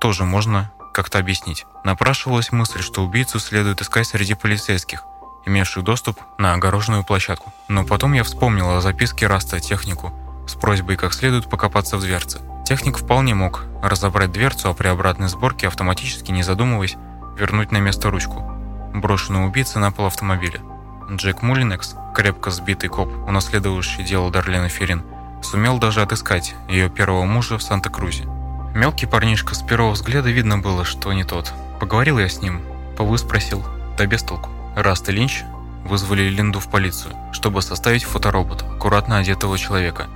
тоже 0.00 0.24
можно 0.24 0.72
как-то 0.92 1.18
объяснить. 1.18 1.66
Напрашивалась 1.84 2.52
мысль, 2.52 2.80
что 2.80 3.02
убийцу 3.02 3.38
следует 3.38 3.82
искать 3.82 4.06
среди 4.06 4.34
полицейских, 4.34 5.02
имевших 5.44 5.82
доступ 5.82 6.20
на 6.38 6.54
огороженную 6.54 7.04
площадку. 7.04 7.52
Но 7.68 7.84
потом 7.84 8.12
я 8.12 8.22
вспомнил 8.22 8.70
о 8.70 8.80
записке 8.80 9.26
Раста 9.26 9.60
технику 9.60 10.12
с 10.46 10.54
просьбой 10.54 10.96
как 10.96 11.12
следует 11.12 11.48
покопаться 11.48 11.96
в 11.96 12.02
дверце. 12.02 12.40
Техник 12.66 12.98
вполне 12.98 13.34
мог 13.34 13.64
разобрать 13.82 14.32
дверцу, 14.32 14.70
а 14.70 14.74
при 14.74 14.88
обратной 14.88 15.28
сборке 15.28 15.66
автоматически, 15.66 16.30
не 16.30 16.42
задумываясь, 16.42 16.96
вернуть 17.36 17.72
на 17.72 17.78
место 17.78 18.10
ручку, 18.10 18.40
брошенную 18.94 19.46
убийцей 19.46 19.80
на 19.80 19.90
пол 19.90 20.06
автомобиля. 20.06 20.60
Джек 21.16 21.42
Мулинекс, 21.42 21.94
крепко 22.14 22.50
сбитый 22.50 22.88
коп, 22.88 23.08
унаследовавший 23.26 24.04
дело 24.04 24.30
Дарлены 24.30 24.68
Ферин, 24.68 25.02
сумел 25.42 25.78
даже 25.78 26.02
отыскать 26.02 26.54
ее 26.68 26.88
первого 26.88 27.24
мужа 27.24 27.58
в 27.58 27.62
Санта-Крузе. 27.62 28.24
Мелкий 28.74 29.06
парнишка 29.06 29.54
с 29.54 29.62
первого 29.62 29.92
взгляда 29.92 30.30
видно 30.30 30.58
было, 30.58 30.84
что 30.84 31.12
не 31.12 31.24
тот. 31.24 31.52
Поговорил 31.78 32.18
я 32.18 32.28
с 32.28 32.40
ним, 32.40 32.62
повыспросил, 32.96 33.64
да 33.96 34.06
без 34.06 34.22
толку. 34.22 34.50
Раст 34.74 35.08
и 35.08 35.12
Линч 35.12 35.42
вызвали 35.84 36.22
Линду 36.22 36.60
в 36.60 36.68
полицию, 36.68 37.14
чтобы 37.32 37.62
составить 37.62 38.04
фоторобота 38.04 38.66
аккуратно 38.66 39.18
одетого 39.18 39.58
человека, 39.58 40.08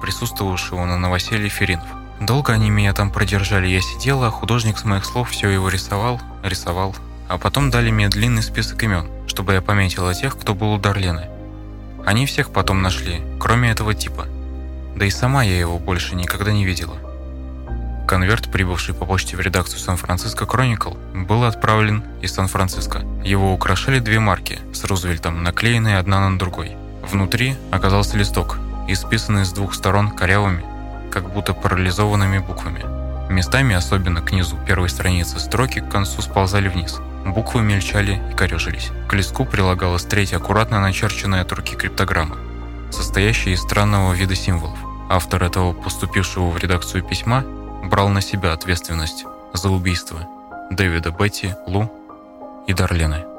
присутствовавшего 0.00 0.84
на 0.84 0.98
новоселье 0.98 1.48
Феринов. 1.48 1.88
Долго 2.20 2.52
они 2.52 2.70
меня 2.70 2.92
там 2.92 3.10
продержали, 3.10 3.66
я 3.66 3.80
сидела, 3.80 4.28
а 4.28 4.30
художник 4.30 4.78
с 4.78 4.84
моих 4.84 5.04
слов 5.04 5.30
все 5.30 5.48
его 5.48 5.68
рисовал, 5.68 6.20
рисовал. 6.42 6.94
А 7.28 7.38
потом 7.38 7.70
дали 7.70 7.90
мне 7.90 8.08
длинный 8.08 8.42
список 8.42 8.82
имен, 8.82 9.08
чтобы 9.26 9.54
я 9.54 9.62
пометила 9.62 10.14
тех, 10.14 10.38
кто 10.38 10.54
был 10.54 10.72
у 10.72 10.78
Дарлены. 10.78 11.28
Они 12.04 12.26
всех 12.26 12.50
потом 12.50 12.82
нашли, 12.82 13.22
кроме 13.40 13.70
этого 13.70 13.94
типа. 13.94 14.26
Да 14.96 15.06
и 15.06 15.10
сама 15.10 15.42
я 15.42 15.58
его 15.58 15.78
больше 15.78 16.14
никогда 16.14 16.52
не 16.52 16.64
видела. 16.64 16.96
Конверт, 18.06 18.52
прибывший 18.52 18.94
по 18.94 19.06
почте 19.06 19.36
в 19.36 19.40
редакцию 19.40 19.80
Сан-Франциско 19.80 20.44
Chronicle, 20.44 20.96
был 21.24 21.44
отправлен 21.44 22.04
из 22.20 22.34
Сан-Франциско. 22.34 23.00
Его 23.24 23.54
украшали 23.54 23.98
две 23.98 24.20
марки 24.20 24.58
с 24.74 24.84
Рузвельтом, 24.84 25.42
наклеенные 25.42 25.98
одна 25.98 26.28
на 26.28 26.38
другой. 26.38 26.76
Внутри 27.10 27.56
оказался 27.70 28.18
листок, 28.18 28.58
исписанный 28.88 29.46
с 29.46 29.52
двух 29.52 29.74
сторон 29.74 30.10
корявыми, 30.10 30.64
как 31.10 31.32
будто 31.32 31.54
парализованными 31.54 32.38
буквами. 32.38 32.84
Местами, 33.32 33.74
особенно 33.74 34.20
к 34.20 34.32
низу 34.32 34.58
первой 34.66 34.90
страницы, 34.90 35.40
строки 35.40 35.80
к 35.80 35.88
концу 35.88 36.20
сползали 36.20 36.68
вниз. 36.68 37.00
Буквы 37.24 37.62
мельчали 37.62 38.20
и 38.30 38.34
корежились. 38.34 38.90
К 39.08 39.14
листку 39.14 39.44
прилагалась 39.44 40.04
третья 40.04 40.36
аккуратно 40.36 40.80
начерченная 40.80 41.40
от 41.42 41.52
руки 41.52 41.74
криптограмма, 41.74 42.36
состоящая 42.90 43.52
из 43.52 43.60
странного 43.60 44.12
вида 44.12 44.34
символов. 44.34 44.78
Автор 45.08 45.42
этого 45.42 45.72
поступившего 45.72 46.50
в 46.50 46.58
редакцию 46.58 47.02
письма 47.02 47.44
брал 47.84 48.08
на 48.08 48.20
себя 48.20 48.52
ответственность 48.52 49.24
за 49.52 49.70
убийство 49.70 50.28
Дэвида 50.70 51.10
Бетти, 51.10 51.54
Лу 51.66 51.90
и 52.66 52.72
Дарлены. 52.72 53.33